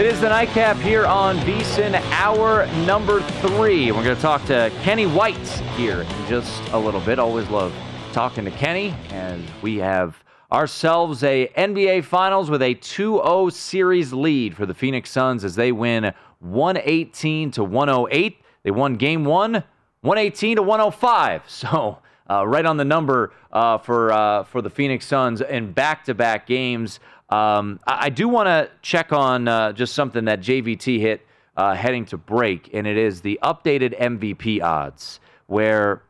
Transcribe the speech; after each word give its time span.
It 0.00 0.06
is 0.06 0.18
the 0.18 0.30
nightcap 0.30 0.78
here 0.78 1.04
on 1.04 1.36
VSIN, 1.40 1.94
hour 2.12 2.66
number 2.86 3.20
three. 3.20 3.92
We're 3.92 4.02
going 4.02 4.16
to 4.16 4.22
talk 4.22 4.42
to 4.46 4.72
Kenny 4.80 5.06
White 5.06 5.36
here 5.76 6.00
in 6.00 6.26
just 6.26 6.62
a 6.70 6.78
little 6.78 7.02
bit. 7.02 7.18
Always 7.18 7.46
love 7.50 7.74
talking 8.10 8.46
to 8.46 8.50
Kenny, 8.50 8.94
and 9.10 9.44
we 9.60 9.76
have 9.76 10.24
ourselves 10.50 11.22
a 11.22 11.48
NBA 11.48 12.04
Finals 12.04 12.48
with 12.48 12.62
a 12.62 12.76
2-0 12.76 13.52
series 13.52 14.14
lead 14.14 14.56
for 14.56 14.64
the 14.64 14.72
Phoenix 14.72 15.10
Suns 15.10 15.44
as 15.44 15.54
they 15.54 15.70
win 15.70 16.14
118 16.38 17.50
to 17.50 17.62
108. 17.62 18.38
They 18.62 18.70
won 18.70 18.94
Game 18.94 19.26
One, 19.26 19.62
118 20.00 20.56
to 20.56 20.62
105. 20.62 21.42
So. 21.46 21.98
Uh, 22.30 22.46
right 22.46 22.64
on 22.64 22.76
the 22.76 22.84
number 22.84 23.32
uh, 23.50 23.76
for 23.76 24.12
uh, 24.12 24.44
for 24.44 24.62
the 24.62 24.70
Phoenix 24.70 25.04
Suns 25.04 25.40
in 25.40 25.72
back-to-back 25.72 26.46
games. 26.46 27.00
Um, 27.30 27.80
I, 27.86 28.06
I, 28.06 28.08
do 28.10 28.28
want 28.28 28.48
to 28.48 28.70
check 28.82 29.12
on 29.12 29.46
uh, 29.46 29.72
just 29.72 29.94
something 29.94 30.24
that 30.24 30.40
JVT 30.40 30.98
hit 30.98 31.24
uh, 31.56 31.74
heading 31.74 32.04
to 32.06 32.16
break, 32.16 32.70
and 32.74 32.86
it 32.86 32.96
is 32.96 33.20
the 33.20 33.38
updated 33.42 33.98
MVP 34.00 34.62
odds, 34.62 35.20
where 35.46 36.02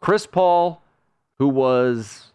Chris 0.00 0.26
Paul, 0.26 0.82
who 1.38 1.48
was 1.48 2.32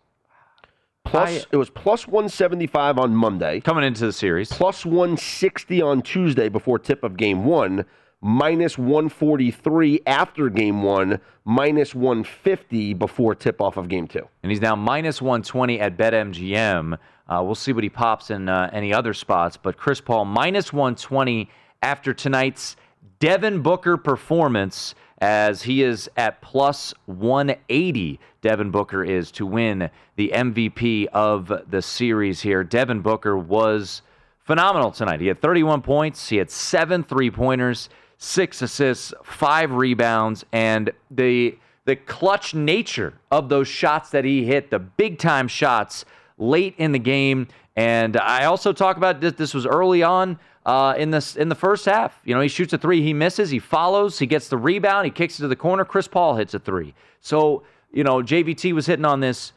plus 1.03 1.45
I, 1.45 1.45
it 1.51 1.57
was 1.57 1.69
plus 1.71 2.07
175 2.07 2.99
on 2.99 3.15
Monday 3.15 3.59
coming 3.59 3.83
into 3.83 4.05
the 4.05 4.13
series, 4.13 4.49
plus 4.49 4.85
160 4.85 5.81
on 5.81 6.01
Tuesday 6.01 6.47
before 6.47 6.77
tip 6.77 7.03
of 7.03 7.17
game 7.17 7.43
one 7.43 7.85
minus 8.21 8.77
143 8.77 10.01
after 10.05 10.49
game 10.49 10.83
one, 10.83 11.19
minus 11.45 11.93
150 11.93 12.93
before 12.93 13.35
tip 13.35 13.61
off 13.61 13.77
of 13.77 13.89
game 13.89 14.07
two. 14.07 14.27
And 14.43 14.51
he's 14.51 14.61
now 14.61 14.75
minus 14.75 15.21
120 15.21 15.79
at 15.79 15.97
BetMGM. 15.97 16.97
Uh, 17.29 17.41
we'll 17.43 17.55
see 17.55 17.73
what 17.73 17.83
he 17.83 17.89
pops 17.89 18.29
in 18.29 18.47
uh, 18.47 18.69
any 18.71 18.93
other 18.93 19.13
spots. 19.13 19.57
But 19.57 19.77
Chris 19.77 20.01
Paul 20.01 20.25
minus 20.25 20.71
120 20.71 21.49
after 21.81 22.13
tonight's 22.13 22.75
Devin 23.19 23.61
Booker 23.61 23.97
performance, 23.97 24.95
as 25.19 25.63
he 25.63 25.81
is 25.81 26.09
at 26.15 26.41
plus 26.41 26.93
180. 27.05 28.19
Devin 28.41 28.71
Booker 28.71 29.03
is 29.03 29.31
to 29.31 29.45
win 29.45 29.89
the 30.15 30.31
MVP 30.33 31.07
of 31.07 31.51
the 31.69 31.81
series 31.81 32.41
here. 32.41 32.63
Devin 32.63 33.01
Booker 33.01 33.37
was 33.37 34.03
phenomenal 34.43 34.91
tonight. 34.91 35.19
He 35.19 35.27
had 35.27 35.41
31 35.41 35.81
points, 35.81 36.29
he 36.29 36.37
had 36.37 36.51
seven 36.51 37.03
three 37.03 37.31
pointers 37.31 37.89
six 38.17 38.61
assists, 38.61 39.13
five 39.23 39.71
rebounds, 39.71 40.45
and 40.51 40.91
the 41.11 41.57
the 41.85 41.95
clutch 41.95 42.53
nature 42.53 43.13
of 43.31 43.47
those 43.47 43.65
shots 43.65 44.09
that 44.09 44.25
he 44.25 44.43
hit, 44.43 44.69
the 44.71 44.79
big 44.79 45.17
time 45.17 45.47
shots 45.47 46.03
late 46.37 46.75
in 46.77 46.91
the 46.91 46.99
game. 46.99 47.47
And 47.75 48.17
I 48.17 48.45
also 48.45 48.73
talk 48.73 48.97
about 48.97 49.21
this. 49.21 49.33
This 49.33 49.53
was 49.53 49.65
early 49.65 50.03
on 50.03 50.39
uh, 50.65 50.95
in 50.97 51.11
this 51.11 51.35
in 51.35 51.49
the 51.49 51.55
first 51.55 51.85
half. 51.85 52.19
You 52.25 52.35
know, 52.35 52.41
he 52.41 52.47
shoots 52.47 52.73
a 52.73 52.77
three, 52.77 53.01
he 53.01 53.13
misses, 53.13 53.49
he 53.49 53.59
follows, 53.59 54.19
he 54.19 54.25
gets 54.25 54.49
the 54.49 54.57
rebound, 54.57 55.05
he 55.05 55.11
kicks 55.11 55.39
it 55.39 55.43
to 55.43 55.47
the 55.47 55.55
corner. 55.55 55.85
Chris 55.85 56.07
Paul 56.07 56.35
hits 56.35 56.53
a 56.53 56.59
three. 56.59 56.93
So 57.21 57.63
you 57.91 58.03
know, 58.03 58.17
JVT 58.21 58.73
was 58.73 58.85
hitting 58.85 59.05
on 59.05 59.19
this 59.19 59.53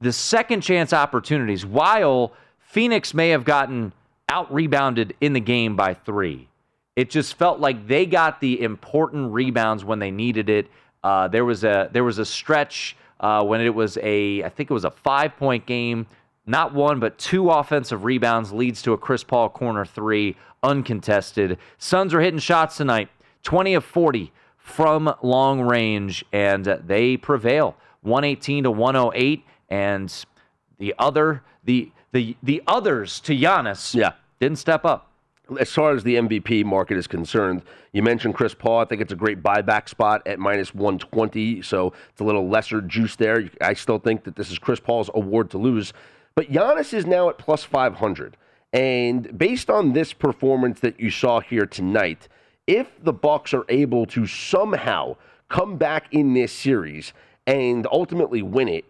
the 0.00 0.12
second 0.12 0.62
chance 0.62 0.92
opportunities 0.92 1.64
while 1.64 2.32
Phoenix 2.58 3.14
may 3.14 3.30
have 3.30 3.44
gotten 3.44 3.92
out 4.28 4.52
rebounded 4.52 5.14
in 5.20 5.32
the 5.32 5.40
game 5.40 5.76
by 5.76 5.94
three. 5.94 6.48
It 6.96 7.10
just 7.10 7.34
felt 7.34 7.60
like 7.60 7.86
they 7.86 8.06
got 8.06 8.40
the 8.40 8.62
important 8.62 9.32
rebounds 9.32 9.84
when 9.84 9.98
they 9.98 10.10
needed 10.10 10.48
it. 10.48 10.68
Uh, 11.02 11.28
there 11.28 11.44
was 11.44 11.64
a 11.64 11.88
there 11.92 12.04
was 12.04 12.18
a 12.18 12.24
stretch 12.24 12.96
uh, 13.22 13.44
when 13.44 13.60
it 13.60 13.74
was 13.74 13.96
a 14.02 14.42
I 14.42 14.48
think 14.48 14.70
it 14.70 14.74
was 14.74 14.84
a 14.84 14.90
five 14.90 15.36
point 15.36 15.66
game. 15.66 16.06
Not 16.44 16.74
one, 16.74 16.98
but 16.98 17.18
two 17.18 17.50
offensive 17.50 18.04
rebounds 18.04 18.52
leads 18.52 18.82
to 18.82 18.92
a 18.92 18.98
Chris 18.98 19.22
Paul 19.22 19.48
corner 19.48 19.84
three, 19.84 20.36
uncontested. 20.62 21.56
Suns 21.78 22.12
are 22.12 22.20
hitting 22.20 22.40
shots 22.40 22.76
tonight, 22.76 23.08
20 23.44 23.74
of 23.74 23.84
40 23.84 24.32
from 24.56 25.14
long 25.22 25.60
range, 25.60 26.24
and 26.32 26.64
they 26.64 27.16
prevail, 27.16 27.76
118 28.00 28.64
to 28.64 28.72
108. 28.72 29.44
And 29.68 30.24
the 30.78 30.94
other, 30.98 31.44
the 31.62 31.92
the 32.10 32.36
the 32.42 32.60
others 32.66 33.20
to 33.20 33.36
Giannis, 33.36 33.94
yeah, 33.94 34.14
didn't 34.40 34.58
step 34.58 34.84
up 34.84 35.11
as 35.58 35.72
far 35.72 35.92
as 35.92 36.02
the 36.04 36.16
MVP 36.16 36.64
market 36.64 36.96
is 36.96 37.06
concerned, 37.06 37.62
you 37.92 38.02
mentioned 38.02 38.34
Chris 38.34 38.54
Paul. 38.54 38.80
I 38.80 38.84
think 38.84 39.00
it's 39.00 39.12
a 39.12 39.16
great 39.16 39.42
buyback 39.42 39.88
spot 39.88 40.22
at 40.26 40.38
minus 40.38 40.74
120, 40.74 41.62
so 41.62 41.92
it's 42.10 42.20
a 42.20 42.24
little 42.24 42.48
lesser 42.48 42.80
juice 42.80 43.16
there. 43.16 43.50
I 43.60 43.74
still 43.74 43.98
think 43.98 44.24
that 44.24 44.36
this 44.36 44.50
is 44.50 44.58
Chris 44.58 44.80
Paul's 44.80 45.10
award 45.14 45.50
to 45.50 45.58
lose. 45.58 45.92
But 46.34 46.50
Giannis 46.50 46.94
is 46.94 47.06
now 47.06 47.28
at 47.28 47.38
plus 47.38 47.64
500. 47.64 48.36
And 48.72 49.36
based 49.36 49.68
on 49.68 49.92
this 49.92 50.12
performance 50.12 50.80
that 50.80 50.98
you 50.98 51.10
saw 51.10 51.40
here 51.40 51.66
tonight, 51.66 52.28
if 52.66 52.88
the 53.02 53.12
Bucks 53.12 53.52
are 53.52 53.66
able 53.68 54.06
to 54.06 54.26
somehow 54.26 55.16
come 55.48 55.76
back 55.76 56.06
in 56.12 56.32
this 56.32 56.52
series 56.52 57.12
and 57.46 57.86
ultimately 57.92 58.40
win 58.40 58.68
it, 58.68 58.84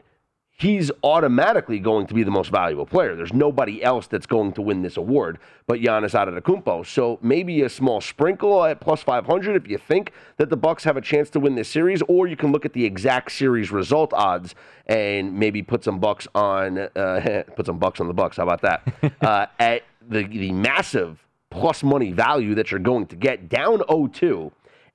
he's 0.57 0.91
automatically 1.03 1.79
going 1.79 2.07
to 2.07 2.15
be 2.15 2.23
the 2.23 2.31
most 2.31 2.51
valuable 2.51 2.87
player. 2.87 3.17
There's 3.17 3.33
nobody 3.33 3.83
else 3.83 4.07
that's 4.07 4.27
going 4.27 4.53
to 4.53 4.63
win 4.63 4.83
this 4.83 4.97
award 4.97 5.39
but 5.67 5.81
Giannis 5.81 6.13
Antetokounmpo. 6.15 6.87
So 6.87 7.19
maybe 7.23 7.63
a 7.63 7.69
small 7.69 8.01
sprinkle 8.01 8.65
at 8.65 8.81
plus 8.81 9.03
500 9.03 9.57
if 9.57 9.69
you 9.69 9.79
think 9.79 10.13
that 10.37 10.51
the 10.51 10.57
Bucks 10.57 10.85
have 10.85 10.97
a 10.97 11.01
chance 11.01 11.31
to 11.31 11.41
win 11.41 11.55
this 11.55 11.69
series, 11.69 12.03
or 12.03 12.27
you 12.27 12.37
can 12.37 12.53
look 12.53 12.65
at 12.65 12.73
the 12.73 12.85
exact 12.85 13.33
series 13.33 13.71
result 13.71 14.13
odds 14.13 14.55
and 14.87 15.35
maybe 15.39 15.63
put 15.63 15.85
some 15.85 15.99
bucks 15.99 16.27
on 16.35 16.79
uh, 16.79 17.43
put 17.57 17.67
some 17.67 17.79
bucks 17.79 18.01
on 18.01 18.09
the 18.09 18.15
Bucks. 18.15 18.37
How 18.37 18.45
about 18.45 18.63
that? 18.63 19.15
uh, 19.21 19.47
at 19.59 19.83
the 20.09 20.25
the 20.25 20.53
massive 20.53 21.25
plus 21.51 21.83
money 21.83 22.13
value 22.13 22.55
that 22.55 22.71
you're 22.71 22.81
going 22.81 23.07
to 23.07 23.17
get 23.17 23.49
down 23.49 23.79
0-2. 23.81 24.51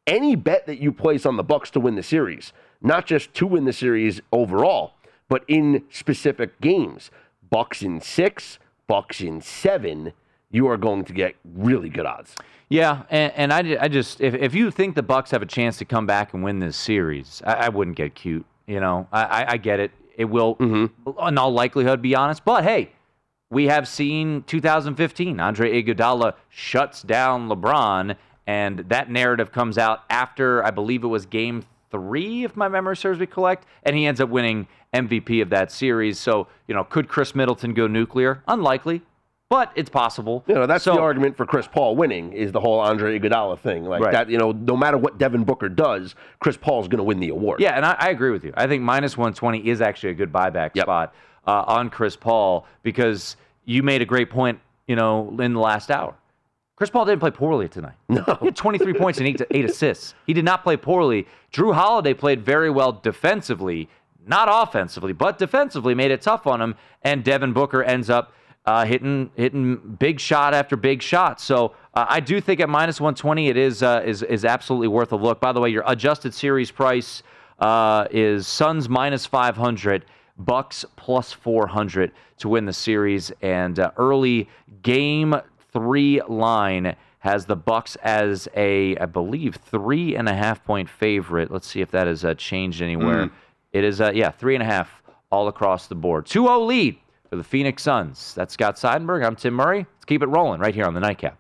Any 0.07 0.35
bet 0.35 0.65
that 0.65 0.79
you 0.79 0.91
place 0.91 1.25
on 1.25 1.37
the 1.37 1.43
Bucks 1.43 1.69
to 1.71 1.79
win 1.79 1.95
the 1.95 2.03
series, 2.03 2.51
not 2.81 3.05
just 3.05 3.33
to 3.35 3.45
win 3.45 3.65
the 3.65 3.73
series 3.73 4.21
overall, 4.31 4.93
but 5.29 5.43
in 5.47 5.83
specific 5.89 6.59
games, 6.61 7.11
Bucks 7.49 7.81
in 7.81 8.01
six, 8.01 8.59
Bucks 8.87 9.21
in 9.21 9.41
seven, 9.41 10.13
you 10.51 10.67
are 10.67 10.77
going 10.77 11.03
to 11.05 11.13
get 11.13 11.35
really 11.55 11.89
good 11.89 12.05
odds. 12.05 12.35
Yeah, 12.69 13.03
and, 13.09 13.33
and 13.35 13.53
I, 13.53 13.83
I 13.83 13.87
just 13.87 14.19
if, 14.21 14.33
if 14.33 14.53
you 14.53 14.71
think 14.71 14.95
the 14.95 15.03
Bucks 15.03 15.31
have 15.31 15.41
a 15.41 15.45
chance 15.45 15.77
to 15.77 15.85
come 15.85 16.05
back 16.05 16.33
and 16.33 16.43
win 16.43 16.59
this 16.59 16.75
series, 16.77 17.41
I, 17.45 17.53
I 17.53 17.69
wouldn't 17.69 17.95
get 17.97 18.15
cute. 18.15 18.45
You 18.65 18.79
know, 18.81 19.07
I, 19.11 19.23
I, 19.23 19.51
I 19.53 19.57
get 19.57 19.79
it. 19.79 19.91
It 20.17 20.25
will, 20.25 20.55
Mm-hmm. 20.57 21.27
in 21.27 21.37
all 21.37 21.51
likelihood, 21.51 22.01
be 22.01 22.15
honest. 22.15 22.43
But 22.43 22.63
hey, 22.63 22.91
we 23.49 23.65
have 23.67 23.87
seen 23.87 24.43
2015. 24.43 25.39
Andre 25.39 25.81
Iguodala 25.81 26.33
shuts 26.49 27.01
down 27.03 27.47
LeBron, 27.47 28.15
and 28.45 28.79
that 28.89 29.09
narrative 29.09 29.51
comes 29.53 29.77
out 29.77 30.03
after 30.09 30.63
I 30.65 30.71
believe 30.71 31.03
it 31.03 31.07
was 31.07 31.25
Game 31.25 31.63
Three, 31.91 32.43
if 32.43 32.55
my 32.55 32.67
memory 32.67 32.97
serves 32.97 33.19
me 33.19 33.25
correct, 33.25 33.65
and 33.83 33.95
he 33.95 34.05
ends 34.05 34.19
up 34.19 34.29
winning 34.29 34.67
MVP 34.93 35.41
of 35.41 35.49
that 35.51 35.71
series. 35.71 36.19
So 36.19 36.47
you 36.67 36.75
know, 36.75 36.83
could 36.83 37.07
Khris 37.07 37.33
Middleton 37.35 37.73
go 37.73 37.87
nuclear? 37.87 38.43
Unlikely, 38.47 39.01
but 39.49 39.71
it's 39.75 39.89
possible. 39.89 40.43
You 40.47 40.55
know, 40.55 40.65
that's 40.65 40.83
so, 40.83 40.95
the 40.95 41.01
argument 41.01 41.37
for 41.37 41.45
Chris 41.45 41.67
Paul 41.67 41.95
winning 41.95 42.33
is 42.33 42.51
the 42.51 42.59
whole 42.59 42.79
Andre 42.79 43.17
Iguodala 43.17 43.57
thing. 43.59 43.85
Like 43.85 44.01
Right. 44.01 44.11
that, 44.11 44.29
you 44.29 44.37
know, 44.37 44.51
no 44.51 44.75
matter 44.75 44.97
what 44.97 45.17
Devin 45.17 45.45
Booker 45.45 45.69
does, 45.69 46.15
Chris 46.39 46.57
Paul's 46.57 46.87
going 46.89 46.97
to 46.97 47.03
win 47.03 47.19
the 47.19 47.29
award. 47.29 47.61
Yeah, 47.61 47.71
and 47.75 47.85
I, 47.85 47.95
I 47.97 48.09
agree 48.09 48.31
with 48.31 48.43
you. 48.43 48.53
I 48.57 48.67
think 48.67 48.83
minus 48.83 49.15
120 49.17 49.67
is 49.69 49.79
actually 49.81 50.09
a 50.09 50.15
good 50.15 50.31
buyback 50.33 50.71
Yep. 50.73 50.85
spot 50.85 51.13
uh, 51.45 51.63
on 51.67 51.89
Chris 51.89 52.17
Paul 52.17 52.65
because 52.83 53.37
you 53.63 53.83
made 53.83 54.01
a 54.01 54.05
great 54.05 54.29
point, 54.29 54.59
you 54.87 54.95
know, 54.97 55.33
in 55.39 55.53
the 55.53 55.59
last 55.61 55.89
hour. 55.91 56.15
Chris 56.77 56.91
Paul 56.91 57.05
didn't 57.05 57.19
play 57.19 57.31
poorly 57.31 57.67
tonight. 57.67 57.95
No. 58.07 58.23
He 58.39 58.45
had 58.45 58.55
23 58.55 58.93
points 58.99 59.17
and 59.17 59.27
eight, 59.27 59.41
eight 59.49 59.65
assists. 59.65 60.13
He 60.27 60.33
did 60.33 60.45
not 60.45 60.63
play 60.63 60.77
poorly. 60.77 61.27
Jrue 61.51 61.73
Holiday 61.73 62.13
played 62.13 62.45
very 62.45 62.69
well 62.69 62.91
defensively, 62.91 63.89
not 64.27 64.47
offensively, 64.49 65.11
but 65.11 65.39
defensively, 65.39 65.95
made 65.95 66.11
it 66.11 66.21
tough 66.21 66.45
on 66.45 66.61
him. 66.61 66.75
And 67.01 67.23
Devin 67.23 67.51
Booker 67.51 67.83
ends 67.83 68.11
up 68.11 68.31
uh, 68.67 68.85
hitting 68.85 69.31
hitting 69.35 69.77
big 69.97 70.19
shot 70.19 70.53
after 70.53 70.75
big 70.75 71.01
shot. 71.01 71.41
So 71.41 71.73
uh, 71.95 72.05
I 72.07 72.19
do 72.19 72.39
think 72.39 72.59
at 72.59 72.69
minus 72.69 73.01
120 73.01 73.47
it 73.47 73.57
is 73.57 73.81
uh, 73.81 74.03
is 74.05 74.21
is 74.21 74.45
absolutely 74.45 74.89
worth 74.89 75.11
a 75.13 75.15
look. 75.15 75.39
By 75.39 75.53
the 75.53 75.59
way, 75.59 75.69
your 75.69 75.83
adjusted 75.87 76.33
series 76.33 76.69
price 76.69 77.23
uh, 77.59 78.05
is 78.11 78.45
Suns 78.45 78.87
minus 78.87 79.25
500, 79.25 80.05
Bucks 80.37 80.85
plus 80.95 81.31
400 81.31 82.11
to 82.37 82.49
win 82.49 82.65
the 82.65 82.73
series, 82.73 83.31
and 83.41 83.79
uh, 83.79 83.89
early 83.97 84.47
game 84.83 85.33
three 85.77 86.21
line 86.27 86.95
has 87.19 87.45
the 87.45 87.55
Bucks 87.55 87.95
as 88.03 88.47
a 88.55 88.97
I 88.97 89.05
believe 89.05 89.55
three 89.55 90.15
and 90.15 90.27
a 90.27 90.33
half 90.33 90.63
point 90.63 90.89
favorite. 90.89 91.51
Let's 91.51 91.67
see 91.67 91.81
if 91.81 91.91
that 91.91 92.07
has 92.07 92.25
uh, 92.25 92.33
changed 92.33 92.81
anywhere. 92.81 93.29
It 93.73 93.83
is 93.83 94.01
uh, 94.01 94.11
yeah 94.13 94.31
three 94.31 94.55
and 94.55 94.63
a 94.63 94.65
half 94.65 95.03
all 95.29 95.47
across 95.47 95.87
the 95.87 95.95
board. 95.95 96.25
2-0 96.25 96.65
lead 96.65 96.97
for 97.29 97.35
the 97.35 97.43
Phoenix 97.43 97.83
Suns. 97.83 98.33
That's 98.33 98.53
Scott 98.53 98.77
Seidenberg. 98.77 99.25
I'm 99.25 99.35
Tim 99.35 99.53
Murray. 99.53 99.79
Let's 99.79 100.05
keep 100.05 100.23
it 100.23 100.27
rolling 100.27 100.61
right 100.61 100.73
here 100.73 100.85
on 100.85 100.93
the 100.93 101.01
Nightcap. 101.01 101.37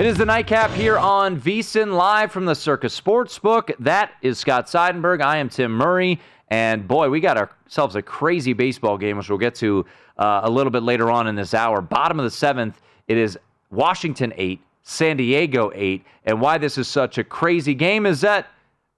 It 0.00 0.06
is 0.06 0.16
the 0.16 0.24
nightcap 0.24 0.70
here 0.70 0.96
on 0.96 1.38
VSIN 1.38 1.92
live 1.92 2.32
from 2.32 2.46
the 2.46 2.54
Circa 2.54 2.86
Sportsbook. 2.86 3.74
That 3.80 4.10
is 4.22 4.38
Scott 4.38 4.66
Seidenberg. 4.66 5.20
I 5.20 5.36
am 5.36 5.50
Tim 5.50 5.72
Murray. 5.72 6.18
And 6.48 6.88
boy, 6.88 7.10
we 7.10 7.20
got 7.20 7.36
ourselves 7.36 7.96
a 7.96 8.00
crazy 8.00 8.54
baseball 8.54 8.96
game, 8.96 9.18
which 9.18 9.28
we'll 9.28 9.36
get 9.36 9.54
to 9.56 9.84
uh, 10.16 10.40
a 10.44 10.50
little 10.50 10.70
bit 10.70 10.84
later 10.84 11.10
on 11.10 11.26
in 11.26 11.34
this 11.34 11.52
hour. 11.52 11.82
Bottom 11.82 12.18
of 12.18 12.24
the 12.24 12.30
seventh, 12.30 12.80
it 13.08 13.18
is 13.18 13.38
Washington 13.70 14.32
8, 14.38 14.58
San 14.84 15.18
Diego 15.18 15.70
8. 15.74 16.02
And 16.24 16.40
why 16.40 16.56
this 16.56 16.78
is 16.78 16.88
such 16.88 17.18
a 17.18 17.22
crazy 17.22 17.74
game 17.74 18.06
is 18.06 18.22
that 18.22 18.46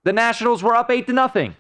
the 0.05 0.13
Nationals 0.13 0.63
were 0.63 0.77
up 0.77 0.89
8 0.89 1.09
to 1.09 1.13
nothing 1.13 1.57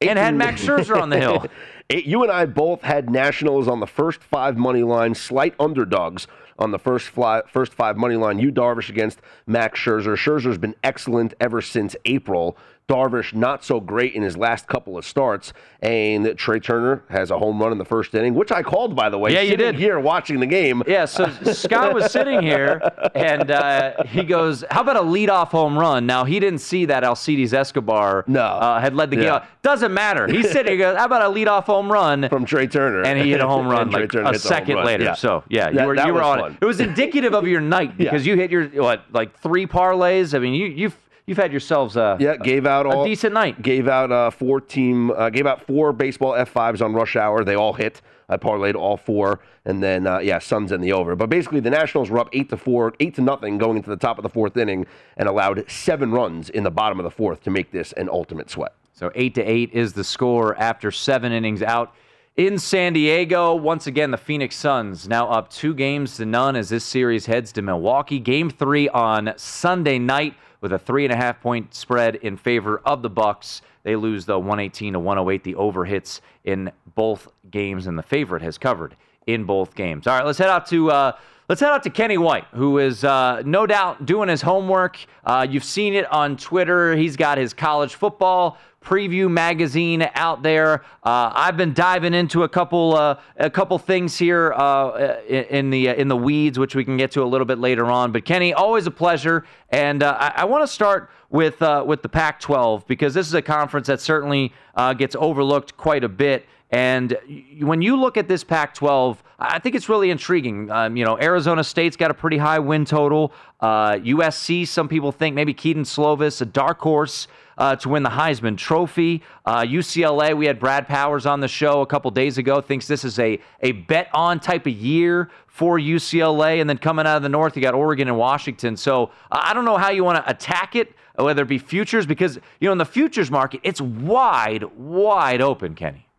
and 0.00 0.18
had 0.18 0.34
Max 0.34 0.64
Scherzer 0.64 1.00
on 1.00 1.10
the 1.10 1.18
hill. 1.18 1.46
You 1.92 2.22
and 2.22 2.30
I 2.30 2.46
both 2.46 2.82
had 2.82 3.10
Nationals 3.10 3.66
on 3.66 3.80
the 3.80 3.86
first 3.86 4.22
five 4.22 4.56
money 4.56 4.84
line, 4.84 5.12
slight 5.12 5.56
underdogs 5.58 6.28
on 6.60 6.70
the 6.70 6.78
first 6.78 7.08
fly, 7.08 7.42
first 7.50 7.74
five 7.74 7.96
money 7.96 8.16
line. 8.16 8.38
Yu 8.38 8.52
Darvish 8.52 8.88
against 8.88 9.20
Max 9.46 9.78
Scherzer. 9.78 10.16
Scherzer's 10.16 10.58
been 10.58 10.74
excellent 10.84 11.34
ever 11.40 11.60
since 11.60 11.96
April. 12.04 12.56
Darvish 12.90 13.32
not 13.32 13.64
so 13.64 13.78
great 13.80 14.14
in 14.14 14.22
his 14.22 14.36
last 14.36 14.66
couple 14.66 14.98
of 14.98 15.04
starts, 15.04 15.52
and 15.80 16.36
Trea 16.36 16.58
Turner 16.58 17.04
has 17.08 17.30
a 17.30 17.38
home 17.38 17.60
run 17.62 17.70
in 17.70 17.78
the 17.78 17.84
first 17.84 18.12
inning, 18.14 18.34
which 18.34 18.50
I 18.50 18.62
called 18.62 18.96
by 18.96 19.08
the 19.08 19.16
way. 19.18 19.32
Yeah, 19.32 19.42
you 19.42 19.56
did. 19.56 19.76
here 19.76 20.00
watching 20.00 20.40
the 20.40 20.46
game. 20.46 20.82
Yeah, 20.86 21.04
so 21.04 21.28
Scott 21.52 21.94
was 21.94 22.10
sitting 22.10 22.42
here 22.42 22.80
and 23.14 23.50
uh, 23.50 24.02
he 24.04 24.24
goes, 24.24 24.64
How 24.70 24.80
about 24.80 24.96
a 24.96 25.00
leadoff 25.02 25.48
home 25.48 25.78
run? 25.78 26.04
Now, 26.06 26.24
he 26.24 26.40
didn't 26.40 26.58
see 26.58 26.86
that 26.86 27.04
Alcides 27.04 27.54
Escobar 27.54 28.24
No. 28.26 28.40
uh, 28.42 28.80
had 28.80 28.94
led 28.94 29.10
the 29.10 29.16
game. 29.16 29.26
Yeah. 29.26 29.34
out. 29.36 29.46
Doesn't 29.62 29.94
matter. 29.94 30.26
He's 30.26 30.50
sitting 30.50 30.76
here, 30.78 30.90
goes, 30.92 30.98
How 30.98 31.04
about 31.04 31.22
a 31.22 31.34
leadoff 31.34 31.64
home 31.64 31.90
run? 31.90 32.28
From 32.28 32.44
Trea 32.44 32.66
Turner, 32.66 33.02
and 33.02 33.18
he 33.20 33.30
hit 33.30 33.40
a 33.40 33.46
home 33.46 33.68
run 33.74 33.90
like 33.90 34.12
a 34.14 34.38
second 34.38 34.84
later. 34.84 35.04
Yeah. 35.04 35.14
So 35.14 35.44
yeah, 35.48 35.70
you 35.70 35.86
were 35.86 35.94
you 35.94 36.12
were 36.12 36.22
on 36.22 36.38
fun. 36.40 36.52
it. 36.52 36.58
It 36.62 36.64
was 36.64 36.80
indicative 36.80 37.34
of 37.34 37.46
your 37.46 37.60
night 37.60 37.96
because 37.98 38.26
you 38.26 38.34
hit 38.36 38.50
your 38.50 38.66
what 38.82 39.04
like 39.12 39.38
three 39.40 39.66
parlays. 39.66 40.34
I 40.34 40.38
mean, 40.40 40.54
you 40.54 40.66
you've 40.66 40.96
you've 41.30 41.38
had 41.38 41.52
yourselves 41.52 41.96
a 41.96 42.18
Yeah, 42.20 42.36
gave 42.36 42.66
out 42.66 42.84
a 42.84 42.90
all 42.90 43.04
decent 43.04 43.32
night. 43.32 43.62
Gave 43.62 43.88
out 43.88 44.12
uh, 44.12 44.30
four 44.30 44.60
team. 44.60 45.12
Uh, 45.12 45.30
gave 45.30 45.46
out 45.46 45.66
four 45.66 45.92
baseball 45.92 46.32
F5s 46.32 46.84
on 46.84 46.92
rush 46.92 47.16
hour. 47.16 47.44
They 47.44 47.54
all 47.54 47.72
hit. 47.72 48.02
I 48.28 48.36
parlayed 48.36 48.74
all 48.74 48.96
four, 48.96 49.40
and 49.64 49.82
then 49.82 50.06
uh, 50.06 50.18
yeah, 50.18 50.38
Suns 50.38 50.72
in 50.72 50.80
the 50.80 50.92
over. 50.92 51.16
But 51.16 51.30
basically, 51.30 51.60
the 51.60 51.70
Nationals 51.70 52.10
were 52.10 52.18
up 52.18 52.28
eight 52.32 52.48
to 52.50 52.56
four, 52.56 52.94
eight 53.00 53.14
to 53.14 53.22
nothing, 53.22 53.58
going 53.58 53.76
into 53.76 53.90
the 53.90 53.96
top 53.96 54.18
of 54.18 54.22
the 54.22 54.28
fourth 54.28 54.56
inning, 54.56 54.86
and 55.16 55.28
allowed 55.28 55.64
seven 55.70 56.10
runs 56.10 56.50
in 56.50 56.62
the 56.62 56.70
bottom 56.70 57.00
of 57.00 57.04
the 57.04 57.10
fourth 57.10 57.42
to 57.44 57.50
make 57.50 57.70
this 57.70 57.92
an 57.92 58.08
ultimate 58.08 58.50
sweat. 58.50 58.74
So 58.92 59.10
eight 59.14 59.34
to 59.36 59.42
eight 59.42 59.70
is 59.72 59.94
the 59.94 60.04
score 60.04 60.56
after 60.58 60.90
seven 60.90 61.32
innings 61.32 61.62
out 61.62 61.94
in 62.36 62.58
San 62.58 62.92
Diego. 62.92 63.54
Once 63.54 63.86
again, 63.86 64.10
the 64.10 64.16
Phoenix 64.16 64.56
Suns 64.56 65.08
now 65.08 65.28
up 65.28 65.50
two 65.50 65.74
games 65.74 66.16
to 66.16 66.26
none 66.26 66.54
as 66.56 66.68
this 66.68 66.84
series 66.84 67.26
heads 67.26 67.52
to 67.52 67.62
Milwaukee. 67.62 68.18
Game 68.18 68.50
three 68.50 68.88
on 68.88 69.32
Sunday 69.36 69.98
night 69.98 70.34
with 70.60 70.72
a 70.72 70.78
three 70.78 71.04
and 71.04 71.12
a 71.12 71.16
half 71.16 71.40
point 71.40 71.74
spread 71.74 72.16
in 72.16 72.36
favor 72.36 72.80
of 72.84 73.02
the 73.02 73.10
Bucks. 73.10 73.62
They 73.82 73.96
lose 73.96 74.26
the 74.26 74.38
118 74.38 74.94
to 74.94 74.98
108. 74.98 75.44
The 75.44 75.54
over 75.54 75.84
hits 75.84 76.20
in 76.44 76.70
both 76.94 77.28
games, 77.50 77.86
and 77.86 77.98
the 77.98 78.02
favorite 78.02 78.42
has 78.42 78.58
covered 78.58 78.96
in 79.26 79.44
both 79.44 79.74
games. 79.74 80.06
All 80.06 80.16
right, 80.16 80.26
let's 80.26 80.38
head 80.38 80.50
out 80.50 80.66
to. 80.66 80.90
Uh, 80.90 81.12
Let's 81.50 81.60
head 81.60 81.72
out 81.72 81.82
to 81.82 81.90
Kenny 81.90 82.16
White, 82.16 82.44
who 82.54 82.78
is 82.78 83.02
uh, 83.02 83.42
no 83.44 83.66
doubt 83.66 84.06
doing 84.06 84.28
his 84.28 84.40
homework. 84.40 85.04
Uh, 85.24 85.44
you've 85.50 85.64
seen 85.64 85.94
it 85.94 86.06
on 86.12 86.36
Twitter. 86.36 86.94
He's 86.94 87.16
got 87.16 87.38
his 87.38 87.52
college 87.52 87.96
football 87.96 88.56
preview 88.80 89.28
magazine 89.28 90.08
out 90.14 90.44
there. 90.44 90.84
Uh, 91.02 91.32
I've 91.34 91.56
been 91.56 91.74
diving 91.74 92.14
into 92.14 92.44
a 92.44 92.48
couple 92.48 92.94
uh, 92.94 93.16
a 93.36 93.50
couple 93.50 93.76
things 93.78 94.16
here 94.16 94.52
uh, 94.52 95.22
in, 95.26 95.70
the 95.70 95.88
in 95.88 96.06
the 96.06 96.16
weeds, 96.16 96.56
which 96.56 96.76
we 96.76 96.84
can 96.84 96.96
get 96.96 97.10
to 97.12 97.22
a 97.24 97.26
little 97.26 97.44
bit 97.44 97.58
later 97.58 97.86
on. 97.86 98.12
But 98.12 98.24
Kenny, 98.24 98.54
always 98.54 98.86
a 98.86 98.92
pleasure, 98.92 99.44
and 99.70 100.04
uh, 100.04 100.16
I, 100.20 100.42
I 100.42 100.44
want 100.44 100.62
to 100.62 100.72
start 100.72 101.10
with 101.30 101.60
uh, 101.62 101.82
with 101.84 102.02
the 102.02 102.08
Pac-12 102.08 102.86
because 102.86 103.12
this 103.12 103.26
is 103.26 103.34
a 103.34 103.42
conference 103.42 103.88
that 103.88 104.00
certainly 104.00 104.52
uh, 104.76 104.94
gets 104.94 105.16
overlooked 105.18 105.76
quite 105.76 106.04
a 106.04 106.08
bit. 106.08 106.46
And 106.70 107.18
when 107.58 107.82
you 107.82 107.96
look 107.96 108.16
at 108.16 108.28
this 108.28 108.44
Pac-12, 108.44 109.16
I 109.40 109.58
think 109.58 109.74
it's 109.74 109.88
really 109.88 110.10
intriguing. 110.10 110.70
Um, 110.70 110.98
you 110.98 111.04
know, 111.04 111.18
Arizona 111.18 111.64
State's 111.64 111.96
got 111.96 112.10
a 112.10 112.14
pretty 112.14 112.36
high 112.36 112.58
win 112.58 112.84
total. 112.84 113.32
Uh, 113.58 113.92
USC, 113.92 114.68
some 114.68 114.86
people 114.86 115.12
think 115.12 115.34
maybe 115.34 115.54
Kedon 115.54 115.84
Slovis, 115.84 116.42
a 116.42 116.44
dark 116.44 116.78
horse 116.78 117.26
uh, 117.56 117.76
to 117.76 117.88
win 117.88 118.02
the 118.02 118.10
Heisman 118.10 118.58
Trophy. 118.58 119.22
Uh, 119.46 119.62
UCLA, 119.62 120.36
we 120.36 120.44
had 120.44 120.60
Brad 120.60 120.86
Powers 120.86 121.24
on 121.24 121.40
the 121.40 121.48
show 121.48 121.80
a 121.80 121.86
couple 121.86 122.10
days 122.10 122.36
ago. 122.36 122.60
Thinks 122.60 122.86
this 122.86 123.02
is 123.02 123.18
a 123.18 123.38
a 123.60 123.72
bet 123.72 124.08
on 124.12 124.40
type 124.40 124.66
of 124.66 124.74
year 124.74 125.30
for 125.46 125.78
UCLA, 125.78 126.60
and 126.60 126.68
then 126.68 126.76
coming 126.76 127.06
out 127.06 127.16
of 127.16 127.22
the 127.22 127.28
North, 127.30 127.56
you 127.56 127.62
got 127.62 127.74
Oregon 127.74 128.08
and 128.08 128.18
Washington. 128.18 128.76
So 128.76 129.04
uh, 129.32 129.40
I 129.42 129.54
don't 129.54 129.64
know 129.64 129.78
how 129.78 129.90
you 129.90 130.04
want 130.04 130.22
to 130.22 130.30
attack 130.30 130.76
it, 130.76 130.94
whether 131.16 131.42
it 131.42 131.48
be 131.48 131.58
futures, 131.58 132.04
because 132.04 132.36
you 132.60 132.68
know 132.68 132.72
in 132.72 132.78
the 132.78 132.84
futures 132.84 133.30
market, 133.30 133.60
it's 133.62 133.80
wide, 133.80 134.64
wide 134.76 135.40
open, 135.40 135.74
Kenny. 135.74 136.09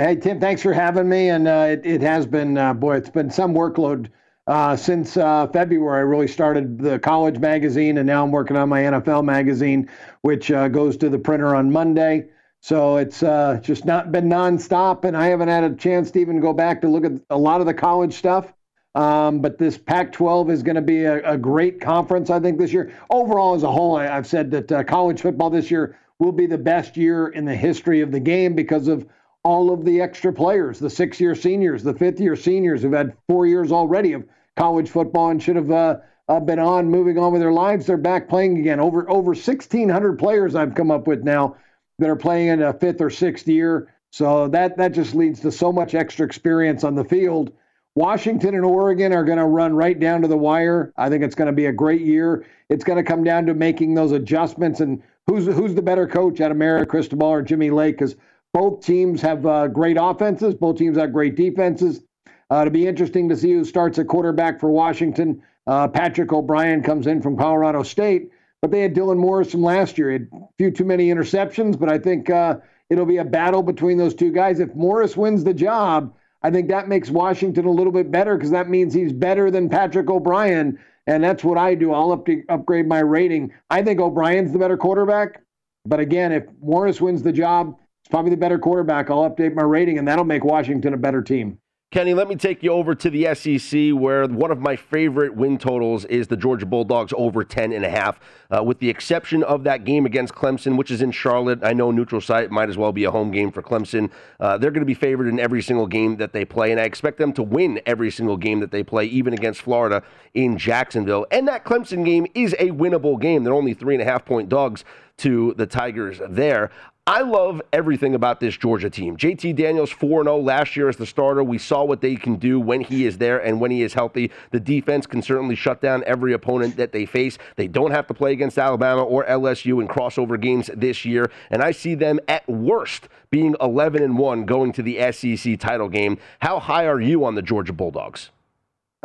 Hey 0.00 0.16
Tim, 0.16 0.40
thanks 0.40 0.62
for 0.62 0.72
having 0.72 1.08
me. 1.08 1.28
And 1.28 1.46
uh, 1.46 1.66
it, 1.70 1.84
it 1.84 2.00
has 2.02 2.24
been, 2.24 2.56
uh, 2.56 2.72
boy, 2.72 2.96
it's 2.96 3.10
been 3.10 3.30
some 3.30 3.54
workload 3.54 4.08
uh, 4.46 4.76
since 4.76 5.16
uh, 5.16 5.46
February. 5.48 5.98
I 5.98 6.02
really 6.02 6.28
started 6.28 6.78
the 6.78 6.98
college 6.98 7.38
magazine, 7.38 7.98
and 7.98 8.06
now 8.06 8.24
I'm 8.24 8.30
working 8.30 8.56
on 8.56 8.68
my 8.68 8.82
NFL 8.82 9.24
magazine, 9.24 9.90
which 10.22 10.50
uh, 10.50 10.68
goes 10.68 10.96
to 10.98 11.08
the 11.08 11.18
printer 11.18 11.54
on 11.54 11.70
Monday. 11.70 12.28
So 12.60 12.96
it's 12.96 13.22
uh, 13.22 13.60
just 13.62 13.84
not 13.84 14.12
been 14.12 14.28
nonstop, 14.28 15.04
and 15.04 15.16
I 15.16 15.26
haven't 15.26 15.48
had 15.48 15.64
a 15.64 15.74
chance 15.74 16.10
to 16.12 16.20
even 16.20 16.40
go 16.40 16.52
back 16.52 16.80
to 16.82 16.88
look 16.88 17.04
at 17.04 17.12
a 17.30 17.38
lot 17.38 17.60
of 17.60 17.66
the 17.66 17.74
college 17.74 18.14
stuff. 18.14 18.52
Um, 18.94 19.40
but 19.40 19.58
this 19.58 19.78
Pac 19.78 20.12
12 20.12 20.50
is 20.50 20.62
going 20.62 20.76
to 20.76 20.82
be 20.82 21.04
a, 21.04 21.32
a, 21.32 21.38
great 21.38 21.80
conference, 21.80 22.28
I 22.28 22.38
think, 22.40 22.58
this 22.58 22.74
year. 22.74 22.92
Overall, 23.08 23.54
as 23.54 23.62
a 23.62 23.72
whole, 23.72 23.96
I, 23.96 24.04
have 24.04 24.26
said 24.26 24.50
that 24.50 24.86
college 24.86 25.22
football 25.22 25.48
this 25.48 25.70
year 25.70 25.98
will 26.18 26.32
be 26.32 26.44
the 26.44 26.58
best 26.58 26.96
year 26.96 27.28
in 27.28 27.46
the 27.46 27.54
history 27.54 28.02
of 28.02 28.12
the 28.12 28.20
game 28.20 28.54
because 28.54 28.88
of 28.88 29.06
all 29.44 29.72
of 29.72 29.84
the 29.84 30.00
extra 30.00 30.32
players, 30.32 30.78
the 30.78 30.90
six 30.90 31.20
year 31.20 31.34
seniors, 31.34 31.82
the 31.82 31.94
fifth 31.94 32.20
year 32.20 32.36
seniors 32.36 32.82
who've 32.82 32.92
had 32.92 33.16
four 33.28 33.46
years 33.46 33.72
already 33.72 34.12
of 34.12 34.24
college 34.56 34.88
football 34.88 35.30
and 35.30 35.42
should 35.42 35.56
have 35.56 35.70
uh, 35.70 35.96
uh, 36.28 36.40
been 36.40 36.58
on, 36.58 36.90
moving 36.90 37.18
on 37.18 37.32
with 37.32 37.40
their 37.40 37.52
lives. 37.52 37.86
They're 37.86 37.96
back 37.96 38.28
playing 38.28 38.58
again. 38.58 38.80
Over 38.80 39.08
over 39.10 39.32
1,600 39.32 40.18
players 40.18 40.54
I've 40.54 40.74
come 40.74 40.90
up 40.90 41.06
with 41.06 41.24
now 41.24 41.56
that 41.98 42.08
are 42.08 42.16
playing 42.16 42.48
in 42.48 42.62
a 42.62 42.72
fifth 42.72 43.00
or 43.00 43.10
sixth 43.10 43.48
year. 43.48 43.92
So 44.10 44.48
that 44.48 44.76
that 44.76 44.92
just 44.92 45.14
leads 45.14 45.40
to 45.40 45.50
so 45.50 45.72
much 45.72 45.94
extra 45.94 46.26
experience 46.26 46.84
on 46.84 46.94
the 46.94 47.04
field. 47.04 47.52
Washington 47.94 48.54
and 48.54 48.64
Oregon 48.64 49.12
are 49.12 49.24
going 49.24 49.38
to 49.38 49.44
run 49.44 49.74
right 49.74 49.98
down 49.98 50.22
to 50.22 50.28
the 50.28 50.36
wire. 50.36 50.94
I 50.96 51.10
think 51.10 51.22
it's 51.22 51.34
going 51.34 51.46
to 51.46 51.52
be 51.52 51.66
a 51.66 51.72
great 51.72 52.00
year. 52.00 52.46
It's 52.70 52.84
going 52.84 52.96
to 52.96 53.02
come 53.02 53.22
down 53.22 53.44
to 53.46 53.54
making 53.54 53.94
those 53.94 54.12
adjustments 54.12 54.80
and 54.80 55.02
who's 55.26 55.46
who's 55.46 55.74
the 55.74 55.82
better 55.82 56.06
coach 56.06 56.40
of 56.40 56.56
Mario 56.56 56.84
Cristobal 56.84 57.28
or 57.28 57.42
Jimmy 57.42 57.70
Lake 57.70 57.96
because 57.96 58.16
both 58.52 58.84
teams 58.84 59.20
have 59.22 59.46
uh, 59.46 59.68
great 59.68 59.96
offenses. 59.98 60.54
Both 60.54 60.76
teams 60.76 60.98
have 60.98 61.12
great 61.12 61.36
defenses. 61.36 62.02
Uh, 62.50 62.60
it'll 62.60 62.70
be 62.70 62.86
interesting 62.86 63.28
to 63.30 63.36
see 63.36 63.52
who 63.52 63.64
starts 63.64 63.98
at 63.98 64.08
quarterback 64.08 64.60
for 64.60 64.70
Washington. 64.70 65.42
Uh, 65.66 65.88
Patrick 65.88 66.32
O'Brien 66.32 66.82
comes 66.82 67.06
in 67.06 67.22
from 67.22 67.36
Colorado 67.36 67.82
State, 67.82 68.30
but 68.60 68.70
they 68.70 68.80
had 68.80 68.94
Dylan 68.94 69.16
Morris 69.16 69.50
from 69.50 69.62
last 69.62 69.96
year. 69.96 70.10
He 70.10 70.14
had 70.14 70.28
a 70.32 70.48
few 70.58 70.70
too 70.70 70.84
many 70.84 71.08
interceptions, 71.08 71.78
but 71.78 71.88
I 71.88 71.98
think 71.98 72.28
uh, 72.28 72.56
it'll 72.90 73.06
be 73.06 73.18
a 73.18 73.24
battle 73.24 73.62
between 73.62 73.96
those 73.96 74.14
two 74.14 74.32
guys. 74.32 74.60
If 74.60 74.74
Morris 74.74 75.16
wins 75.16 75.44
the 75.44 75.54
job, 75.54 76.14
I 76.42 76.50
think 76.50 76.68
that 76.68 76.88
makes 76.88 77.08
Washington 77.08 77.64
a 77.64 77.70
little 77.70 77.92
bit 77.92 78.10
better 78.10 78.36
because 78.36 78.50
that 78.50 78.68
means 78.68 78.92
he's 78.92 79.12
better 79.12 79.50
than 79.50 79.68
Patrick 79.68 80.10
O'Brien. 80.10 80.78
And 81.06 81.24
that's 81.24 81.42
what 81.42 81.58
I 81.58 81.74
do. 81.74 81.92
I'll 81.92 82.12
up 82.12 82.28
upgrade 82.48 82.86
my 82.86 83.00
rating. 83.00 83.52
I 83.70 83.82
think 83.82 83.98
O'Brien's 83.98 84.52
the 84.52 84.58
better 84.58 84.76
quarterback. 84.76 85.40
But 85.84 86.00
again, 86.00 86.32
if 86.32 86.44
Morris 86.60 87.00
wins 87.00 87.22
the 87.22 87.32
job, 87.32 87.76
it's 88.02 88.10
probably 88.10 88.30
the 88.30 88.36
better 88.36 88.58
quarterback. 88.58 89.10
I'll 89.10 89.30
update 89.30 89.54
my 89.54 89.62
rating, 89.62 89.98
and 89.98 90.08
that'll 90.08 90.24
make 90.24 90.44
Washington 90.44 90.92
a 90.92 90.96
better 90.96 91.22
team. 91.22 91.58
Kenny, 91.92 92.14
let 92.14 92.26
me 92.26 92.36
take 92.36 92.62
you 92.62 92.72
over 92.72 92.94
to 92.94 93.10
the 93.10 93.34
SEC, 93.34 93.90
where 93.90 94.26
one 94.26 94.50
of 94.50 94.58
my 94.58 94.76
favorite 94.76 95.36
win 95.36 95.58
totals 95.58 96.06
is 96.06 96.26
the 96.26 96.38
Georgia 96.38 96.64
Bulldogs 96.64 97.12
over 97.18 97.44
10 97.44 97.70
and 97.70 97.84
a 97.84 97.90
half. 97.90 98.18
Uh, 98.50 98.62
with 98.62 98.78
the 98.78 98.88
exception 98.88 99.42
of 99.42 99.64
that 99.64 99.84
game 99.84 100.06
against 100.06 100.34
Clemson, 100.34 100.78
which 100.78 100.90
is 100.90 101.02
in 101.02 101.10
Charlotte, 101.10 101.62
I 101.62 101.74
know 101.74 101.90
neutral 101.90 102.22
site 102.22 102.50
might 102.50 102.70
as 102.70 102.78
well 102.78 102.92
be 102.92 103.04
a 103.04 103.10
home 103.10 103.30
game 103.30 103.52
for 103.52 103.62
Clemson. 103.62 104.10
Uh, 104.40 104.56
they're 104.56 104.70
going 104.70 104.80
to 104.80 104.86
be 104.86 104.94
favored 104.94 105.28
in 105.28 105.38
every 105.38 105.60
single 105.60 105.86
game 105.86 106.16
that 106.16 106.32
they 106.32 106.46
play, 106.46 106.72
and 106.72 106.80
I 106.80 106.84
expect 106.84 107.18
them 107.18 107.34
to 107.34 107.42
win 107.42 107.78
every 107.84 108.10
single 108.10 108.38
game 108.38 108.60
that 108.60 108.70
they 108.70 108.82
play, 108.82 109.04
even 109.04 109.34
against 109.34 109.60
Florida 109.60 110.02
in 110.32 110.56
Jacksonville. 110.56 111.26
And 111.30 111.46
that 111.46 111.66
Clemson 111.66 112.06
game 112.06 112.26
is 112.34 112.54
a 112.58 112.70
winnable 112.70 113.20
game. 113.20 113.44
They're 113.44 113.52
only 113.52 113.74
three 113.74 113.94
and 113.94 114.02
a 114.02 114.06
half 114.06 114.24
point 114.24 114.48
dogs 114.48 114.82
to 115.18 115.54
the 115.56 115.66
Tigers 115.66 116.20
there. 116.28 116.70
I 117.04 117.22
love 117.22 117.60
everything 117.72 118.14
about 118.14 118.38
this 118.38 118.56
Georgia 118.56 118.88
team. 118.88 119.16
JT 119.16 119.56
Daniels 119.56 119.90
4 119.90 120.22
0 120.22 120.38
last 120.38 120.76
year 120.76 120.88
as 120.88 120.96
the 120.96 121.04
starter. 121.04 121.42
We 121.42 121.58
saw 121.58 121.82
what 121.82 122.00
they 122.00 122.14
can 122.14 122.36
do 122.36 122.60
when 122.60 122.80
he 122.80 123.06
is 123.06 123.18
there 123.18 123.40
and 123.44 123.60
when 123.60 123.72
he 123.72 123.82
is 123.82 123.92
healthy. 123.92 124.30
The 124.52 124.60
defense 124.60 125.04
can 125.04 125.20
certainly 125.20 125.56
shut 125.56 125.80
down 125.80 126.04
every 126.06 126.32
opponent 126.32 126.76
that 126.76 126.92
they 126.92 127.04
face. 127.04 127.38
They 127.56 127.66
don't 127.66 127.90
have 127.90 128.06
to 128.06 128.14
play 128.14 128.30
against 128.30 128.56
Alabama 128.56 129.02
or 129.02 129.24
LSU 129.24 129.82
in 129.82 129.88
crossover 129.88 130.40
games 130.40 130.70
this 130.76 131.04
year. 131.04 131.28
And 131.50 131.60
I 131.60 131.72
see 131.72 131.96
them 131.96 132.20
at 132.28 132.48
worst 132.48 133.08
being 133.30 133.56
11 133.60 134.00
and 134.00 134.16
1 134.16 134.46
going 134.46 134.72
to 134.74 134.82
the 134.82 135.10
SEC 135.10 135.58
title 135.58 135.88
game. 135.88 136.18
How 136.38 136.60
high 136.60 136.86
are 136.86 137.00
you 137.00 137.24
on 137.24 137.34
the 137.34 137.42
Georgia 137.42 137.72
Bulldogs? 137.72 138.30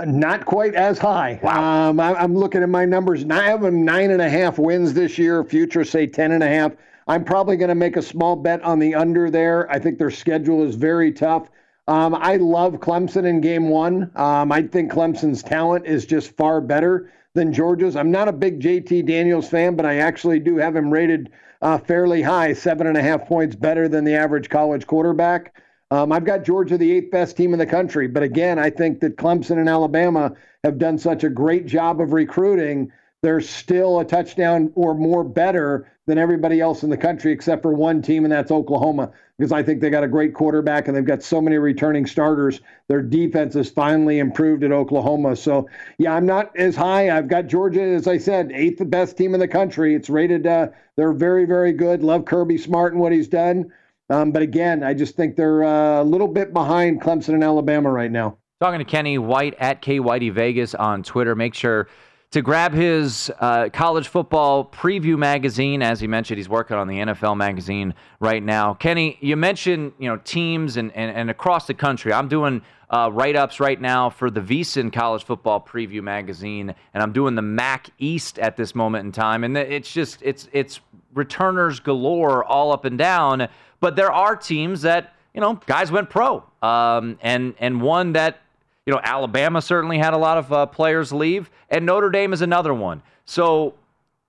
Not 0.05 0.45
quite 0.45 0.75
as 0.75 0.99
high. 0.99 1.39
Wow. 1.41 1.89
Um, 1.89 1.99
I, 1.99 2.23
am 2.23 2.35
looking 2.35 2.61
at 2.61 2.69
my 2.69 2.85
numbers. 2.85 3.25
I 3.27 3.45
have 3.45 3.61
them 3.61 3.83
nine 3.83 4.11
and 4.11 4.21
a 4.21 4.29
half 4.29 4.59
wins 4.59 4.93
this 4.93 5.17
year. 5.17 5.43
Future 5.43 5.83
say 5.83 6.05
ten 6.05 6.31
and 6.33 6.43
a 6.43 6.47
half. 6.47 6.73
I'm 7.07 7.23
probably 7.23 7.55
going 7.55 7.69
to 7.69 7.75
make 7.75 7.95
a 7.95 8.01
small 8.01 8.35
bet 8.35 8.61
on 8.63 8.79
the 8.79 8.95
under 8.95 9.29
there. 9.29 9.69
I 9.71 9.79
think 9.79 9.97
their 9.97 10.11
schedule 10.11 10.63
is 10.63 10.75
very 10.75 11.11
tough. 11.11 11.49
Um, 11.87 12.15
I 12.15 12.35
love 12.35 12.73
Clemson 12.75 13.25
in 13.25 13.39
game 13.39 13.69
one. 13.69 14.11
Um, 14.15 14.51
I 14.51 14.63
think 14.63 14.91
Clemson's 14.91 15.41
talent 15.41 15.85
is 15.85 16.05
just 16.05 16.35
far 16.35 16.59
better 16.59 17.09
than 17.33 17.53
Georgia's. 17.53 17.95
I'm 17.95 18.11
not 18.11 18.27
a 18.27 18.33
big 18.33 18.59
JT 18.59 19.05
Daniels 19.05 19.47
fan, 19.47 19.75
but 19.75 19.85
I 19.85 19.97
actually 19.97 20.39
do 20.39 20.57
have 20.57 20.75
him 20.75 20.91
rated 20.91 21.31
uh, 21.61 21.77
fairly 21.77 22.21
high, 22.21 22.51
seven 22.53 22.87
and 22.87 22.97
a 22.97 23.01
half 23.01 23.25
points 23.25 23.55
better 23.55 23.87
than 23.87 24.03
the 24.03 24.15
average 24.15 24.49
college 24.49 24.85
quarterback. 24.85 25.61
Um, 25.89 26.11
I've 26.11 26.25
got 26.25 26.43
Georgia 26.43 26.77
the 26.77 26.91
eighth 26.91 27.11
best 27.11 27.37
team 27.37 27.53
in 27.53 27.59
the 27.59 27.65
country, 27.65 28.07
but 28.07 28.21
again, 28.21 28.59
I 28.59 28.69
think 28.69 28.99
that 28.99 29.15
Clemson 29.15 29.57
and 29.57 29.69
Alabama 29.69 30.33
have 30.65 30.77
done 30.77 30.97
such 30.97 31.23
a 31.23 31.29
great 31.29 31.65
job 31.65 32.01
of 32.01 32.11
recruiting 32.11 32.91
they're 33.23 33.41
still 33.41 33.99
a 33.99 34.05
touchdown 34.05 34.71
or 34.75 34.93
more 34.93 35.23
better 35.23 35.91
than 36.05 36.17
everybody 36.17 36.61
else 36.61 36.83
in 36.83 36.89
the 36.89 36.97
country 36.97 37.31
except 37.31 37.61
for 37.61 37.73
one 37.73 38.01
team, 38.01 38.23
and 38.23 38.31
that's 38.31 38.51
Oklahoma, 38.51 39.11
because 39.37 39.51
I 39.51 39.61
think 39.61 39.81
they 39.81 39.89
got 39.89 40.03
a 40.03 40.07
great 40.07 40.33
quarterback 40.33 40.87
and 40.87 40.95
they've 40.95 41.03
got 41.03 41.21
so 41.21 41.41
many 41.41 41.57
returning 41.57 42.05
starters. 42.05 42.61
Their 42.87 43.01
defense 43.01 43.55
has 43.55 43.69
finally 43.69 44.19
improved 44.19 44.63
at 44.63 44.71
Oklahoma. 44.71 45.35
So, 45.35 45.67
yeah, 45.97 46.13
I'm 46.13 46.25
not 46.25 46.55
as 46.55 46.75
high. 46.75 47.15
I've 47.15 47.27
got 47.27 47.47
Georgia, 47.47 47.81
as 47.81 48.07
I 48.07 48.17
said, 48.17 48.51
eighth 48.53 48.81
best 48.89 49.17
team 49.17 49.33
in 49.33 49.39
the 49.39 49.47
country. 49.47 49.95
It's 49.95 50.09
rated, 50.09 50.47
uh, 50.47 50.69
they're 50.95 51.13
very, 51.13 51.45
very 51.45 51.73
good. 51.73 52.03
Love 52.03 52.25
Kirby 52.25 52.57
Smart 52.57 52.93
and 52.93 53.01
what 53.01 53.11
he's 53.11 53.27
done. 53.27 53.71
Um, 54.09 54.31
but 54.31 54.41
again, 54.41 54.83
I 54.83 54.93
just 54.93 55.17
think 55.17 55.35
they're 55.35 55.65
uh, 55.65 56.01
a 56.01 56.05
little 56.05 56.29
bit 56.29 56.53
behind 56.53 57.01
Clemson 57.01 57.33
and 57.33 57.43
Alabama 57.43 57.91
right 57.91 58.11
now. 58.11 58.37
Talking 58.61 58.79
to 58.79 58.85
Kenny 58.85 59.17
White 59.17 59.53
at 59.59 59.81
K 59.81 59.99
Whitey 59.99 60.31
Vegas 60.31 60.73
on 60.73 61.03
Twitter. 61.03 61.35
Make 61.35 61.53
sure 61.53 61.89
to 62.31 62.41
grab 62.41 62.73
his 62.73 63.31
uh, 63.39 63.69
college 63.71 64.09
football 64.09 64.65
preview 64.65 65.17
magazine. 65.17 65.81
As 65.81 65.99
he 65.99 66.07
mentioned, 66.07 66.37
he's 66.37 66.49
working 66.49 66.75
on 66.75 66.87
the 66.87 66.97
NFL 66.97 67.37
magazine 67.37 67.93
right 68.19 68.43
now. 68.43 68.73
Kenny, 68.73 69.17
you 69.21 69.37
mentioned 69.37 69.93
you 69.97 70.09
know 70.09 70.17
teams 70.17 70.77
and, 70.77 70.91
and, 70.93 71.15
and 71.15 71.29
across 71.29 71.67
the 71.67 71.73
country. 71.73 72.11
I'm 72.11 72.27
doing 72.27 72.61
uh, 72.89 73.09
write 73.13 73.35
ups 73.35 73.59
right 73.59 73.79
now 73.79 74.09
for 74.09 74.29
the 74.29 74.41
VSiN 74.41 74.91
College 74.91 75.23
Football 75.23 75.61
Preview 75.61 76.01
magazine, 76.01 76.73
and 76.93 77.03
I'm 77.03 77.13
doing 77.13 77.35
the 77.35 77.41
MAC 77.41 77.89
East 77.97 78.39
at 78.39 78.57
this 78.57 78.75
moment 78.75 79.05
in 79.05 79.11
time. 79.11 79.43
And 79.43 79.57
it's 79.57 79.91
just 79.91 80.21
it's 80.21 80.49
it's 80.51 80.81
returners 81.13 81.79
galore 81.79 82.43
all 82.43 82.71
up 82.71 82.85
and 82.85 82.97
down. 82.97 83.47
But 83.79 83.95
there 83.95 84.11
are 84.11 84.35
teams 84.35 84.81
that 84.81 85.13
you 85.33 85.39
know 85.39 85.61
guys 85.65 85.91
went 85.91 86.09
pro, 86.09 86.43
um, 86.61 87.17
and 87.21 87.55
and 87.59 87.81
one 87.81 88.13
that 88.13 88.41
you 88.87 88.93
know, 88.93 89.01
Alabama 89.03 89.61
certainly 89.61 89.97
had 89.97 90.13
a 90.13 90.17
lot 90.17 90.37
of 90.37 90.53
uh, 90.53 90.65
players 90.65 91.11
leave, 91.11 91.51
and 91.69 91.85
Notre 91.85 92.09
Dame 92.09 92.31
is 92.31 92.41
another 92.41 92.73
one. 92.73 93.03
So 93.25 93.73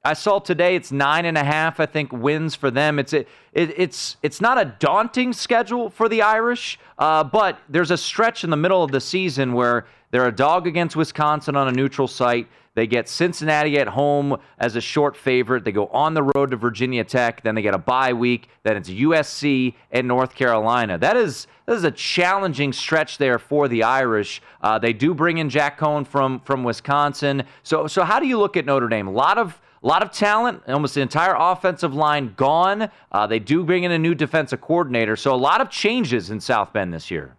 I 0.05 0.15
saw 0.15 0.41
today 0.41 0.75
it's 0.75 0.91
nine 0.91 1.27
and 1.27 1.39
a 1.39 1.45
half. 1.45 1.79
I 1.79 1.87
think 1.87 2.13
wins 2.13 2.57
for 2.57 2.69
them. 2.69 2.99
It's 2.99 3.13
it, 3.13 3.29
it 3.53 3.79
it's 3.79 4.17
it's 4.21 4.41
not 4.41 4.61
a 4.61 4.75
daunting 4.81 5.33
schedule 5.33 5.91
for 5.91 6.09
the 6.09 6.23
Irish, 6.23 6.77
uh, 6.99 7.23
but 7.23 7.61
there's 7.69 7.93
a 7.93 7.97
stretch 7.97 8.43
in 8.43 8.51
the 8.51 8.57
middle 8.57 8.83
of 8.83 8.91
the 8.91 9.01
season 9.01 9.53
where 9.53 9.87
they're 10.11 10.27
a 10.27 10.35
dog 10.35 10.67
against 10.67 10.97
Wisconsin 10.97 11.55
on 11.55 11.69
a 11.69 11.73
neutral 11.73 12.09
site. 12.09 12.49
They 12.79 12.87
get 12.87 13.09
Cincinnati 13.09 13.77
at 13.81 13.89
home 13.89 14.37
as 14.61 14.77
a 14.77 14.81
short 14.81 15.17
favorite. 15.17 15.65
They 15.65 15.73
go 15.73 15.89
on 15.89 16.15
the 16.15 16.23
road 16.23 16.53
to 16.53 16.57
Virginia 16.57 17.03
Tech. 17.03 17.43
Then 17.43 17.57
they 17.57 17.63
get 17.63 17.75
a 17.75 17.79
bye 17.79 18.13
week. 18.13 18.49
Then 18.63 18.77
it's 18.77 18.89
USC 18.89 19.75
and 19.91 20.07
North 20.07 20.33
Carolina. 20.37 20.97
That 20.97 21.17
is 21.17 21.49
that 21.67 21.75
is 21.75 21.83
a 21.83 21.91
challenging 21.91 22.73
stretch 22.73 23.19
there 23.19 23.41
for 23.41 23.67
the 23.67 23.83
Irish. 23.83 24.41
Uh, 24.63 24.79
they 24.79 24.93
do 24.93 25.13
bring 25.13 25.39
in 25.39 25.51
Jack 25.51 25.81
Coan 25.81 26.07
from 26.07 26.39
from 26.39 26.63
Wisconsin. 26.63 27.43
So 27.65 27.89
so 27.89 28.05
how 28.05 28.21
do 28.21 28.29
you 28.29 28.39
look 28.39 28.57
at 28.57 28.65
Notre 28.65 28.87
Dame? 28.87 29.09
A 29.09 29.11
lot 29.11 29.39
of 29.39 29.61
a 29.83 29.87
lot 29.89 30.05
of 30.05 30.13
talent, 30.13 30.63
almost 30.69 30.95
the 30.95 31.01
entire 31.01 31.35
offensive 31.37 31.95
line 31.95 32.33
gone. 32.37 32.93
Uh, 33.11 33.27
they 33.27 33.41
do 33.41 33.65
bring 33.65 33.83
in 33.83 33.91
a 33.91 33.99
new 33.99 34.15
defensive 34.15 34.61
coordinator, 34.61 35.17
so 35.17 35.35
a 35.35 35.37
lot 35.37 35.61
of 35.61 35.69
changes 35.69 36.31
in 36.31 36.39
South 36.39 36.73
Bend 36.73 36.95
this 36.95 37.11
year. 37.11 37.38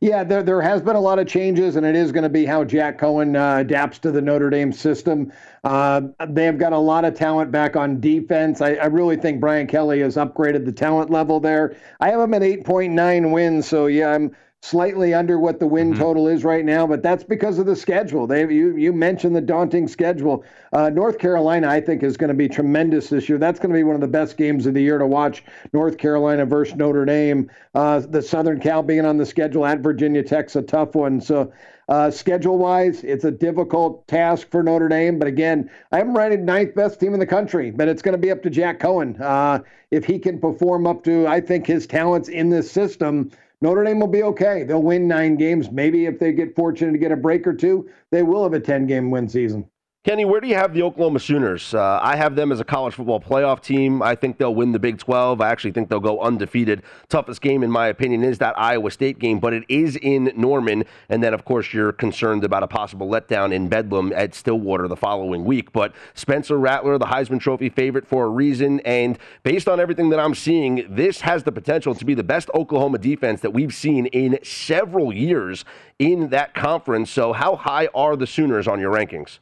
Yeah, 0.00 0.24
there, 0.24 0.42
there 0.42 0.62
has 0.62 0.80
been 0.80 0.96
a 0.96 1.00
lot 1.00 1.18
of 1.18 1.26
changes, 1.26 1.76
and 1.76 1.84
it 1.84 1.94
is 1.94 2.10
going 2.10 2.22
to 2.22 2.30
be 2.30 2.46
how 2.46 2.64
Jack 2.64 2.98
Coan 2.98 3.36
uh, 3.36 3.60
adapts 3.60 3.98
to 4.00 4.10
the 4.10 4.22
Notre 4.22 4.48
Dame 4.48 4.72
system. 4.72 5.30
Uh, 5.62 6.00
they 6.26 6.46
have 6.46 6.56
got 6.56 6.72
a 6.72 6.78
lot 6.78 7.04
of 7.04 7.14
talent 7.14 7.50
back 7.50 7.76
on 7.76 8.00
defense. 8.00 8.62
I, 8.62 8.74
I, 8.74 8.86
really 8.86 9.16
think 9.16 9.40
Brian 9.40 9.66
Kelly 9.66 10.00
has 10.00 10.16
upgraded 10.16 10.64
the 10.64 10.72
talent 10.72 11.10
level 11.10 11.38
there. 11.38 11.76
I 12.00 12.08
have 12.08 12.20
them 12.20 12.32
at 12.32 12.40
8.9 12.40 13.30
wins, 13.30 13.66
so 13.66 13.86
yeah, 13.86 14.08
I'm 14.08 14.34
slightly 14.64 15.12
under 15.12 15.38
what 15.38 15.60
the 15.60 15.66
win 15.66 15.90
mm-hmm. 15.90 16.00
total 16.00 16.26
is 16.26 16.42
right 16.42 16.64
now, 16.64 16.86
but 16.86 17.02
that's 17.02 17.22
because 17.22 17.58
of 17.58 17.66
the 17.66 17.76
schedule. 17.76 18.26
They 18.26 18.40
you 18.50 18.74
you 18.76 18.94
mentioned 18.94 19.36
the 19.36 19.42
daunting 19.42 19.86
schedule. 19.86 20.42
Uh, 20.72 20.88
North 20.88 21.18
Carolina, 21.18 21.68
I 21.68 21.82
think, 21.82 22.02
is 22.02 22.16
going 22.16 22.28
to 22.28 22.34
be 22.34 22.48
tremendous 22.48 23.10
this 23.10 23.28
year. 23.28 23.36
That's 23.36 23.60
going 23.60 23.72
to 23.72 23.76
be 23.76 23.84
one 23.84 23.94
of 23.94 24.00
the 24.00 24.08
best 24.08 24.38
games 24.38 24.64
of 24.64 24.72
the 24.72 24.80
year 24.80 24.96
to 24.96 25.06
watch. 25.06 25.44
North 25.74 25.98
Carolina 25.98 26.46
versus 26.46 26.76
Notre 26.76 27.04
Dame. 27.04 27.50
Uh, 27.74 28.00
the 28.00 28.22
Southern 28.22 28.58
Cal 28.58 28.82
being 28.82 29.04
on 29.04 29.18
the 29.18 29.26
schedule 29.26 29.66
at 29.66 29.80
Virginia 29.80 30.22
Tech's 30.22 30.56
a 30.56 30.62
tough 30.62 30.94
one. 30.94 31.20
So. 31.20 31.52
Uh, 31.86 32.10
schedule 32.10 32.56
wise, 32.56 33.04
it's 33.04 33.24
a 33.24 33.30
difficult 33.30 34.08
task 34.08 34.50
for 34.50 34.62
Notre 34.62 34.88
Dame. 34.88 35.18
But 35.18 35.28
again, 35.28 35.70
I'm 35.92 36.16
rated 36.16 36.40
ninth 36.40 36.74
best 36.74 36.98
team 36.98 37.12
in 37.12 37.20
the 37.20 37.26
country, 37.26 37.70
but 37.70 37.88
it's 37.88 38.00
going 38.00 38.14
to 38.14 38.18
be 38.18 38.30
up 38.30 38.42
to 38.44 38.48
Jack 38.48 38.80
Coan. 38.80 39.20
Uh, 39.20 39.58
if 39.90 40.06
he 40.06 40.18
can 40.18 40.40
perform 40.40 40.86
up 40.86 41.04
to, 41.04 41.26
I 41.26 41.42
think, 41.42 41.66
his 41.66 41.86
talents 41.86 42.30
in 42.30 42.48
this 42.48 42.70
system, 42.70 43.30
Notre 43.64 43.82
Dame 43.82 43.98
will 43.98 44.08
be 44.08 44.22
okay. 44.22 44.62
They'll 44.62 44.82
win 44.82 45.08
nine 45.08 45.36
games. 45.36 45.70
Maybe 45.70 46.04
if 46.04 46.18
they 46.18 46.34
get 46.34 46.54
fortunate 46.54 46.92
to 46.92 46.98
get 46.98 47.12
a 47.12 47.16
break 47.16 47.46
or 47.46 47.54
two, 47.54 47.88
they 48.10 48.22
will 48.22 48.42
have 48.42 48.52
a 48.52 48.60
10 48.60 48.86
game 48.86 49.10
win 49.10 49.26
season. 49.26 49.64
Kenny, 50.04 50.26
where 50.26 50.38
do 50.38 50.46
you 50.46 50.54
have 50.54 50.74
the 50.74 50.82
Oklahoma 50.82 51.18
Sooners? 51.18 51.72
Uh, 51.72 51.98
I 52.02 52.16
have 52.16 52.36
them 52.36 52.52
as 52.52 52.60
a 52.60 52.64
college 52.64 52.92
football 52.92 53.20
playoff 53.20 53.62
team. 53.62 54.02
I 54.02 54.14
think 54.14 54.36
they'll 54.36 54.54
win 54.54 54.72
the 54.72 54.78
Big 54.78 54.98
12. 54.98 55.40
I 55.40 55.48
actually 55.48 55.72
think 55.72 55.88
they'll 55.88 55.98
go 55.98 56.20
undefeated. 56.20 56.82
Toughest 57.08 57.40
game, 57.40 57.62
in 57.62 57.70
my 57.70 57.86
opinion, 57.86 58.22
is 58.22 58.36
that 58.36 58.52
Iowa 58.58 58.90
State 58.90 59.18
game, 59.18 59.40
but 59.40 59.54
it 59.54 59.64
is 59.66 59.96
in 59.96 60.30
Norman. 60.36 60.84
And 61.08 61.22
then, 61.22 61.32
of 61.32 61.46
course, 61.46 61.72
you're 61.72 61.90
concerned 61.90 62.44
about 62.44 62.62
a 62.62 62.66
possible 62.66 63.08
letdown 63.08 63.50
in 63.50 63.70
Bedlam 63.70 64.12
at 64.14 64.34
Stillwater 64.34 64.88
the 64.88 64.96
following 64.96 65.42
week. 65.42 65.72
But 65.72 65.94
Spencer 66.12 66.58
Rattler, 66.58 66.98
the 66.98 67.06
Heisman 67.06 67.40
Trophy 67.40 67.70
favorite 67.70 68.06
for 68.06 68.26
a 68.26 68.28
reason. 68.28 68.80
And 68.80 69.18
based 69.42 69.68
on 69.68 69.80
everything 69.80 70.10
that 70.10 70.20
I'm 70.20 70.34
seeing, 70.34 70.84
this 70.86 71.22
has 71.22 71.44
the 71.44 71.52
potential 71.52 71.94
to 71.94 72.04
be 72.04 72.12
the 72.12 72.22
best 72.22 72.50
Oklahoma 72.54 72.98
defense 72.98 73.40
that 73.40 73.54
we've 73.54 73.72
seen 73.72 74.04
in 74.08 74.38
several 74.42 75.14
years 75.14 75.64
in 75.98 76.28
that 76.28 76.52
conference. 76.54 77.10
So, 77.10 77.32
how 77.32 77.56
high 77.56 77.88
are 77.94 78.16
the 78.16 78.26
Sooners 78.26 78.68
on 78.68 78.80
your 78.80 78.92
rankings? 78.92 79.38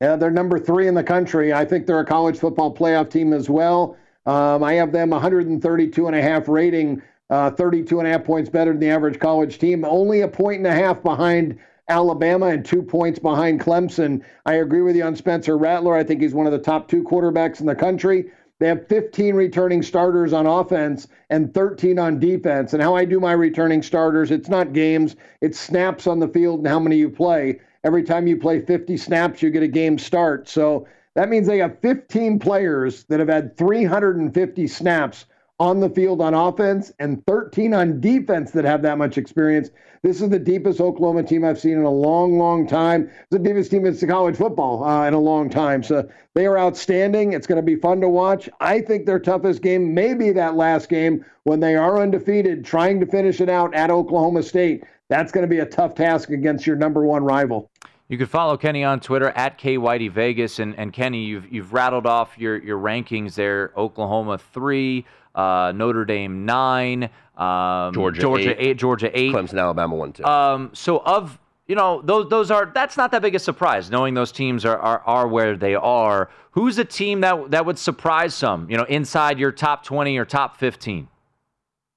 Yeah, 0.00 0.16
they're 0.16 0.30
number 0.30 0.58
three 0.58 0.88
in 0.88 0.94
the 0.94 1.04
country. 1.04 1.52
I 1.52 1.64
think 1.64 1.86
they're 1.86 2.00
a 2.00 2.06
college 2.06 2.38
football 2.38 2.74
playoff 2.74 3.10
team 3.10 3.32
as 3.34 3.50
well. 3.50 3.96
Um, 4.24 4.64
I 4.64 4.74
have 4.74 4.92
them 4.92 5.10
132 5.10 6.06
and 6.06 6.16
a 6.16 6.22
half 6.22 6.48
rating, 6.48 7.02
uh, 7.28 7.50
32 7.50 7.98
and 7.98 8.08
a 8.08 8.12
half 8.12 8.24
points 8.24 8.48
better 8.48 8.72
than 8.72 8.80
the 8.80 8.88
average 8.88 9.18
college 9.18 9.58
team. 9.58 9.84
Only 9.84 10.22
a 10.22 10.28
point 10.28 10.58
and 10.58 10.66
a 10.66 10.72
half 10.72 11.02
behind 11.02 11.58
Alabama 11.88 12.46
and 12.46 12.64
two 12.64 12.82
points 12.82 13.18
behind 13.18 13.60
Clemson. 13.60 14.22
I 14.46 14.54
agree 14.54 14.80
with 14.80 14.96
you 14.96 15.02
on 15.02 15.16
Spencer 15.16 15.58
Rattler. 15.58 15.94
I 15.94 16.04
think 16.04 16.22
he's 16.22 16.34
one 16.34 16.46
of 16.46 16.52
the 16.52 16.58
top 16.58 16.88
two 16.88 17.02
quarterbacks 17.02 17.60
in 17.60 17.66
the 17.66 17.74
country. 17.74 18.30
They 18.58 18.68
have 18.68 18.86
15 18.88 19.34
returning 19.34 19.82
starters 19.82 20.32
on 20.32 20.46
offense 20.46 21.08
and 21.30 21.52
13 21.52 21.98
on 21.98 22.20
defense. 22.20 22.72
And 22.72 22.82
how 22.82 22.94
I 22.94 23.04
do 23.04 23.18
my 23.18 23.32
returning 23.32 23.82
starters, 23.82 24.30
it's 24.30 24.48
not 24.48 24.72
games, 24.72 25.16
it's 25.40 25.58
snaps 25.58 26.06
on 26.06 26.20
the 26.20 26.28
field 26.28 26.60
and 26.60 26.68
how 26.68 26.78
many 26.78 26.96
you 26.96 27.08
play. 27.08 27.60
Every 27.82 28.02
time 28.02 28.26
you 28.26 28.36
play 28.36 28.60
50 28.60 28.96
snaps, 28.96 29.42
you 29.42 29.50
get 29.50 29.62
a 29.62 29.68
game 29.68 29.98
start. 29.98 30.48
So 30.48 30.86
that 31.14 31.28
means 31.28 31.46
they 31.46 31.58
have 31.58 31.78
15 31.80 32.38
players 32.38 33.04
that 33.04 33.20
have 33.20 33.28
had 33.28 33.56
350 33.56 34.66
snaps 34.66 35.26
on 35.60 35.78
the 35.78 35.88
field 35.90 36.20
on 36.20 36.34
offense 36.34 36.90
and 36.98 37.24
13 37.26 37.72
on 37.72 38.00
defense 38.00 38.50
that 38.50 38.64
have 38.64 38.82
that 38.82 38.98
much 38.98 39.16
experience. 39.16 39.70
This 40.02 40.20
is 40.20 40.28
the 40.30 40.38
deepest 40.38 40.80
Oklahoma 40.80 41.22
team 41.22 41.44
I've 41.44 41.60
seen 41.60 41.74
in 41.74 41.84
a 41.84 41.90
long, 41.90 42.38
long 42.38 42.66
time. 42.66 43.02
It's 43.02 43.26
the 43.30 43.38
deepest 43.38 43.70
team 43.70 43.86
in 43.86 43.96
college 44.08 44.36
football 44.36 44.82
uh, 44.82 45.06
in 45.06 45.14
a 45.14 45.20
long 45.20 45.48
time. 45.48 45.82
So 45.82 46.08
they 46.34 46.46
are 46.46 46.58
outstanding. 46.58 47.34
It's 47.34 47.46
going 47.46 47.56
to 47.56 47.62
be 47.62 47.76
fun 47.76 48.00
to 48.00 48.08
watch. 48.08 48.48
I 48.60 48.80
think 48.80 49.06
their 49.06 49.20
toughest 49.20 49.62
game 49.62 49.94
may 49.94 50.14
be 50.14 50.32
that 50.32 50.56
last 50.56 50.88
game 50.88 51.24
when 51.44 51.60
they 51.60 51.76
are 51.76 52.00
undefeated, 52.00 52.64
trying 52.64 52.98
to 52.98 53.06
finish 53.06 53.40
it 53.40 53.48
out 53.48 53.72
at 53.74 53.90
Oklahoma 53.90 54.42
State 54.42 54.82
that's 55.10 55.32
going 55.32 55.42
to 55.42 55.48
be 55.48 55.58
a 55.58 55.66
tough 55.66 55.94
task 55.94 56.30
against 56.30 56.66
your 56.66 56.76
number 56.76 57.04
one 57.04 57.24
rival. 57.24 57.68
You 58.08 58.16
can 58.16 58.26
follow 58.26 58.56
Kenny 58.56 58.84
on 58.84 59.00
Twitter 59.00 59.30
at 59.30 59.58
KWhiteyVegas. 59.58 60.60
And, 60.60 60.74
and 60.78 60.92
Kenny, 60.92 61.24
you've, 61.24 61.52
you've 61.52 61.72
rattled 61.72 62.06
off 62.06 62.38
your, 62.38 62.56
your 62.62 62.78
rankings 62.78 63.34
there 63.34 63.72
Oklahoma 63.76 64.38
3, 64.38 65.04
uh, 65.34 65.72
Notre 65.74 66.04
Dame 66.04 66.44
9, 66.44 67.04
um, 67.36 67.94
Georgia, 67.94 68.20
Georgia 68.20 68.60
eight. 68.60 68.70
8, 68.70 68.76
Georgia 68.76 69.18
8. 69.18 69.34
Clemson, 69.34 69.60
Alabama 69.60 69.94
1 69.94 70.12
2. 70.14 70.24
Um, 70.24 70.70
so, 70.72 70.98
of 70.98 71.38
you 71.66 71.76
know, 71.76 72.02
those 72.02 72.28
those 72.28 72.50
are 72.50 72.70
that's 72.74 72.96
not 72.96 73.12
that 73.12 73.22
big 73.22 73.36
a 73.36 73.38
surprise. 73.38 73.92
Knowing 73.92 74.12
those 74.14 74.32
teams 74.32 74.64
are, 74.64 74.76
are 74.76 75.02
are 75.06 75.28
where 75.28 75.56
they 75.56 75.76
are. 75.76 76.28
Who's 76.50 76.78
a 76.78 76.84
team 76.84 77.20
that 77.20 77.52
that 77.52 77.64
would 77.64 77.78
surprise 77.78 78.34
some? 78.34 78.68
You 78.68 78.76
know, 78.76 78.82
inside 78.84 79.38
your 79.38 79.52
top 79.52 79.84
twenty 79.84 80.18
or 80.18 80.24
top 80.24 80.56
fifteen. 80.56 81.06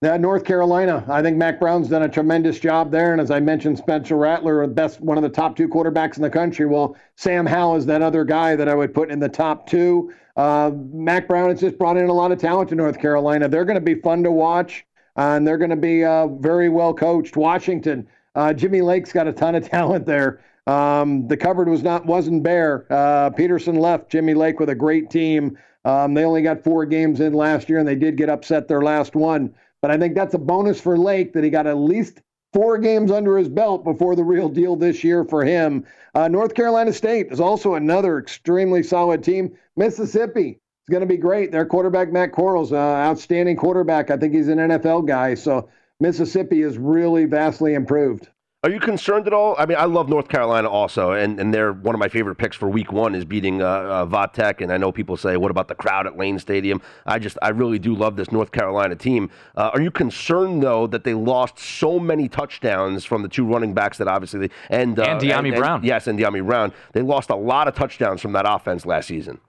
Yeah, 0.03 0.17
North 0.17 0.43
Carolina. 0.43 1.05
I 1.07 1.21
think 1.21 1.37
Mack 1.37 1.61
Brown's 1.61 1.87
done 1.87 2.03
a 2.03 2.09
tremendous 2.09 2.59
job 2.59 2.91
there. 2.91 3.13
And 3.13 3.21
as 3.21 3.31
I 3.31 3.39
mentioned, 3.39 3.77
Spencer 3.77 4.17
Rattler, 4.17 4.67
best 4.67 4.99
one 4.99 5.17
of 5.17 5.23
the 5.23 5.29
top 5.29 5.55
two 5.55 5.69
quarterbacks 5.69 6.17
in 6.17 6.23
the 6.23 6.29
country. 6.29 6.65
Well, 6.65 6.97
Sam 7.15 7.45
Howell 7.45 7.77
is 7.77 7.85
that 7.85 8.01
other 8.01 8.25
guy 8.25 8.57
that 8.57 8.67
I 8.67 8.75
would 8.75 8.93
put 8.93 9.09
in 9.09 9.19
the 9.19 9.29
top 9.29 9.65
two. 9.65 10.13
Uh, 10.35 10.71
Mack 10.91 11.29
Brown 11.29 11.51
has 11.51 11.61
just 11.61 11.77
brought 11.77 11.95
in 11.95 12.09
a 12.09 12.13
lot 12.13 12.33
of 12.33 12.37
talent 12.37 12.67
to 12.69 12.75
North 12.75 12.99
Carolina. 12.99 13.47
They're 13.47 13.63
going 13.63 13.75
to 13.75 13.81
be 13.81 13.95
fun 13.95 14.23
to 14.23 14.31
watch, 14.31 14.85
uh, 15.15 15.37
and 15.37 15.47
they're 15.47 15.57
going 15.57 15.69
to 15.69 15.77
be 15.77 16.03
uh, 16.03 16.27
very 16.27 16.67
well 16.67 16.93
coached. 16.93 17.37
Washington, 17.37 18.05
uh, 18.35 18.51
Jimmy 18.51 18.81
Lake's 18.81 19.13
got 19.13 19.29
a 19.29 19.31
ton 19.31 19.55
of 19.55 19.69
talent 19.69 20.05
there. 20.05 20.41
Um, 20.67 21.29
the 21.29 21.37
cupboard 21.37 21.69
was 21.69 21.81
not 21.81 22.05
wasn't 22.05 22.43
bare. 22.43 22.85
Uh, 22.89 23.29
Petersen 23.29 23.75
left 23.75 24.09
Jimmy 24.09 24.33
Lake 24.33 24.59
with 24.59 24.67
a 24.67 24.75
great 24.75 25.09
team. 25.09 25.57
Um, 25.85 26.13
they 26.13 26.25
only 26.25 26.41
got 26.41 26.61
four 26.61 26.85
games 26.85 27.21
in 27.21 27.33
last 27.33 27.69
year, 27.69 27.79
and 27.79 27.87
they 27.87 27.95
did 27.95 28.17
get 28.17 28.29
upset 28.29 28.67
their 28.67 28.81
last 28.81 29.15
one. 29.15 29.53
But 29.83 29.91
I 29.91 29.97
think 29.97 30.15
that's 30.15 30.33
a 30.33 30.39
bonus 30.39 30.79
for 30.79 30.97
Lake 30.97 31.33
that 31.33 31.43
he 31.43 31.49
got 31.49 31.67
at 31.67 31.75
least 31.75 32.21
four 32.53 32.77
games 32.77 33.11
under 33.11 33.37
his 33.37 33.49
belt 33.49 33.83
before 33.83 34.15
the 34.15 34.23
real 34.23 34.47
deal 34.47 34.77
this 34.77 35.03
year 35.03 35.25
for 35.25 35.43
him. 35.43 35.85
Uh, 36.15 36.29
North 36.29 36.53
Carolina 36.53 36.93
State 36.93 37.33
is 37.33 37.41
also 37.41 37.73
another 37.73 38.17
extremely 38.17 38.81
solid 38.81 39.25
team. 39.25 39.53
Mississippi 39.75 40.51
is 40.51 40.89
going 40.89 41.01
to 41.01 41.05
be 41.05 41.17
great. 41.17 41.51
Their 41.51 41.65
quarterback, 41.65 42.13
Matt 42.13 42.31
Corral's 42.31 42.71
uh, 42.71 42.77
outstanding 42.77 43.57
quarterback. 43.57 44.09
I 44.09 44.15
think 44.15 44.33
he's 44.33 44.47
an 44.47 44.57
NFL 44.57 45.05
guy. 45.05 45.33
So 45.33 45.67
Mississippi 45.99 46.61
is 46.61 46.77
really 46.77 47.25
vastly 47.25 47.73
improved. 47.73 48.29
Are 48.63 48.69
you 48.69 48.79
concerned 48.79 49.27
at 49.27 49.33
all? 49.33 49.55
I 49.59 49.65
mean, 49.65 49.77
I 49.77 49.83
love 49.83 50.07
North 50.07 50.29
Carolina 50.29 50.69
also, 50.69 51.11
and, 51.11 51.37
and 51.37 51.53
they're 51.53 51.73
one 51.73 51.93
of 51.93 51.99
my 51.99 52.07
favorite 52.07 52.35
picks 52.35 52.55
for 52.55 52.69
Week 52.69 52.93
One 52.93 53.13
is 53.13 53.25
beating 53.25 53.61
uh, 53.61 53.65
uh. 53.65 54.53
And 54.59 54.71
I 54.71 54.77
know 54.77 54.89
people 54.89 55.17
say, 55.17 55.35
"What 55.35 55.51
about 55.51 55.67
the 55.67 55.75
crowd 55.75 56.07
at 56.07 56.17
Lane 56.17 56.39
Stadium?" 56.39 56.81
I 57.05 57.19
just, 57.19 57.37
I 57.41 57.49
really 57.49 57.77
do 57.77 57.93
love 57.93 58.15
this 58.15 58.31
North 58.31 58.53
Carolina 58.53 58.95
team. 58.95 59.29
Uh, 59.57 59.71
are 59.73 59.81
you 59.81 59.91
concerned 59.91 60.63
though 60.63 60.87
that 60.87 61.03
they 61.03 61.13
lost 61.13 61.59
so 61.59 61.99
many 61.99 62.29
touchdowns 62.29 63.03
from 63.03 63.21
the 63.21 63.27
two 63.27 63.45
running 63.45 63.73
backs 63.73 63.97
that 63.97 64.07
obviously 64.07 64.47
they, 64.47 64.49
and 64.69 64.97
uh, 64.97 65.03
and 65.03 65.19
Dyami 65.19 65.49
and, 65.49 65.57
Brown? 65.57 65.75
And, 65.79 65.85
yes, 65.85 66.07
and 66.07 66.17
Dyami 66.17 66.45
Brown. 66.45 66.71
They 66.93 67.01
lost 67.01 67.31
a 67.31 67.35
lot 67.35 67.67
of 67.67 67.75
touchdowns 67.75 68.21
from 68.21 68.31
that 68.31 68.45
offense 68.47 68.85
last 68.85 69.07
season. 69.07 69.41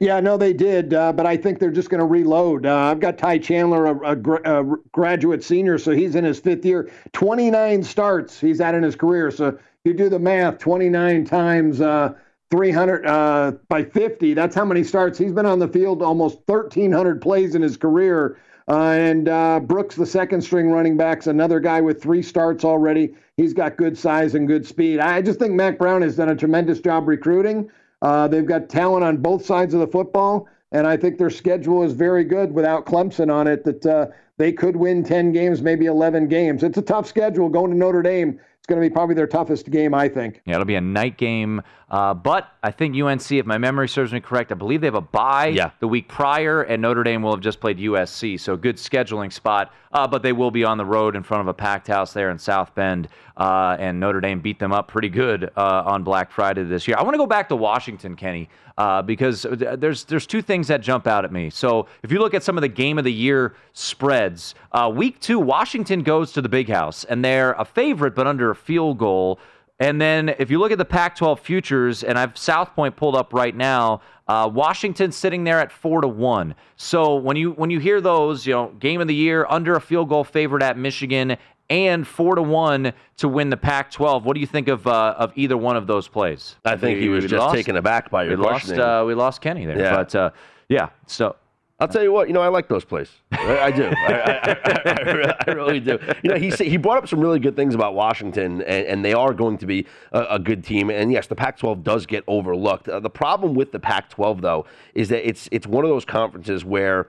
Yeah, 0.00 0.20
no, 0.20 0.36
they 0.36 0.52
did, 0.52 0.94
uh, 0.94 1.12
but 1.12 1.26
I 1.26 1.36
think 1.36 1.58
they're 1.58 1.70
just 1.70 1.90
going 1.90 2.00
to 2.00 2.06
reload. 2.06 2.66
Uh, 2.66 2.76
I've 2.76 3.00
got 3.00 3.18
Ty 3.18 3.38
Chandler, 3.38 3.86
a, 3.86 4.16
a, 4.16 4.60
a, 4.60 4.76
graduate 4.92 5.44
senior, 5.44 5.78
so 5.78 5.92
he's 5.92 6.14
in 6.14 6.24
his 6.24 6.40
fifth 6.40 6.64
year. 6.64 6.90
29 7.12 7.82
starts 7.82 8.40
he's 8.40 8.60
had 8.60 8.74
in 8.74 8.82
his 8.82 8.96
career. 8.96 9.30
So 9.30 9.58
you 9.84 9.94
do 9.94 10.08
the 10.08 10.18
math, 10.18 10.58
29 10.58 11.24
times 11.24 11.80
uh, 11.80 12.14
300 12.50 13.06
uh, 13.06 13.52
by 13.68 13.84
50. 13.84 14.34
That's 14.34 14.54
how 14.54 14.64
many 14.64 14.82
starts 14.84 15.18
he's 15.18 15.32
been 15.32 15.46
on 15.46 15.58
the 15.58 15.68
field. 15.68 16.02
Almost 16.02 16.40
1,300 16.46 17.20
plays 17.20 17.54
in 17.54 17.62
his 17.62 17.76
career. 17.76 18.38
Uh, 18.68 18.90
and 18.90 19.28
uh, 19.28 19.60
Brooks, 19.60 19.96
the 19.96 20.06
second 20.06 20.42
string 20.42 20.70
running 20.70 20.96
backs, 20.96 21.26
another 21.26 21.58
guy 21.58 21.80
with 21.80 22.02
three 22.02 22.22
starts 22.22 22.64
already. 22.64 23.14
He's 23.36 23.54
got 23.54 23.76
good 23.76 23.96
size 23.96 24.34
and 24.34 24.46
good 24.46 24.66
speed. 24.66 25.00
I 25.00 25.22
just 25.22 25.38
think 25.38 25.54
Mack 25.54 25.78
Brown 25.78 26.02
has 26.02 26.16
done 26.16 26.28
a 26.28 26.36
tremendous 26.36 26.80
job 26.80 27.08
recruiting. 27.08 27.70
Uh, 28.02 28.28
they've 28.28 28.46
got 28.46 28.68
talent 28.68 29.04
on 29.04 29.16
both 29.16 29.44
sides 29.44 29.74
of 29.74 29.80
the 29.80 29.86
football, 29.86 30.48
and 30.72 30.86
I 30.86 30.96
think 30.96 31.18
their 31.18 31.30
schedule 31.30 31.82
is 31.82 31.92
very 31.92 32.24
good 32.24 32.52
without 32.52 32.86
Clemson 32.86 33.32
on 33.32 33.46
it. 33.46 33.64
That 33.64 33.86
uh, 33.86 34.06
they 34.36 34.52
could 34.52 34.76
win 34.76 35.02
10 35.02 35.32
games, 35.32 35.62
maybe 35.62 35.86
11 35.86 36.28
games. 36.28 36.62
It's 36.62 36.78
a 36.78 36.82
tough 36.82 37.06
schedule 37.06 37.48
going 37.48 37.72
to 37.72 37.76
Notre 37.76 38.02
Dame 38.02 38.40
It's 38.58 38.66
going 38.66 38.80
to 38.80 38.88
be 38.88 38.92
probably 38.92 39.14
their 39.14 39.26
toughest 39.26 39.70
game, 39.70 39.94
I 39.94 40.08
think. 40.08 40.40
Yeah, 40.46 40.54
it'll 40.54 40.64
be 40.64 40.76
a 40.76 40.80
night 40.80 41.16
game. 41.18 41.60
Uh, 41.90 42.12
but 42.12 42.52
I 42.62 42.70
think 42.70 43.00
UNC, 43.00 43.32
if 43.32 43.46
my 43.46 43.56
memory 43.56 43.88
serves 43.88 44.12
me 44.12 44.20
correct, 44.20 44.52
I 44.52 44.54
believe 44.54 44.82
they 44.82 44.86
have 44.86 44.94
a 44.94 45.00
bye 45.00 45.46
yeah. 45.46 45.70
the 45.80 45.88
week 45.88 46.08
prior, 46.08 46.62
and 46.62 46.82
Notre 46.82 47.02
Dame 47.02 47.22
will 47.22 47.32
have 47.32 47.40
just 47.40 47.60
played 47.60 47.78
USC. 47.78 48.38
So 48.38 48.56
good 48.56 48.76
scheduling 48.76 49.32
spot. 49.32 49.72
Uh, 49.90 50.06
but 50.06 50.22
they 50.22 50.32
will 50.32 50.50
be 50.50 50.64
on 50.64 50.76
the 50.76 50.84
road 50.84 51.16
in 51.16 51.22
front 51.22 51.40
of 51.40 51.48
a 51.48 51.54
packed 51.54 51.86
house 51.86 52.12
there 52.12 52.30
in 52.30 52.38
South 52.38 52.74
Bend. 52.74 53.08
Uh, 53.36 53.76
and 53.78 53.98
Notre 53.98 54.20
Dame 54.20 54.40
beat 54.40 54.58
them 54.58 54.72
up 54.72 54.88
pretty 54.88 55.08
good 55.08 55.50
uh, 55.56 55.82
on 55.86 56.02
Black 56.02 56.30
Friday 56.30 56.64
this 56.64 56.86
year. 56.86 56.96
I 56.98 57.02
want 57.02 57.14
to 57.14 57.18
go 57.18 57.26
back 57.26 57.48
to 57.48 57.56
Washington, 57.56 58.14
Kenny, 58.16 58.50
uh, 58.76 59.00
because 59.00 59.46
there's 59.50 60.04
there's 60.04 60.26
two 60.26 60.42
things 60.42 60.68
that 60.68 60.82
jump 60.82 61.06
out 61.06 61.24
at 61.24 61.32
me. 61.32 61.48
So 61.48 61.86
if 62.02 62.12
you 62.12 62.18
look 62.18 62.34
at 62.34 62.42
some 62.42 62.58
of 62.58 62.62
the 62.62 62.68
game 62.68 62.98
of 62.98 63.04
the 63.04 63.12
year 63.12 63.54
spreads, 63.72 64.54
uh, 64.72 64.92
week 64.94 65.20
two, 65.20 65.38
Washington 65.38 66.02
goes 66.02 66.32
to 66.32 66.42
the 66.42 66.48
Big 66.48 66.68
House, 66.68 67.04
and 67.04 67.24
they're 67.24 67.52
a 67.52 67.64
favorite, 67.64 68.14
but 68.14 68.26
under 68.26 68.50
a 68.50 68.56
field 68.56 68.98
goal. 68.98 69.38
And 69.80 70.00
then 70.00 70.30
if 70.38 70.50
you 70.50 70.58
look 70.58 70.72
at 70.72 70.78
the 70.78 70.84
Pac 70.84 71.16
12 71.16 71.38
futures, 71.38 72.02
and 72.02 72.18
I've 72.18 72.36
South 72.36 72.74
Point 72.74 72.96
pulled 72.96 73.14
up 73.14 73.32
right 73.32 73.54
now, 73.54 74.00
uh, 74.26 74.50
Washington 74.52 75.12
sitting 75.12 75.44
there 75.44 75.60
at 75.60 75.70
four 75.70 76.00
to 76.00 76.08
one. 76.08 76.54
So 76.76 77.14
when 77.14 77.36
you 77.36 77.52
when 77.52 77.70
you 77.70 77.78
hear 77.78 78.00
those, 78.00 78.46
you 78.46 78.54
know, 78.54 78.72
game 78.80 79.00
of 79.00 79.06
the 79.06 79.14
year 79.14 79.46
under 79.48 79.74
a 79.74 79.80
field 79.80 80.08
goal 80.08 80.24
favorite 80.24 80.62
at 80.62 80.76
Michigan 80.76 81.36
and 81.70 82.06
four 82.06 82.34
to 82.34 82.42
one 82.42 82.92
to 83.18 83.28
win 83.28 83.50
the 83.50 83.56
Pac-12. 83.56 84.22
What 84.22 84.34
do 84.34 84.40
you 84.40 84.46
think 84.46 84.68
of 84.68 84.86
uh, 84.86 85.14
of 85.16 85.32
either 85.36 85.56
one 85.56 85.76
of 85.76 85.86
those 85.86 86.08
plays? 86.08 86.56
I 86.64 86.76
think 86.76 86.96
we, 86.96 87.02
he 87.02 87.08
was 87.08 87.24
just 87.24 87.34
lost, 87.34 87.54
taken 87.54 87.76
aback 87.76 88.10
by 88.10 88.24
your 88.24 88.36
we 88.36 88.42
questioning. 88.44 88.80
Lost, 88.80 89.02
uh, 89.02 89.06
we 89.06 89.14
lost 89.14 89.40
Kenny 89.40 89.64
there, 89.64 89.78
yeah. 89.78 89.96
but 89.96 90.14
uh, 90.14 90.30
yeah. 90.68 90.88
So 91.06 91.36
I'll 91.80 91.86
tell 91.86 92.02
you 92.02 92.12
what, 92.12 92.26
you 92.26 92.34
know, 92.34 92.40
I 92.40 92.48
like 92.48 92.66
those 92.66 92.84
plays. 92.84 93.08
I, 93.30 93.58
I 93.60 93.70
do. 93.70 93.84
I, 93.84 94.56
I, 94.64 95.36
I, 95.46 95.50
really 95.52 95.78
do. 95.78 95.96
You 96.24 96.30
know, 96.30 96.36
he 96.36 96.50
he 96.50 96.76
brought 96.76 96.98
up 96.98 97.08
some 97.08 97.20
really 97.20 97.38
good 97.38 97.54
things 97.54 97.72
about 97.72 97.94
Washington, 97.94 98.62
and, 98.62 98.86
and 98.86 99.04
they 99.04 99.12
are 99.12 99.32
going 99.32 99.58
to 99.58 99.66
be 99.66 99.86
a, 100.10 100.26
a, 100.30 100.38
good 100.40 100.64
team. 100.64 100.90
And 100.90 101.12
yes, 101.12 101.28
the 101.28 101.36
Pac-12 101.36 101.84
does 101.84 102.04
get 102.04 102.24
overlooked. 102.26 102.88
Uh, 102.88 102.98
the 102.98 103.10
problem 103.10 103.54
with 103.54 103.70
the 103.70 103.78
Pac-12, 103.78 104.40
though, 104.40 104.66
is 104.94 105.08
that 105.10 105.26
it's 105.28 105.48
it's 105.52 105.68
one 105.68 105.84
of 105.84 105.90
those 105.90 106.04
conferences 106.04 106.64
where 106.64 107.06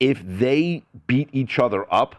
if 0.00 0.22
they 0.24 0.82
beat 1.06 1.28
each 1.32 1.58
other 1.58 1.86
up, 1.92 2.16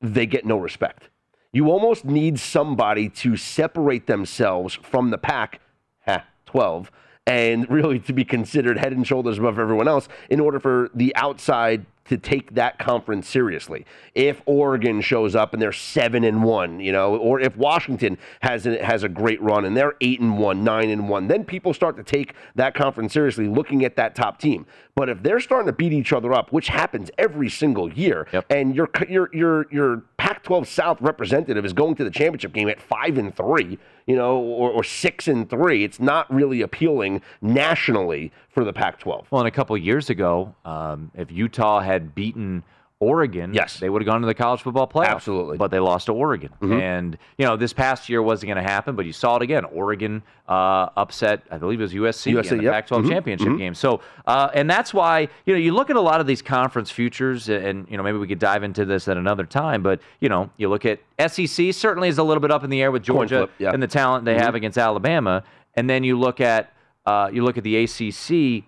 they 0.00 0.26
get 0.26 0.44
no 0.44 0.58
respect. 0.58 1.10
You 1.52 1.70
almost 1.70 2.04
need 2.04 2.40
somebody 2.40 3.08
to 3.08 3.36
separate 3.36 4.08
themselves 4.08 4.74
from 4.74 5.10
the 5.10 5.18
pack, 5.18 5.60
ha, 6.06 6.24
12, 6.46 6.90
and 7.26 7.68
really 7.70 7.98
to 8.00 8.12
be 8.12 8.24
considered 8.24 8.78
head 8.78 8.92
and 8.92 9.06
shoulders 9.06 9.38
above 9.38 9.58
everyone 9.58 9.88
else 9.88 10.08
in 10.28 10.40
order 10.40 10.58
for 10.58 10.90
the 10.94 11.14
outside 11.16 11.86
to 12.10 12.18
take 12.18 12.54
that 12.54 12.76
conference 12.76 13.28
seriously. 13.28 13.86
If 14.16 14.42
Oregon 14.44 15.00
shows 15.00 15.36
up 15.36 15.52
and 15.52 15.62
they're 15.62 15.70
seven 15.70 16.24
and 16.24 16.42
one, 16.42 16.80
you 16.80 16.90
know, 16.90 17.16
or 17.16 17.38
if 17.38 17.56
Washington 17.56 18.18
has 18.42 18.66
a, 18.66 18.84
has 18.84 19.04
a 19.04 19.08
great 19.08 19.40
run 19.40 19.64
and 19.64 19.76
they're 19.76 19.94
eight 20.00 20.18
and 20.18 20.36
one, 20.36 20.64
nine 20.64 20.90
and 20.90 21.08
one, 21.08 21.28
then 21.28 21.44
people 21.44 21.72
start 21.72 21.96
to 21.98 22.02
take 22.02 22.34
that 22.56 22.74
conference 22.74 23.12
seriously, 23.12 23.46
looking 23.46 23.84
at 23.84 23.94
that 23.94 24.16
top 24.16 24.40
team. 24.40 24.66
But 24.96 25.08
if 25.08 25.22
they're 25.22 25.38
starting 25.38 25.66
to 25.66 25.72
beat 25.72 25.92
each 25.92 26.12
other 26.12 26.34
up, 26.34 26.52
which 26.52 26.66
happens 26.66 27.12
every 27.16 27.48
single 27.48 27.92
year, 27.92 28.26
yep. 28.32 28.44
and 28.50 28.74
your 28.74 28.90
your 29.08 29.30
your 29.32 29.66
your 29.70 30.02
Pac-12 30.30 30.66
South 30.68 31.02
representative 31.02 31.64
is 31.64 31.72
going 31.72 31.96
to 31.96 32.04
the 32.04 32.10
championship 32.10 32.52
game 32.52 32.68
at 32.68 32.80
five 32.80 33.18
and 33.18 33.34
three, 33.34 33.80
you 34.06 34.14
know, 34.14 34.36
or, 34.36 34.70
or 34.70 34.84
six 34.84 35.26
and 35.26 35.50
three, 35.50 35.82
it's 35.82 35.98
not 35.98 36.32
really 36.32 36.62
appealing 36.62 37.20
nationally 37.42 38.30
for 38.48 38.64
the 38.64 38.72
Pac-12. 38.72 39.24
Well, 39.32 39.40
and 39.40 39.48
a 39.48 39.50
couple 39.50 39.76
years 39.76 40.08
ago, 40.08 40.54
um, 40.64 41.10
if 41.16 41.32
Utah 41.32 41.80
had 41.80 42.14
beaten 42.14 42.62
Oregon, 43.00 43.54
yes, 43.54 43.80
they 43.80 43.88
would 43.88 44.02
have 44.02 44.06
gone 44.06 44.20
to 44.20 44.26
the 44.26 44.34
college 44.34 44.60
football 44.60 44.86
playoff. 44.86 45.06
Absolutely, 45.06 45.56
but 45.56 45.70
they 45.70 45.78
lost 45.78 46.06
to 46.06 46.12
Oregon, 46.12 46.50
mm-hmm. 46.60 46.74
and 46.74 47.18
you 47.38 47.46
know 47.46 47.56
this 47.56 47.72
past 47.72 48.10
year 48.10 48.20
wasn't 48.20 48.48
going 48.48 48.62
to 48.62 48.70
happen. 48.70 48.94
But 48.94 49.06
you 49.06 49.14
saw 49.14 49.36
it 49.36 49.42
again. 49.42 49.64
Oregon 49.64 50.22
uh, 50.46 50.90
upset, 50.98 51.42
I 51.50 51.56
believe 51.56 51.80
it 51.80 51.84
was 51.84 51.94
USC, 51.94 52.34
USC 52.34 52.52
in 52.52 52.58
the 52.58 52.64
yep. 52.64 52.74
Pac-12 52.74 52.98
mm-hmm. 52.98 53.08
championship 53.08 53.48
mm-hmm. 53.48 53.56
game. 53.56 53.74
So, 53.74 54.02
uh, 54.26 54.50
and 54.52 54.68
that's 54.68 54.92
why 54.92 55.28
you 55.46 55.54
know 55.54 55.58
you 55.58 55.72
look 55.72 55.88
at 55.88 55.96
a 55.96 56.00
lot 56.00 56.20
of 56.20 56.26
these 56.26 56.42
conference 56.42 56.90
futures, 56.90 57.48
and 57.48 57.88
you 57.90 57.96
know 57.96 58.02
maybe 58.02 58.18
we 58.18 58.28
could 58.28 58.38
dive 58.38 58.62
into 58.64 58.84
this 58.84 59.08
at 59.08 59.16
another 59.16 59.46
time. 59.46 59.82
But 59.82 60.00
you 60.20 60.28
know 60.28 60.50
you 60.58 60.68
look 60.68 60.84
at 60.84 61.00
SEC 61.26 61.72
certainly 61.72 62.08
is 62.10 62.18
a 62.18 62.22
little 62.22 62.42
bit 62.42 62.50
up 62.50 62.64
in 62.64 62.70
the 62.70 62.82
air 62.82 62.90
with 62.90 63.02
Georgia 63.02 63.38
flip, 63.38 63.52
yeah. 63.58 63.72
and 63.72 63.82
the 63.82 63.88
talent 63.88 64.26
they 64.26 64.34
have 64.34 64.50
Mm-hmm. 64.50 64.56
against 64.56 64.78
Alabama, 64.78 65.44
and 65.74 65.88
then 65.88 66.04
you 66.04 66.18
look 66.18 66.40
at 66.40 66.72
uh, 67.06 67.30
you 67.32 67.44
look 67.44 67.56
at 67.56 67.64
the 67.64 67.76
ACC 67.84 68.64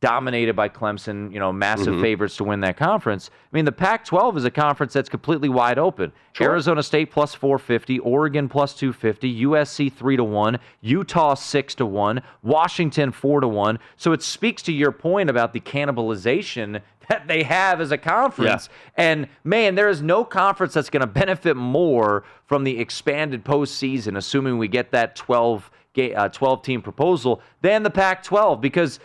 dominated 0.00 0.56
by 0.56 0.68
Clemson, 0.68 1.32
you 1.32 1.38
know, 1.38 1.52
massive 1.52 1.94
Mhm. 1.94 2.00
favorites 2.00 2.36
to 2.38 2.44
win 2.44 2.60
that 2.60 2.76
conference. 2.78 3.30
I 3.52 3.56
mean, 3.56 3.66
the 3.66 3.72
Pac 3.72 4.04
12 4.04 4.36
is 4.36 4.44
a 4.46 4.50
conference 4.50 4.94
that's 4.94 5.10
completely 5.10 5.48
wide 5.50 5.78
open. 5.78 6.12
Sure. 6.32 6.50
Arizona 6.52 6.82
State 6.82 7.10
plus 7.10 7.34
450, 7.34 7.98
Oregon 7.98 8.48
plus 8.48 8.72
250, 8.74 9.28
USC 9.28 9.90
3 9.90 10.16
to 10.16 10.24
1, 10.24 10.58
Utah 10.80 11.34
6 11.34 11.74
to 11.74 11.84
1, 11.84 12.22
Washington 12.42 13.12
4 13.12 13.40
to 13.42 13.48
1. 13.48 13.78
So 13.96 14.12
it 14.12 14.22
speaks 14.22 14.62
to 14.62 14.72
your 14.72 14.90
point 14.92 15.28
about 15.28 15.52
the 15.52 15.60
cannibalization 15.60 16.80
that 17.10 17.28
they 17.28 17.42
have 17.42 17.80
as 17.80 17.90
a 17.92 17.98
conference. 17.98 18.68
And 18.96 19.26
man, 19.44 19.74
there 19.74 19.88
is 19.88 20.00
no 20.00 20.24
conference 20.24 20.72
that's 20.74 20.88
going 20.90 21.00
to 21.02 21.06
benefit 21.06 21.56
more 21.56 22.24
from 22.46 22.64
the 22.64 22.78
expanded 22.80 23.44
postseason, 23.44 24.16
assuming 24.16 24.56
we 24.56 24.68
get 24.68 24.92
that 24.92 25.14
12 25.16 25.70
ga- 25.92 26.14
uh, 26.14 26.28
12 26.28 26.62
team 26.62 26.80
proposal, 26.80 27.42
than 27.60 27.82
the 27.82 27.90
Pac 27.90 28.22
12 28.22 28.60
because 28.60 28.98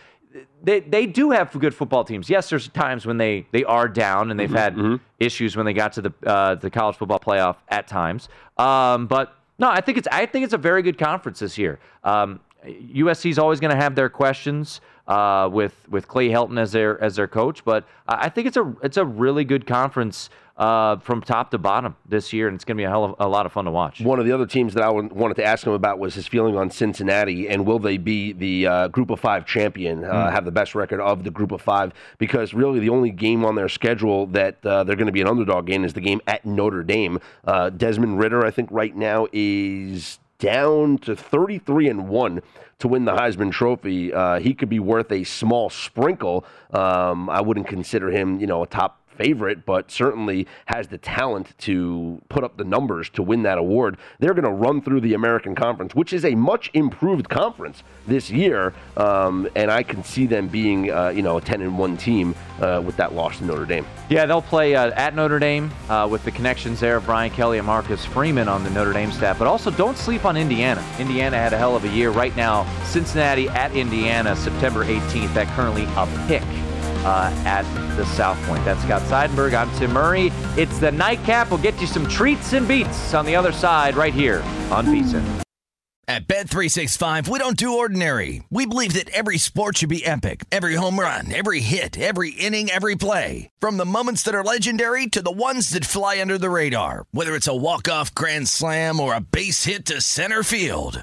they 0.62 0.80
they 0.80 1.06
do 1.06 1.30
have 1.30 1.52
good 1.52 1.74
football 1.74 2.04
teams. 2.04 2.28
Yes, 2.28 2.50
there's 2.50 2.68
times 2.68 3.06
when 3.06 3.16
they 3.18 3.46
they 3.52 3.64
are 3.64 3.88
down 3.88 4.30
and 4.30 4.38
they've 4.38 4.50
had 4.50 5.00
issues 5.18 5.56
when 5.56 5.66
they 5.66 5.72
got 5.72 5.92
to 5.94 6.02
the 6.02 6.12
uh, 6.26 6.54
the 6.56 6.70
college 6.70 6.96
football 6.96 7.20
playoff 7.20 7.56
at 7.68 7.86
times. 7.86 8.28
Um, 8.58 9.06
but 9.06 9.34
no, 9.58 9.68
I 9.70 9.80
think 9.80 9.98
it's 9.98 10.08
I 10.10 10.26
think 10.26 10.44
it's 10.44 10.54
a 10.54 10.58
very 10.58 10.82
good 10.82 10.98
conference 10.98 11.38
this 11.38 11.56
year. 11.58 11.78
Um, 12.04 12.40
USC 12.66 13.30
is 13.30 13.38
always 13.38 13.60
going 13.60 13.74
to 13.74 13.80
have 13.80 13.94
their 13.94 14.08
questions 14.08 14.80
uh, 15.06 15.48
with 15.50 15.74
with 15.88 16.08
Clay 16.08 16.28
Helton 16.28 16.58
as 16.58 16.72
their 16.72 17.02
as 17.02 17.16
their 17.16 17.28
coach, 17.28 17.64
but 17.64 17.86
I 18.08 18.26
I 18.26 18.28
think 18.28 18.46
it's 18.46 18.56
a 18.56 18.74
it's 18.82 18.96
a 18.96 19.04
really 19.04 19.44
good 19.44 19.66
conference 19.66 20.30
uh, 20.56 20.96
from 20.98 21.20
top 21.20 21.50
to 21.50 21.58
bottom 21.58 21.94
this 22.08 22.32
year, 22.32 22.48
and 22.48 22.54
it's 22.54 22.64
going 22.64 22.76
to 22.76 22.80
be 22.80 22.84
a 22.84 22.88
hell 22.88 23.04
of 23.04 23.14
a 23.18 23.28
lot 23.28 23.46
of 23.46 23.52
fun 23.52 23.66
to 23.66 23.70
watch. 23.70 24.00
One 24.00 24.18
of 24.18 24.24
the 24.24 24.32
other 24.32 24.46
teams 24.46 24.74
that 24.74 24.82
I 24.82 24.88
wanted 24.90 25.34
to 25.34 25.44
ask 25.44 25.66
him 25.66 25.74
about 25.74 25.98
was 25.98 26.14
his 26.14 26.26
feeling 26.26 26.56
on 26.56 26.70
Cincinnati, 26.70 27.48
and 27.48 27.66
will 27.66 27.78
they 27.78 27.98
be 27.98 28.32
the 28.32 28.66
uh, 28.66 28.88
Group 28.88 29.10
of 29.10 29.20
Five 29.20 29.46
champion, 29.46 30.04
uh, 30.04 30.30
have 30.30 30.44
the 30.44 30.50
best 30.50 30.74
record 30.74 31.00
of 31.00 31.24
the 31.24 31.30
Group 31.30 31.52
of 31.52 31.60
Five? 31.60 31.92
Because 32.18 32.54
really, 32.54 32.80
the 32.80 32.88
only 32.88 33.10
game 33.10 33.44
on 33.44 33.54
their 33.54 33.68
schedule 33.68 34.26
that 34.28 34.64
uh, 34.64 34.84
they're 34.84 34.96
going 34.96 35.06
to 35.06 35.12
be 35.12 35.20
an 35.20 35.28
underdog 35.28 35.68
in 35.68 35.84
is 35.84 35.92
the 35.92 36.00
game 36.00 36.20
at 36.26 36.44
Notre 36.46 36.82
Dame. 36.82 37.20
Uh, 37.44 37.70
Desmond 37.70 38.18
Ridder, 38.18 38.44
I 38.44 38.50
think, 38.50 38.70
right 38.72 38.96
now 38.96 39.26
is 39.32 40.18
down 40.38 40.98
to 40.98 41.16
33 41.16 41.88
and 41.88 42.08
1 42.08 42.42
to 42.78 42.88
win 42.88 43.04
the 43.04 43.12
Heisman 43.12 43.52
Trophy. 43.52 44.12
Uh, 44.12 44.38
he 44.38 44.54
could 44.54 44.68
be 44.68 44.80
worth 44.80 45.10
a 45.10 45.24
small 45.24 45.70
sprinkle. 45.70 46.44
Um, 46.72 47.30
I 47.30 47.40
wouldn't 47.40 47.66
consider 47.66 48.10
him, 48.10 48.40
you 48.40 48.46
know, 48.46 48.62
a 48.62 48.66
top 48.66 49.00
favorite, 49.16 49.64
but 49.66 49.90
certainly 49.90 50.46
has 50.66 50.88
the 50.88 50.98
talent 50.98 51.56
to 51.58 52.20
put 52.28 52.44
up 52.44 52.56
the 52.56 52.64
numbers 52.64 53.08
to 53.10 53.22
win 53.22 53.42
that 53.42 53.58
award. 53.58 53.96
They're 54.18 54.34
going 54.34 54.44
to 54.44 54.50
run 54.50 54.82
through 54.82 55.00
the 55.00 55.14
American 55.14 55.54
Conference, 55.54 55.94
which 55.94 56.12
is 56.12 56.24
a 56.24 56.34
much 56.34 56.70
improved 56.74 57.28
conference 57.28 57.82
this 58.06 58.30
year, 58.30 58.74
um, 58.96 59.48
and 59.54 59.70
I 59.70 59.82
can 59.82 60.04
see 60.04 60.26
them 60.26 60.48
being, 60.48 60.90
uh, 60.90 61.08
you 61.08 61.22
know, 61.22 61.38
a 61.38 61.40
10 61.40 61.62
and 61.62 61.78
1 61.78 61.96
team 61.96 62.34
uh, 62.60 62.82
with 62.84 62.96
that 62.96 63.14
loss 63.14 63.38
to 63.38 63.44
Notre 63.44 63.66
Dame. 63.66 63.86
Yeah, 64.08 64.26
they'll 64.26 64.42
play 64.42 64.74
uh, 64.74 64.90
at 64.92 65.14
Notre 65.14 65.38
Dame 65.38 65.70
uh, 65.88 66.06
with 66.10 66.24
the 66.24 66.30
connections 66.30 66.80
there 66.80 66.96
of 66.96 67.06
Brian 67.06 67.30
Kelly 67.30 67.58
and 67.58 67.66
Marcus 67.66 68.04
Freeman 68.04 68.48
on 68.48 68.64
the 68.64 68.70
Notre 68.70 68.92
Dame 68.92 69.12
staff. 69.12 69.38
But 69.38 69.48
also, 69.48 69.70
don't 69.70 69.96
sleep 69.96 70.24
on 70.24 70.36
Indiana. 70.36 70.84
Indiana 70.98 71.36
had 71.36 71.52
a 71.52 71.58
hell 71.58 71.76
of 71.76 71.84
a 71.84 71.88
year. 71.88 72.10
Right 72.10 72.34
now, 72.36 72.66
Cincinnati 72.84 73.48
at 73.48 73.74
Indiana, 73.74 74.36
September 74.36 74.84
18th. 74.84 75.34
That 75.34 75.46
currently 75.56 75.84
a 75.96 76.06
pick 76.26 76.42
uh, 77.06 77.30
at 77.46 77.62
the 77.96 78.04
South 78.04 78.36
Point. 78.46 78.64
That's 78.64 78.82
Scott 78.82 79.02
Seidenberg. 79.02 79.54
I'm 79.54 79.70
Tim 79.78 79.92
Murray. 79.92 80.32
It's 80.56 80.78
the 80.78 80.90
nightcap. 80.90 81.50
We'll 81.50 81.62
get 81.62 81.80
you 81.80 81.86
some 81.86 82.06
treats 82.08 82.52
and 82.52 82.66
beats 82.66 83.14
on 83.14 83.24
the 83.24 83.36
other 83.36 83.52
side 83.52 83.94
right 83.96 84.12
here 84.12 84.42
on 84.70 84.86
VSIN. 84.86 85.42
At 86.08 86.28
Bet 86.28 86.48
365, 86.48 87.28
we 87.28 87.40
don't 87.40 87.56
do 87.56 87.78
ordinary. 87.78 88.44
We 88.48 88.64
believe 88.64 88.92
that 88.92 89.10
every 89.10 89.38
sport 89.38 89.78
should 89.78 89.88
be 89.88 90.06
epic. 90.06 90.44
Every 90.52 90.76
home 90.76 91.00
run, 91.00 91.34
every 91.34 91.58
hit, 91.58 91.98
every 91.98 92.30
inning, 92.30 92.70
every 92.70 92.94
play. 92.94 93.50
From 93.58 93.76
the 93.76 93.84
moments 93.84 94.22
that 94.22 94.34
are 94.34 94.44
legendary 94.44 95.08
to 95.08 95.20
the 95.20 95.32
ones 95.32 95.70
that 95.70 95.84
fly 95.84 96.20
under 96.20 96.38
the 96.38 96.50
radar. 96.50 97.06
Whether 97.10 97.34
it's 97.34 97.48
a 97.48 97.56
walk-off 97.56 98.14
grand 98.14 98.46
slam 98.46 99.00
or 99.00 99.14
a 99.14 99.20
base 99.20 99.64
hit 99.64 99.84
to 99.86 100.00
center 100.00 100.44
field. 100.44 101.02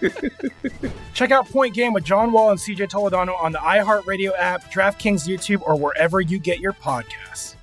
Check 1.14 1.30
out 1.30 1.48
Point 1.48 1.74
Game 1.74 1.92
with 1.92 2.04
John 2.04 2.32
Wall 2.32 2.50
and 2.50 2.58
CJ 2.58 2.90
Toledano 2.90 3.40
on 3.40 3.52
the 3.52 3.58
iHeartRadio 3.58 4.32
app, 4.38 4.70
DraftKings 4.72 5.28
YouTube, 5.28 5.62
or 5.62 5.76
wherever 5.76 6.20
you 6.20 6.38
get 6.38 6.60
your 6.60 6.72
podcasts. 6.72 7.56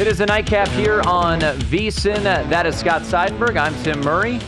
It 0.00 0.06
is 0.06 0.20
a 0.20 0.26
nightcap 0.26 0.68
here 0.68 1.02
on 1.02 1.40
VSIN. 1.40 2.22
That 2.22 2.66
is 2.66 2.76
Scott 2.76 3.02
Seidenberg. 3.02 3.56
I'm 3.56 3.74
Tim 3.82 4.00
Murray. 4.00 4.40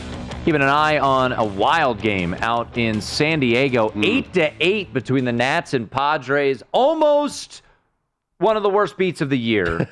Keeping 0.43 0.63
an 0.63 0.69
eye 0.69 0.97
on 0.97 1.33
a 1.33 1.45
wild 1.45 2.01
game 2.01 2.33
out 2.39 2.75
in 2.75 2.99
San 2.99 3.39
Diego. 3.39 3.89
Mm. 3.89 4.05
Eight 4.05 4.33
to 4.33 4.51
eight 4.59 4.91
between 4.91 5.23
the 5.23 5.31
Nats 5.31 5.75
and 5.75 5.89
Padres. 5.89 6.63
Almost 6.71 7.61
one 8.39 8.57
of 8.57 8.63
the 8.63 8.69
worst 8.69 8.97
beats 8.97 9.21
of 9.21 9.29
the 9.29 9.37
year. 9.37 9.87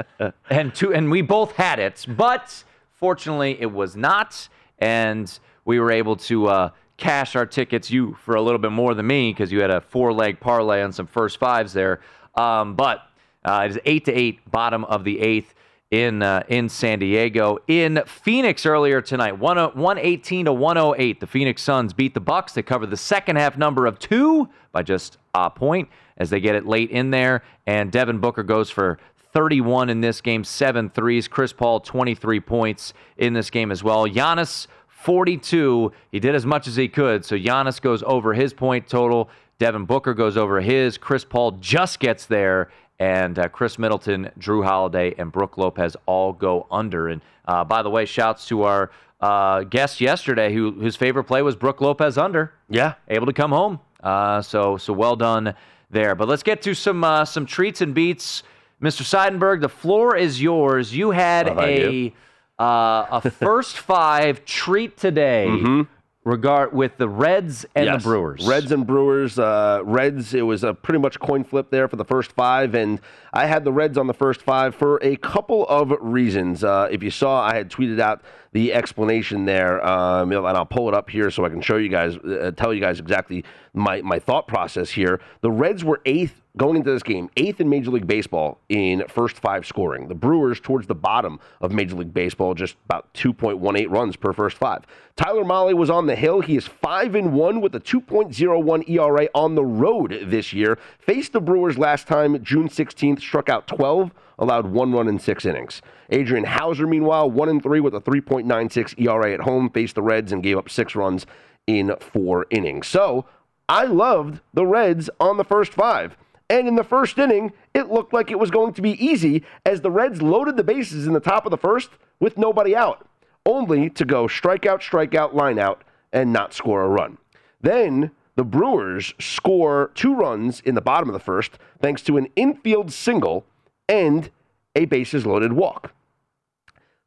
and 0.50 0.72
two 0.72 0.94
and 0.94 1.10
we 1.10 1.20
both 1.20 1.50
had 1.56 1.80
it, 1.80 2.06
but 2.16 2.62
fortunately 2.92 3.60
it 3.60 3.72
was 3.72 3.96
not. 3.96 4.48
And 4.78 5.36
we 5.64 5.80
were 5.80 5.90
able 5.90 6.14
to 6.14 6.46
uh, 6.46 6.70
cash 6.96 7.34
our 7.34 7.44
tickets. 7.44 7.90
You 7.90 8.16
for 8.22 8.36
a 8.36 8.40
little 8.40 8.60
bit 8.60 8.70
more 8.70 8.94
than 8.94 9.08
me 9.08 9.32
because 9.32 9.50
you 9.50 9.60
had 9.60 9.72
a 9.72 9.80
four 9.80 10.12
leg 10.12 10.38
parlay 10.38 10.80
on 10.80 10.92
some 10.92 11.08
first 11.08 11.38
fives 11.38 11.72
there. 11.72 12.02
Um, 12.36 12.76
but 12.76 13.02
uh, 13.44 13.62
it 13.64 13.72
is 13.72 13.78
eight 13.84 14.04
to 14.04 14.12
eight, 14.12 14.48
bottom 14.48 14.84
of 14.84 15.02
the 15.02 15.18
eighth 15.18 15.54
in 15.90 16.22
uh, 16.22 16.42
in 16.48 16.68
San 16.68 16.98
Diego. 16.98 17.58
In 17.66 18.02
Phoenix 18.06 18.66
earlier 18.66 19.00
tonight, 19.00 19.38
118 19.38 20.44
to 20.46 20.52
108. 20.52 21.20
The 21.20 21.26
Phoenix 21.26 21.62
Suns 21.62 21.92
beat 21.92 22.14
the 22.14 22.20
Bucks. 22.20 22.52
They 22.52 22.62
cover 22.62 22.86
the 22.86 22.96
second 22.96 23.36
half 23.36 23.56
number 23.56 23.86
of 23.86 23.98
two 23.98 24.48
by 24.72 24.82
just 24.82 25.18
a 25.34 25.50
point 25.50 25.88
as 26.16 26.30
they 26.30 26.40
get 26.40 26.54
it 26.54 26.66
late 26.66 26.90
in 26.90 27.10
there. 27.10 27.42
And 27.66 27.90
Devin 27.90 28.18
Booker 28.18 28.42
goes 28.42 28.70
for 28.70 28.98
31 29.32 29.90
in 29.90 30.00
this 30.00 30.20
game, 30.20 30.44
seven 30.44 30.90
threes. 30.90 31.28
Chris 31.28 31.52
Paul 31.52 31.80
23 31.80 32.40
points 32.40 32.92
in 33.16 33.32
this 33.32 33.50
game 33.50 33.70
as 33.70 33.82
well. 33.82 34.06
Giannis 34.06 34.66
42. 34.88 35.92
He 36.10 36.20
did 36.20 36.34
as 36.34 36.44
much 36.44 36.66
as 36.66 36.76
he 36.76 36.88
could. 36.88 37.24
So 37.24 37.36
Giannis 37.36 37.80
goes 37.80 38.02
over 38.02 38.34
his 38.34 38.52
point 38.52 38.88
total. 38.88 39.30
Devin 39.58 39.86
Booker 39.86 40.14
goes 40.14 40.36
over 40.36 40.60
his. 40.60 40.98
Chris 40.98 41.24
Paul 41.24 41.52
just 41.52 41.98
gets 41.98 42.26
there, 42.26 42.70
and 42.98 43.38
uh, 43.38 43.48
Khris 43.48 43.78
Middleton, 43.78 44.30
Jrue 44.38 44.64
Holiday, 44.64 45.14
and 45.18 45.30
Brook 45.30 45.56
Lopez 45.56 45.96
all 46.06 46.32
go 46.32 46.66
under. 46.70 47.08
And 47.08 47.22
uh, 47.46 47.64
by 47.64 47.82
the 47.82 47.90
way, 47.90 48.04
shouts 48.04 48.46
to 48.48 48.64
our 48.64 48.90
uh, 49.20 49.62
guest 49.64 50.00
yesterday, 50.00 50.52
who 50.52 50.72
whose 50.72 50.96
favorite 50.96 51.24
play 51.24 51.42
was 51.42 51.56
Brook 51.56 51.80
Lopez 51.80 52.18
under. 52.18 52.52
Yeah, 52.68 52.94
able 53.08 53.26
to 53.26 53.32
come 53.32 53.50
home. 53.50 53.80
Uh, 54.02 54.42
so 54.42 54.76
so 54.76 54.92
well 54.92 55.16
done 55.16 55.54
there. 55.90 56.14
But 56.14 56.28
let's 56.28 56.42
get 56.42 56.62
to 56.62 56.74
some 56.74 57.04
uh, 57.04 57.24
some 57.24 57.46
treats 57.46 57.80
and 57.80 57.94
beats. 57.94 58.42
Mr. 58.82 59.02
Seidenberg, 59.02 59.60
the 59.60 59.68
floor 59.68 60.16
is 60.16 60.40
yours. 60.40 60.94
You 60.94 61.10
had 61.10 61.48
a 61.48 62.12
uh, 62.58 63.20
a 63.22 63.30
first 63.30 63.78
five 63.78 64.44
treat 64.44 64.96
today. 64.96 65.46
Mm-hmm 65.48 65.82
regard 66.28 66.72
with 66.72 66.96
the 66.98 67.08
Reds 67.08 67.66
and 67.74 67.86
yes. 67.86 68.02
the 68.02 68.08
Brewers. 68.08 68.46
Reds 68.46 68.70
and 68.70 68.86
Brewers. 68.86 69.38
Uh, 69.38 69.80
Reds. 69.84 70.34
It 70.34 70.42
was 70.42 70.62
a 70.62 70.74
pretty 70.74 71.00
much 71.00 71.18
coin 71.18 71.42
flip 71.42 71.70
there 71.70 71.88
for 71.88 71.96
the 71.96 72.04
first 72.04 72.32
five, 72.32 72.74
and 72.74 73.00
I 73.32 73.46
had 73.46 73.64
the 73.64 73.72
Reds 73.72 73.98
on 73.98 74.06
the 74.06 74.14
first 74.14 74.42
five 74.42 74.74
for 74.74 74.98
a 75.02 75.16
couple 75.16 75.66
of 75.66 75.92
reasons. 76.00 76.64
Uh, 76.64 76.88
if 76.90 77.02
you 77.02 77.10
saw, 77.10 77.42
I 77.42 77.54
had 77.54 77.70
tweeted 77.70 78.00
out 78.00 78.22
the 78.52 78.72
explanation 78.72 79.44
there, 79.44 79.84
um, 79.86 80.32
and 80.32 80.46
I'll 80.46 80.64
pull 80.64 80.88
it 80.88 80.94
up 80.94 81.10
here 81.10 81.30
so 81.30 81.44
I 81.44 81.48
can 81.48 81.60
show 81.60 81.76
you 81.76 81.88
guys, 81.88 82.16
uh, 82.16 82.52
tell 82.56 82.72
you 82.72 82.80
guys 82.80 82.98
exactly 82.98 83.44
my 83.74 84.00
my 84.02 84.18
thought 84.18 84.48
process 84.48 84.90
here. 84.90 85.20
The 85.42 85.50
Reds 85.50 85.84
were 85.84 86.00
eighth 86.06 86.42
going 86.56 86.76
into 86.76 86.90
this 86.90 87.02
game, 87.02 87.30
eighth 87.36 87.60
in 87.60 87.68
Major 87.68 87.90
League 87.90 88.06
Baseball 88.06 88.60
in 88.68 89.04
first 89.08 89.36
five 89.38 89.64
scoring. 89.64 90.08
The 90.08 90.14
Brewers 90.14 90.60
towards 90.60 90.86
the 90.86 90.94
bottom 90.94 91.38
of 91.60 91.72
Major 91.72 91.94
League 91.94 92.12
Baseball, 92.12 92.52
just 92.52 92.76
about 92.84 93.12
2.18 93.14 93.88
runs 93.90 94.16
per 94.16 94.32
first 94.32 94.58
five. 94.58 94.84
Tyler 95.16 95.44
Mahle 95.44 95.74
was 95.74 95.88
on 95.90 96.06
the 96.06 96.16
hill. 96.16 96.40
He 96.40 96.56
is 96.56 96.66
five 96.66 97.14
and 97.14 97.32
one 97.32 97.60
with 97.60 97.74
a 97.74 97.80
2.01 97.80 98.88
ERA 98.88 99.28
on 99.34 99.54
the 99.54 99.64
road 99.64 100.18
this 100.26 100.52
year. 100.52 100.78
Faced 100.98 101.32
the 101.32 101.40
Brewers 101.40 101.78
last 101.78 102.06
time, 102.06 102.42
June 102.42 102.68
16th, 102.68 103.17
struck 103.20 103.48
out 103.48 103.66
12, 103.66 104.10
allowed 104.38 104.66
one 104.66 104.92
run 104.92 105.08
in 105.08 105.18
six 105.18 105.44
innings. 105.44 105.82
Adrian 106.10 106.44
Houser, 106.44 106.86
meanwhile, 106.86 107.30
one 107.30 107.48
and 107.48 107.62
three 107.62 107.80
with 107.80 107.94
a 107.94 108.00
3.96 108.00 109.00
ERA 109.00 109.32
at 109.32 109.40
home, 109.40 109.70
faced 109.70 109.94
the 109.94 110.02
Reds 110.02 110.32
and 110.32 110.42
gave 110.42 110.56
up 110.56 110.70
six 110.70 110.94
runs 110.94 111.26
in 111.66 111.94
four 112.00 112.46
innings. 112.50 112.86
So 112.86 113.26
I 113.68 113.84
loved 113.84 114.40
the 114.54 114.66
Reds 114.66 115.10
on 115.20 115.36
the 115.36 115.44
first 115.44 115.72
five. 115.72 116.16
And 116.50 116.66
in 116.66 116.76
the 116.76 116.84
first 116.84 117.18
inning, 117.18 117.52
it 117.74 117.90
looked 117.90 118.14
like 118.14 118.30
it 118.30 118.38
was 118.38 118.50
going 118.50 118.72
to 118.74 118.82
be 118.82 119.04
easy 119.04 119.44
as 119.66 119.82
the 119.82 119.90
Reds 119.90 120.22
loaded 120.22 120.56
the 120.56 120.64
bases 120.64 121.06
in 121.06 121.12
the 121.12 121.20
top 121.20 121.44
of 121.44 121.50
the 121.50 121.58
first 121.58 121.90
with 122.20 122.38
nobody 122.38 122.74
out, 122.74 123.06
only 123.44 123.90
to 123.90 124.04
go 124.06 124.24
strikeout, 124.24 124.80
strikeout, 124.80 125.34
line 125.34 125.58
out, 125.58 125.84
and 126.10 126.32
not 126.32 126.54
score 126.54 126.82
a 126.82 126.88
run. 126.88 127.18
Then 127.60 128.12
the 128.38 128.44
Brewers 128.44 129.14
score 129.18 129.90
two 129.96 130.14
runs 130.14 130.60
in 130.60 130.76
the 130.76 130.80
bottom 130.80 131.08
of 131.08 131.12
the 131.12 131.18
first 131.18 131.58
thanks 131.82 132.02
to 132.02 132.16
an 132.16 132.28
infield 132.36 132.92
single 132.92 133.44
and 133.88 134.30
a 134.76 134.84
bases 134.84 135.26
loaded 135.26 135.54
walk. 135.54 135.92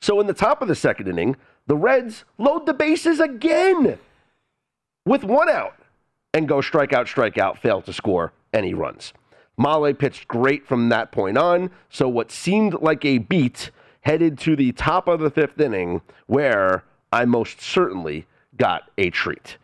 So 0.02 0.20
in 0.20 0.28
the 0.28 0.34
top 0.34 0.62
of 0.62 0.68
the 0.68 0.76
second 0.76 1.08
inning, 1.08 1.38
the 1.68 1.78
Reds 1.78 2.26
load 2.38 2.66
the 2.66 2.74
bases 2.74 3.22
again 3.22 3.98
with 5.06 5.24
one 5.24 5.48
out 5.48 5.78
and 6.34 6.50
go 6.50 6.58
strikeout, 6.58 7.06
strikeout, 7.06 7.58
fail 7.58 7.82
to 7.84 7.94
score 7.94 8.34
any 8.54 8.74
runs. 8.74 9.14
Mahle 9.58 9.98
pitched 9.98 10.28
great 10.28 10.68
from 10.68 10.90
that 10.90 11.14
point 11.14 11.38
on. 11.38 11.72
So 11.90 12.10
what 12.10 12.30
seemed 12.30 12.74
like 12.82 13.06
a 13.06 13.20
beat 13.20 13.72
headed 14.02 14.38
to 14.40 14.58
the 14.58 14.74
top 14.74 15.08
of 15.08 15.22
the 15.22 15.32
fifth 15.32 15.62
inning, 15.62 16.02
where 16.28 16.84
I 17.14 17.24
most 17.24 17.62
certainly 17.62 18.26
got 18.58 18.92
a 18.98 19.10
treat 19.12 19.56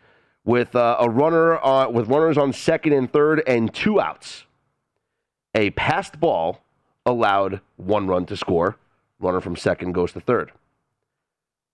with 0.48 0.74
uh, 0.74 0.96
a 0.98 1.10
runner 1.10 1.62
uh, 1.62 1.86
with 1.90 2.08
runners 2.08 2.38
on 2.38 2.54
second 2.54 2.94
and 2.94 3.12
third 3.12 3.42
and 3.46 3.72
two 3.74 4.00
outs. 4.00 4.46
A 5.54 5.68
passed 5.70 6.18
ball 6.18 6.64
allowed 7.04 7.60
one 7.76 8.06
run 8.06 8.24
to 8.24 8.36
score. 8.36 8.76
Runner 9.20 9.42
from 9.42 9.56
second 9.56 9.92
goes 9.92 10.12
to 10.12 10.20
third. 10.20 10.52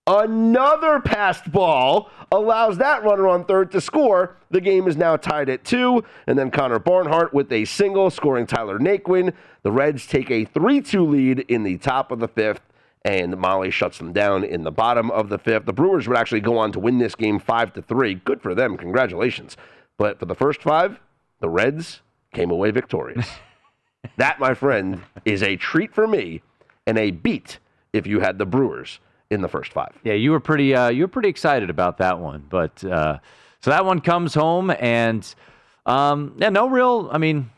Another 0.05 0.99
passed 0.99 1.49
ball 1.53 2.09
allows 2.33 2.77
that 2.77 3.01
runner 3.05 3.29
on 3.29 3.45
third 3.45 3.71
to 3.71 3.79
score. 3.79 4.35
The 4.51 4.59
game 4.59 4.89
is 4.89 4.97
now 4.97 5.15
tied 5.15 5.47
at 5.47 5.63
two. 5.63 6.03
And 6.27 6.37
then 6.37 6.51
Connor 6.51 6.79
Barnhart 6.79 7.33
with 7.33 7.53
a 7.53 7.63
single, 7.63 8.09
scoring 8.09 8.45
Tyler 8.45 8.77
Naquin. 8.77 9.33
The 9.63 9.71
Reds 9.71 10.05
take 10.05 10.29
a 10.29 10.43
3 10.43 10.81
2 10.81 11.05
lead 11.05 11.39
in 11.47 11.63
the 11.63 11.77
top 11.77 12.11
of 12.11 12.19
the 12.19 12.27
fifth, 12.27 12.61
and 13.05 13.35
Mahle 13.35 13.71
shuts 13.71 13.99
them 13.99 14.11
down 14.11 14.43
in 14.43 14.63
the 14.63 14.71
bottom 14.71 15.11
of 15.11 15.29
the 15.29 15.37
fifth. 15.37 15.65
The 15.65 15.73
Brewers 15.73 16.07
would 16.07 16.17
actually 16.17 16.41
go 16.41 16.57
on 16.57 16.71
to 16.71 16.79
win 16.79 16.97
this 16.97 17.13
game 17.13 17.37
5 17.37 17.73
to 17.73 17.81
3. 17.83 18.15
Good 18.15 18.41
for 18.41 18.55
them. 18.55 18.75
Congratulations. 18.77 19.55
But 19.97 20.19
for 20.19 20.25
the 20.25 20.33
first 20.33 20.63
five, 20.63 20.99
the 21.39 21.47
Reds 21.47 22.01
came 22.33 22.49
away 22.49 22.71
victorious. 22.71 23.29
that, 24.17 24.39
my 24.39 24.55
friend, 24.55 25.03
is 25.23 25.43
a 25.43 25.55
treat 25.55 25.93
for 25.93 26.07
me 26.07 26.41
and 26.87 26.97
a 26.97 27.11
beat 27.11 27.59
if 27.93 28.07
you 28.07 28.19
had 28.19 28.39
the 28.39 28.45
Brewers 28.45 28.99
in 29.29 29.41
the 29.41 29.47
first 29.47 29.71
five. 29.71 29.93
Yeah, 30.03 30.13
you 30.13 30.31
were 30.31 30.39
pretty 30.39 30.75
uh, 30.75 30.89
you 30.89 31.03
were 31.03 31.07
pretty 31.07 31.29
excited 31.29 31.69
about 31.69 31.97
that 31.99 32.19
one, 32.19 32.45
but 32.49 32.83
uh, 32.83 33.19
so 33.61 33.71
that 33.71 33.85
one 33.85 34.01
comes 34.01 34.33
home, 34.33 34.71
and 34.79 35.33
um, 35.85 36.35
yeah, 36.37 36.49
no 36.49 36.67
real. 36.69 37.09
I 37.11 37.17
mean, 37.17 37.49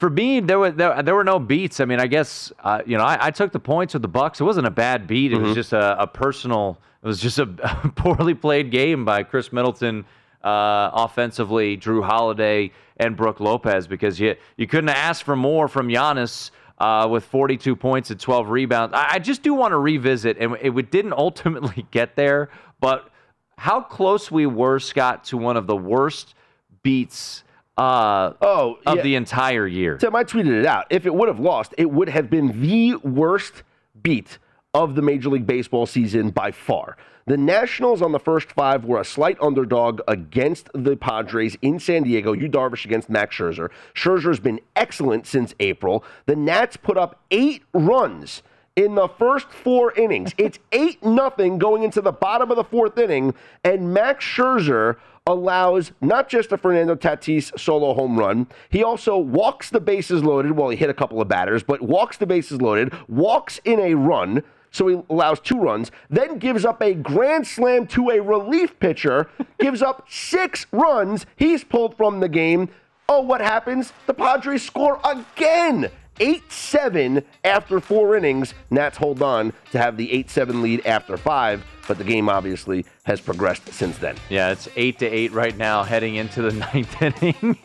for 0.00 0.08
me, 0.08 0.40
there 0.40 0.58
were 0.58 0.70
there, 0.70 1.02
there 1.02 1.14
were 1.14 1.24
no 1.24 1.38
beats. 1.38 1.78
I 1.78 1.84
mean, 1.84 2.00
I 2.00 2.06
guess 2.06 2.50
uh, 2.64 2.80
you 2.86 2.96
know 2.96 3.04
I, 3.04 3.26
I, 3.26 3.30
took 3.30 3.52
the 3.52 3.60
points 3.60 3.92
with 3.92 4.02
the 4.02 4.08
Bucks. 4.08 4.40
It 4.40 4.44
wasn't 4.44 4.66
a 4.66 4.70
bad 4.70 5.06
beat. 5.06 5.30
It 5.30 5.36
mm-hmm. 5.36 5.44
was 5.44 5.54
just 5.54 5.74
a, 5.74 6.02
a, 6.02 6.06
personal. 6.06 6.78
It 7.02 7.06
was 7.06 7.20
just 7.20 7.38
a 7.38 7.46
poorly 7.94 8.34
played 8.34 8.70
game 8.70 9.04
by 9.04 9.22
Khris 9.22 9.52
Middleton. 9.52 10.06
Uh, 10.42 10.90
offensively, 10.94 11.76
Jrue 11.76 12.02
Holiday 12.02 12.72
and 12.96 13.14
Brook 13.14 13.40
Lopez, 13.40 13.86
because 13.86 14.18
you 14.18 14.36
you 14.56 14.66
couldn't 14.66 14.88
ask 14.88 15.22
for 15.22 15.36
more 15.36 15.68
from 15.68 15.88
Giannis 15.88 16.50
uh, 16.78 17.06
with 17.10 17.26
42 17.26 17.76
points 17.76 18.10
and 18.10 18.18
12 18.18 18.48
rebounds. 18.48 18.94
I, 18.94 19.08
I 19.12 19.18
just 19.18 19.42
do 19.42 19.52
want 19.52 19.72
to 19.72 19.78
revisit, 19.78 20.38
and 20.38 20.56
it, 20.62 20.74
it 20.74 20.90
didn't 20.90 21.12
ultimately 21.16 21.86
get 21.90 22.16
there, 22.16 22.48
but 22.80 23.10
how 23.58 23.82
close 23.82 24.30
we 24.30 24.46
were, 24.46 24.78
Scott, 24.78 25.24
to 25.24 25.36
one 25.36 25.58
of 25.58 25.66
the 25.66 25.76
worst 25.76 26.34
beats 26.82 27.44
uh, 27.80 28.34
oh, 28.42 28.78
of 28.84 28.96
yeah. 28.98 29.02
the 29.02 29.14
entire 29.14 29.66
year. 29.66 29.96
Tim, 29.96 30.14
I 30.14 30.22
tweeted 30.22 30.58
it 30.60 30.66
out. 30.66 30.86
If 30.90 31.06
it 31.06 31.14
would 31.14 31.28
have 31.28 31.40
lost, 31.40 31.74
it 31.78 31.90
would 31.90 32.10
have 32.10 32.28
been 32.28 32.60
the 32.60 32.96
worst 32.96 33.62
beat 34.02 34.38
of 34.74 34.94
the 34.94 35.02
Major 35.02 35.30
League 35.30 35.46
Baseball 35.46 35.86
season 35.86 36.28
by 36.30 36.50
far. 36.50 36.98
The 37.26 37.38
Nationals 37.38 38.02
on 38.02 38.12
the 38.12 38.18
first 38.18 38.52
five 38.52 38.84
were 38.84 39.00
a 39.00 39.04
slight 39.04 39.38
underdog 39.40 40.00
against 40.08 40.68
the 40.74 40.96
Padres 40.96 41.56
in 41.62 41.78
San 41.78 42.02
Diego. 42.02 42.32
Yu 42.32 42.48
Darvish 42.48 42.84
against 42.84 43.08
Max 43.08 43.36
Scherzer. 43.36 43.70
Scherzer's 43.94 44.40
been 44.40 44.60
excellent 44.76 45.26
since 45.26 45.54
April. 45.60 46.04
The 46.26 46.36
Nats 46.36 46.76
put 46.76 46.98
up 46.98 47.20
eight 47.30 47.62
runs 47.72 48.42
in 48.76 48.94
the 48.94 49.08
first 49.08 49.48
four 49.50 49.92
innings. 49.92 50.34
It's 50.38 50.58
8 50.72 51.04
nothing 51.04 51.58
going 51.58 51.82
into 51.82 52.00
the 52.00 52.12
bottom 52.12 52.50
of 52.50 52.56
the 52.56 52.64
fourth 52.64 52.98
inning, 52.98 53.34
and 53.64 53.92
Max 53.92 54.24
Scherzer 54.24 54.96
allows 55.30 55.92
not 56.00 56.28
just 56.28 56.52
a 56.52 56.58
Fernando 56.58 56.94
Tatis 56.94 57.58
solo 57.58 57.94
home 57.94 58.18
run, 58.18 58.46
he 58.68 58.82
also 58.82 59.16
walks 59.16 59.70
the 59.70 59.80
bases 59.80 60.22
loaded. 60.22 60.52
Well, 60.52 60.68
he 60.68 60.76
hit 60.76 60.90
a 60.90 60.94
couple 60.94 61.20
of 61.20 61.28
batters, 61.28 61.62
but 61.62 61.82
walks 61.82 62.16
the 62.16 62.26
bases 62.26 62.60
loaded, 62.60 62.92
walks 63.08 63.60
in 63.64 63.80
a 63.80 63.94
run. 63.94 64.42
So 64.72 64.86
he 64.86 65.02
allows 65.10 65.40
two 65.40 65.58
runs, 65.58 65.90
then 66.10 66.38
gives 66.38 66.64
up 66.64 66.80
a 66.80 66.94
grand 66.94 67.46
slam 67.46 67.86
to 67.88 68.10
a 68.10 68.20
relief 68.20 68.78
pitcher, 68.78 69.28
gives 69.58 69.82
up 69.82 70.06
six 70.08 70.66
runs. 70.70 71.26
He's 71.36 71.64
pulled 71.64 71.96
from 71.96 72.20
the 72.20 72.28
game. 72.28 72.68
Oh, 73.08 73.20
what 73.20 73.40
happens? 73.40 73.92
The 74.06 74.14
Padres 74.14 74.64
score 74.64 75.00
again. 75.04 75.90
8 76.20 76.52
7 76.52 77.24
after 77.44 77.80
four 77.80 78.14
innings. 78.14 78.54
Nats 78.70 78.98
hold 78.98 79.22
on 79.22 79.52
to 79.72 79.78
have 79.78 79.96
the 79.96 80.12
8 80.12 80.30
7 80.30 80.62
lead 80.62 80.86
after 80.86 81.16
five, 81.16 81.64
but 81.88 81.98
the 81.98 82.04
game 82.04 82.28
obviously 82.28 82.84
has 83.04 83.20
progressed 83.20 83.72
since 83.72 83.98
then. 83.98 84.16
Yeah, 84.28 84.50
it's 84.50 84.68
8 84.76 84.98
to 85.00 85.06
8 85.06 85.32
right 85.32 85.56
now 85.56 85.82
heading 85.82 86.16
into 86.16 86.42
the 86.42 86.52
ninth 86.74 87.02
inning. 87.02 87.58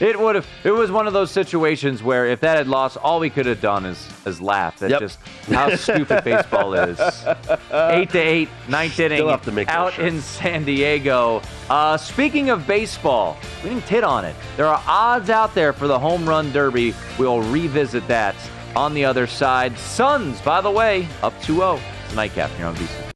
it 0.00 0.18
would 0.18 0.34
have 0.36 0.46
it 0.64 0.70
was 0.70 0.90
one 0.90 1.06
of 1.06 1.12
those 1.12 1.30
situations 1.30 2.02
where 2.02 2.26
if 2.26 2.40
that 2.40 2.56
had 2.56 2.68
lost, 2.68 2.96
all 2.96 3.18
we 3.20 3.30
could 3.30 3.46
have 3.46 3.60
done 3.60 3.84
is 3.86 4.08
is 4.26 4.40
laugh. 4.40 4.78
That's 4.78 4.90
Yep. 4.92 5.00
just 5.00 5.18
how 5.50 5.74
stupid 5.76 6.22
baseball 6.24 6.74
is. 6.74 6.98
8 7.72 8.10
to 8.10 8.18
8, 8.18 8.48
ninth 8.68 8.98
inning 9.00 9.28
have 9.28 9.42
to 9.44 9.52
make 9.52 9.68
out 9.68 9.98
in 9.98 10.20
San 10.20 10.64
Diego. 10.64 11.42
Uh, 11.68 11.96
speaking 11.96 12.50
of 12.50 12.66
baseball, 12.66 13.36
we 13.62 13.70
didn't 13.70 13.84
hit 13.84 14.04
on 14.04 14.24
it. 14.24 14.34
There 14.56 14.66
are 14.66 14.82
odds 14.86 15.30
out 15.30 15.54
there 15.54 15.72
for 15.72 15.86
the 15.86 15.98
home 15.98 16.28
run 16.28 16.50
derby. 16.52 16.94
We'll 17.18 17.42
revisit 17.42 18.06
that 18.08 18.34
on 18.76 18.94
the 18.94 19.04
other 19.04 19.26
side. 19.26 19.76
Suns, 19.78 20.40
by 20.42 20.60
the 20.60 20.70
way, 20.70 21.06
up 21.22 21.32
2-0. 21.42 21.80
It's 22.04 22.14
nightcap 22.14 22.50
here 22.52 22.66
on 22.66 22.74
VSIN. 22.76 23.09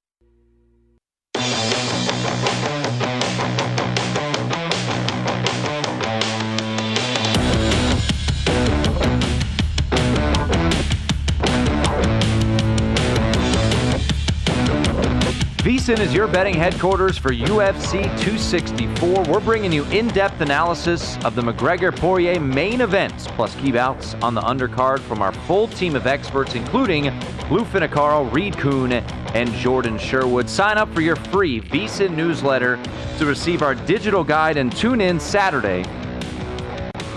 VSIN 15.64 15.98
is 16.00 16.12
your 16.12 16.28
betting 16.28 16.52
headquarters 16.52 17.16
for 17.16 17.30
UFC 17.30 18.02
264. 18.02 19.22
We're 19.22 19.40
bringing 19.40 19.72
you 19.72 19.86
in-depth 19.86 20.42
analysis 20.42 21.16
of 21.24 21.34
the 21.34 21.40
McGregor 21.40 21.90
Poirier 21.96 22.38
main 22.38 22.82
events, 22.82 23.28
plus 23.28 23.54
key 23.54 23.72
bouts 23.72 24.12
on 24.20 24.34
the 24.34 24.42
undercard 24.42 25.00
from 25.00 25.22
our 25.22 25.32
full 25.32 25.68
team 25.68 25.96
of 25.96 26.06
experts, 26.06 26.54
including 26.54 27.04
Lou 27.48 27.64
Finocchiaro, 27.64 28.30
Reed 28.30 28.58
Kuhn, 28.58 28.92
and 28.92 29.50
Jordan 29.54 29.96
Sherwood. 29.96 30.50
Sign 30.50 30.76
up 30.76 30.92
for 30.92 31.00
your 31.00 31.16
free 31.16 31.62
VSIN 31.62 32.14
newsletter 32.14 32.78
to 33.16 33.24
receive 33.24 33.62
our 33.62 33.74
digital 33.74 34.22
guide 34.22 34.58
and 34.58 34.70
tune 34.70 35.00
in 35.00 35.18
Saturday 35.18 35.82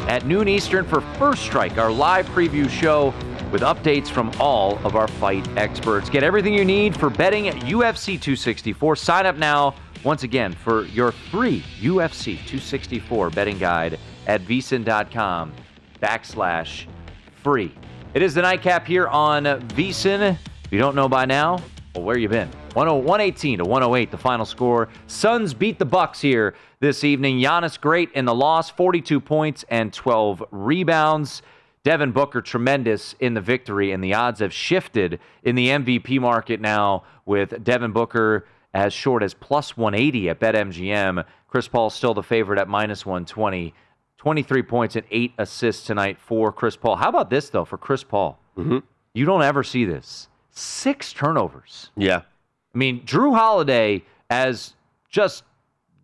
at 0.08 0.26
noon 0.26 0.48
Eastern 0.48 0.86
for 0.86 1.02
First 1.02 1.42
Strike, 1.42 1.78
our 1.78 1.92
live 1.92 2.26
preview 2.28 2.70
show 2.70 3.14
with 3.52 3.62
updates 3.62 4.08
from 4.08 4.32
all 4.40 4.78
of 4.86 4.96
our 4.96 5.08
fight 5.08 5.48
experts. 5.58 6.10
Get 6.10 6.24
everything 6.24 6.54
you 6.54 6.66
need 6.66 6.98
for 6.98 7.10
betting 7.10 7.48
at 7.48 7.56
UFC 7.56 8.20
264. 8.20 8.96
Sign 8.96 9.26
up 9.26 9.38
now, 9.38 9.76
once 10.04 10.24
again, 10.24 10.54
for 10.54 10.86
your 10.86 11.12
free 11.12 11.64
UFC 11.80 12.36
264 12.36 13.30
betting 13.30 13.58
guide 13.58 14.00
at 14.28 14.42
vsin.com 14.42 15.54
backslash 16.02 16.86
free. 17.44 17.74
It 18.14 18.22
is 18.22 18.34
the 18.34 18.42
nightcap 18.42 18.88
here 18.88 19.08
on 19.08 19.44
VSIN. 19.44 20.38
If 20.64 20.72
you 20.72 20.80
don't 20.80 20.96
know 20.96 21.08
by 21.08 21.26
now, 21.26 21.60
well, 21.98 22.06
where 22.06 22.18
you 22.18 22.30
been? 22.30 22.50
10 22.74 23.04
118 23.04 23.58
to 23.58 23.66
108, 23.66 24.12
the 24.12 24.18
final 24.18 24.46
score. 24.46 24.90
Suns 25.08 25.54
beat 25.54 25.80
the 25.80 25.86
Bucks 25.86 26.22
here 26.22 26.54
this 26.80 27.04
evening. 27.04 27.40
Giannis 27.40 27.80
great 27.80 28.12
in 28.12 28.26
the 28.26 28.36
loss, 28.36 28.70
42 28.70 29.20
points 29.20 29.66
and 29.70 29.92
12 29.92 30.44
rebounds. 30.52 31.42
Devin 31.88 32.12
Booker 32.12 32.41
tremendous 32.41 33.15
in 33.21 33.34
the 33.34 33.39
victory, 33.39 33.93
and 33.93 34.04
the 34.04 34.13
odds 34.13 34.41
have 34.41 34.52
shifted 34.52 35.21
in 35.41 35.56
the 35.56 35.69
MVP 35.69 36.19
market 36.19 36.60
now 36.60 37.04
with 37.26 37.63
Devin 37.63 37.93
Booker 37.93 38.45
as 38.73 38.91
short 38.91 39.23
as 39.23 39.34
plus 39.34 39.78
180 39.78 40.28
at 40.28 40.38
BetMGM. 40.38 41.23
Chris 41.47 41.69
Paul 41.69 41.89
still 41.89 42.13
the 42.13 42.21
favorite 42.21 42.60
at 42.60 42.67
minus 42.67 43.06
120. 43.06 43.73
23 44.17 44.63
points 44.63 44.97
and 44.97 45.06
eight 45.12 45.32
assists 45.38 45.86
tonight 45.88 46.19
for 46.19 46.52
Chris 46.52 46.76
Paul. 46.76 46.97
How 46.97 47.08
about 47.08 47.30
this 47.30 47.50
though 47.50 47.63
for 47.63 47.78
Chris 47.78 48.04
Paul? 48.04 48.38
Mm-hmm. 48.58 48.80
You 49.13 49.26
don't 49.26 49.43
ever 49.43 49.63
see 49.63 49.86
this. 49.86 50.28
Six 50.52 51.13
turnovers. 51.13 51.91
Yeah. 51.95 52.23
I 52.76 52.78
mean, 52.78 53.06
Jrue 53.06 53.34
Holiday, 53.34 54.04
as 54.30 54.73
just 55.10 55.45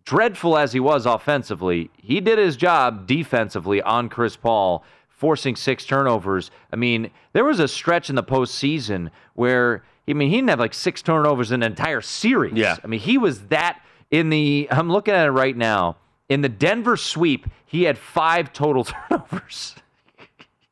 dreadful 0.06 0.56
as 0.56 0.72
he 0.72 0.80
was 0.80 1.04
offensively, 1.04 1.90
he 1.98 2.22
did 2.22 2.38
his 2.38 2.56
job 2.56 3.06
defensively 3.06 3.82
on 3.82 4.08
Chris 4.08 4.34
Paul, 4.34 4.82
forcing 5.16 5.56
six 5.56 5.84
turnovers. 5.84 6.50
I 6.72 6.76
mean, 6.76 7.10
there 7.32 7.44
was 7.44 7.60
a 7.60 7.68
stretch 7.68 8.10
in 8.10 8.16
the 8.16 8.22
postseason 8.22 9.10
where, 9.34 9.84
I 10.08 10.12
mean, 10.12 10.28
he 10.28 10.36
didn't 10.36 10.50
have 10.50 10.58
like 10.58 10.74
six 10.74 11.02
turnovers 11.02 11.52
in 11.52 11.62
an 11.62 11.72
entire 11.72 12.00
series. 12.00 12.54
Yeah. 12.54 12.76
I 12.82 12.86
mean, 12.86 13.00
he 13.00 13.16
was 13.18 13.46
that 13.46 13.80
in 14.10 14.30
the, 14.30 14.68
I'm 14.70 14.90
looking 14.90 15.14
at 15.14 15.26
it 15.26 15.30
right 15.30 15.56
now. 15.56 15.96
In 16.28 16.40
the 16.40 16.48
Denver 16.48 16.96
sweep, 16.96 17.46
he 17.64 17.84
had 17.84 17.96
five 17.98 18.52
total 18.52 18.84
turnovers. 19.10 19.76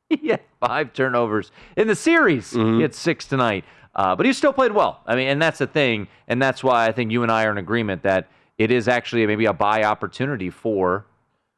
he 0.09 0.29
had 0.29 0.41
five 0.61 0.93
turnovers 0.93 1.51
in 1.77 1.87
the 1.87 1.97
series. 1.97 2.53
Mm-hmm. 2.53 2.77
He 2.77 2.83
had 2.83 2.95
six 2.95 3.27
tonight. 3.27 3.65
Uh, 3.95 4.17
but 4.17 4.25
he 4.25 4.33
still 4.33 4.53
played 4.53 4.73
well. 4.73 5.03
I 5.07 5.17
mean, 5.17 5.29
and 5.29 5.41
that's 5.41 5.59
the 5.59 5.67
thing. 5.67 6.09
And 6.27 6.41
that's 6.41 6.65
why 6.65 6.87
I 6.87 6.93
think 6.93 7.13
you 7.13 7.23
and 7.23 7.31
I 7.31 7.45
are 7.45 7.51
in 7.53 7.59
agreement 7.59 8.03
that 8.03 8.29
it 8.59 8.71
is 8.71 8.89
actually 8.89 9.27
maybe 9.27 9.45
a 9.45 9.53
buy 9.53 9.85
opportunity 9.85 10.51
for 10.51 11.07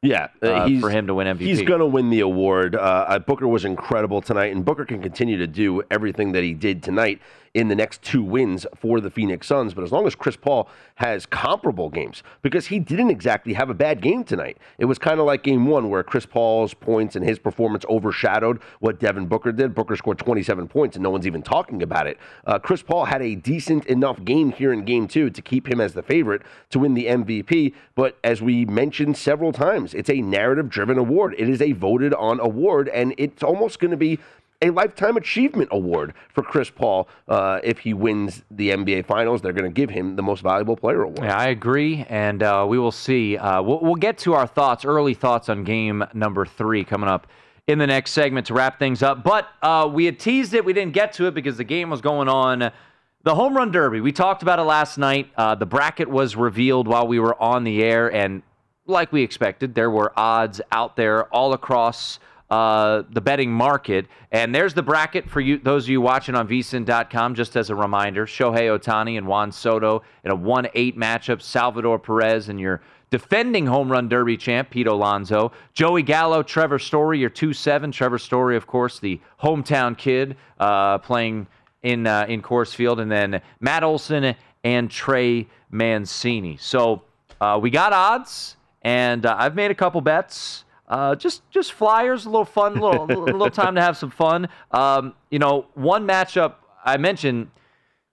Yeah, 0.05 0.27
uh, 0.41 0.67
he's, 0.67 0.81
for 0.81 0.89
him 0.89 1.07
to 1.07 1.13
win 1.13 1.27
MVP. 1.27 1.41
He's 1.41 1.61
going 1.61 1.79
to 1.79 1.85
win 1.85 2.09
the 2.09 2.21
award. 2.21 2.75
Uh, 2.75 2.79
uh, 2.79 3.19
Booker 3.19 3.47
was 3.47 3.65
incredible 3.65 4.21
tonight, 4.21 4.51
and 4.53 4.63
Booker 4.63 4.85
can 4.85 5.01
continue 5.01 5.37
to 5.37 5.47
do 5.47 5.81
everything 5.89 6.31
that 6.33 6.43
he 6.43 6.53
did 6.53 6.83
tonight 6.83 7.21
in 7.55 7.69
the 7.69 7.75
next 7.75 8.01
two 8.01 8.21
wins 8.21 8.67
for 8.75 8.99
the 8.99 9.09
Phoenix 9.09 9.47
Suns. 9.47 9.73
But 9.73 9.85
as 9.85 9.91
long 9.91 10.05
as 10.05 10.13
Chris 10.13 10.35
Paul 10.35 10.67
has 10.95 11.25
comparable 11.25 11.89
games, 11.89 12.21
because 12.41 12.67
he 12.67 12.79
didn't 12.79 13.09
exactly 13.09 13.53
have 13.53 13.69
a 13.69 13.73
bad 13.73 14.01
game 14.01 14.25
tonight. 14.25 14.57
It 14.77 14.85
was 14.85 14.99
kind 14.99 15.21
of 15.21 15.25
like 15.25 15.41
game 15.41 15.65
one 15.65 15.89
where 15.89 16.03
Chris 16.03 16.25
Paul's 16.25 16.73
points 16.73 17.15
and 17.15 17.25
his 17.25 17.39
performance 17.39 17.85
overshadowed 17.89 18.61
what 18.81 18.99
Devin 18.99 19.27
Booker 19.27 19.53
did. 19.53 19.73
Booker 19.73 19.95
scored 19.95 20.19
27 20.19 20.67
points, 20.67 20.97
and 20.97 21.03
no 21.03 21.09
one's 21.09 21.25
even 21.25 21.41
talking 21.41 21.81
about 21.81 22.07
it. 22.07 22.17
Uh, 22.45 22.59
Chris 22.59 22.83
Paul 22.83 23.05
had 23.05 23.21
a 23.21 23.35
decent 23.35 23.85
enough 23.85 24.23
game 24.25 24.51
here 24.51 24.73
in 24.73 24.83
game 24.83 25.07
two 25.07 25.29
to 25.29 25.41
keep 25.41 25.71
him 25.71 25.79
as 25.79 25.93
the 25.93 26.03
favorite 26.03 26.41
to 26.71 26.79
win 26.79 26.93
the 26.93 27.05
MVP. 27.05 27.73
But 27.95 28.17
as 28.21 28.41
we 28.41 28.65
mentioned 28.65 29.15
several 29.15 29.53
times, 29.53 29.93
it's 29.93 30.09
a 30.09 30.19
narrative 30.19 30.69
driven 30.69 30.97
award. 30.97 31.35
It 31.37 31.47
is 31.47 31.61
a 31.61 31.71
voted 31.71 32.13
on 32.15 32.41
award, 32.41 32.89
and 32.89 33.13
it's 33.17 33.43
almost 33.43 33.79
going 33.79 33.91
to 33.91 33.97
be 33.97 34.19
a 34.61 34.69
lifetime 34.69 35.17
achievement 35.17 35.69
award 35.71 36.13
for 36.33 36.41
Chris 36.43 36.69
Paul. 36.69 37.07
Uh, 37.27 37.59
if 37.63 37.79
he 37.79 37.93
wins 37.93 38.43
the 38.51 38.69
NBA 38.69 39.05
Finals, 39.05 39.41
they're 39.41 39.53
going 39.53 39.69
to 39.69 39.73
give 39.73 39.89
him 39.89 40.15
the 40.15 40.23
Most 40.23 40.41
Valuable 40.41 40.75
Player 40.75 41.03
award. 41.03 41.23
Yeah, 41.23 41.37
I 41.37 41.47
agree, 41.47 42.05
and 42.09 42.41
uh, 42.41 42.65
we 42.67 42.79
will 42.79 42.91
see. 42.91 43.37
Uh, 43.37 43.61
we'll, 43.61 43.79
we'll 43.79 43.95
get 43.95 44.17
to 44.19 44.33
our 44.33 44.47
thoughts, 44.47 44.85
early 44.85 45.13
thoughts 45.13 45.49
on 45.49 45.63
game 45.63 46.03
number 46.13 46.45
three 46.45 46.83
coming 46.83 47.09
up 47.09 47.27
in 47.67 47.79
the 47.79 47.87
next 47.87 48.11
segment 48.11 48.47
to 48.47 48.53
wrap 48.53 48.79
things 48.79 49.01
up. 49.01 49.23
But 49.23 49.47
uh, 49.61 49.89
we 49.91 50.05
had 50.05 50.19
teased 50.19 50.53
it. 50.53 50.63
We 50.63 50.73
didn't 50.73 50.93
get 50.93 51.13
to 51.13 51.25
it 51.27 51.33
because 51.33 51.57
the 51.57 51.63
game 51.63 51.89
was 51.89 52.01
going 52.01 52.29
on. 52.29 52.71
The 53.23 53.33
home 53.33 53.57
run 53.57 53.71
derby. 53.71 54.01
We 54.01 54.11
talked 54.11 54.43
about 54.43 54.59
it 54.59 54.63
last 54.63 54.97
night. 54.99 55.31
Uh, 55.35 55.55
the 55.55 55.65
bracket 55.65 56.07
was 56.07 56.35
revealed 56.35 56.87
while 56.87 57.07
we 57.07 57.19
were 57.19 57.41
on 57.41 57.63
the 57.63 57.83
air, 57.83 58.13
and 58.13 58.43
like 58.85 59.11
we 59.11 59.23
expected, 59.23 59.73
there 59.73 59.89
were 59.89 60.13
odds 60.15 60.61
out 60.71 60.95
there 60.95 61.25
all 61.33 61.53
across 61.53 62.19
uh, 62.49 63.03
the 63.09 63.21
betting 63.21 63.51
market. 63.51 64.07
And 64.31 64.53
there's 64.53 64.73
the 64.73 64.83
bracket 64.83 65.29
for 65.29 65.41
you, 65.41 65.57
those 65.57 65.85
of 65.85 65.89
you 65.89 66.01
watching 66.01 66.35
on 66.35 66.47
vsin.com. 66.47 67.35
Just 67.35 67.55
as 67.55 67.69
a 67.69 67.75
reminder, 67.75 68.25
Shohei 68.25 68.77
Ohtani 68.77 69.17
and 69.17 69.27
Juan 69.27 69.51
Soto 69.51 70.03
in 70.23 70.31
a 70.31 70.37
1-8 70.37 70.95
matchup. 70.95 71.41
Salvador 71.41 71.99
Perez 71.99 72.49
and 72.49 72.59
your 72.59 72.81
defending 73.09 73.65
home 73.65 73.91
run 73.91 74.09
derby 74.09 74.37
champ, 74.37 74.69
Pete 74.69 74.87
Alonso. 74.87 75.51
Joey 75.73 76.03
Gallo, 76.03 76.43
Trevor 76.43 76.79
Story, 76.79 77.19
your 77.19 77.29
2-7. 77.29 77.91
Trevor 77.91 78.17
Story, 78.17 78.57
of 78.57 78.67
course, 78.67 78.99
the 78.99 79.19
hometown 79.41 79.97
kid 79.97 80.35
uh, 80.59 80.97
playing 80.97 81.47
in 81.83 82.07
uh, 82.07 82.25
in 82.27 82.41
Coors 82.41 82.75
Field. 82.75 82.99
And 82.99 83.11
then 83.11 83.41
Matt 83.59 83.83
Olson 83.83 84.35
and 84.63 84.89
Trey 84.89 85.47
Mancini. 85.71 86.57
So 86.57 87.03
uh, 87.39 87.59
we 87.61 87.69
got 87.69 87.93
odds, 87.93 88.57
and 88.81 89.25
uh, 89.25 89.35
I've 89.37 89.55
made 89.55 89.71
a 89.71 89.75
couple 89.75 90.01
bets. 90.01 90.64
Uh, 90.87 91.15
just 91.15 91.49
just 91.49 91.73
flyers, 91.73 92.25
a 92.25 92.29
little 92.29 92.45
fun, 92.45 92.77
a 92.77 92.81
little, 93.07 93.23
little 93.23 93.49
time 93.49 93.75
to 93.75 93.81
have 93.81 93.97
some 93.97 94.11
fun. 94.11 94.47
Um, 94.71 95.13
you 95.31 95.39
know, 95.39 95.65
one 95.73 96.07
matchup 96.07 96.55
I 96.83 96.97
mentioned, 96.97 97.49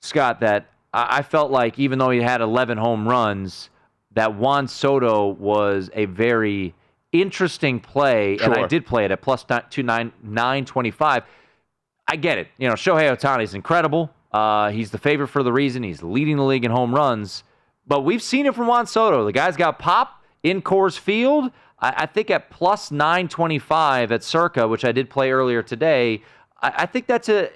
Scott, 0.01 0.41
that 0.41 0.71
I, 0.93 1.19
I 1.19 1.23
felt 1.23 1.51
like 1.51 1.79
even 1.79 1.99
though 1.99 2.11
he 2.11 2.21
had 2.21 2.41
11 2.41 2.79
home 2.79 3.07
runs, 3.07 3.71
that 4.15 4.35
Juan 4.35 4.69
Soto 4.69 5.29
was 5.29 5.91
a 5.95 6.07
very 6.07 6.75
interesting 7.13 7.79
play, 7.79 8.39
and 8.39 8.55
I 8.55 8.67
did 8.67 8.87
play 8.87 9.05
it 9.05 9.11
at 9.11 9.21
plus 9.21 9.45
two 9.71 9.83
nine 9.83 10.13
nine 10.23 10.65
twenty 10.65 10.91
five. 10.91 11.25
I 12.09 12.17
get 12.17 12.39
it. 12.39 12.49
You 12.59 12.69
know, 12.69 12.75
Shohei 12.75 13.15
Ohtani 13.15 13.45
is 13.45 13.55
incredible. 13.55 14.11
Uh, 14.33 14.71
he's 14.71 14.91
the 14.91 14.99
favorite 14.99 15.29
for 15.29 15.43
the 15.43 15.53
reason. 15.53 15.83
He's 15.83 16.03
leading 16.03 16.37
the 16.37 16.43
league 16.45 16.65
in 16.65 16.71
home 16.71 16.95
runs. 16.95 17.45
But 17.87 18.03
we've 18.03 18.23
seen 18.23 18.47
it 18.47 18.55
from 18.55 18.67
Juan 18.67 18.87
Soto. 18.87 19.25
The 19.25 19.33
guy's 19.33 19.57
got 19.57 19.79
pop 19.79 20.23
in 20.43 20.63
Coors 20.63 20.99
Field. 20.99 21.51
I, 21.83 21.95
I 21.99 22.07
think 22.07 22.31
at 22.31 22.49
plus 22.49 22.91
925 22.91 24.13
at 24.13 24.25
Circa, 24.25 24.67
which 24.69 24.85
I 24.85 24.93
did 24.93 25.11
play 25.11 25.31
earlier 25.33 25.63
today, 25.63 26.23
I, 26.63 26.73
I 26.79 26.87
think 26.87 27.07
that's 27.07 27.29
a 27.29 27.51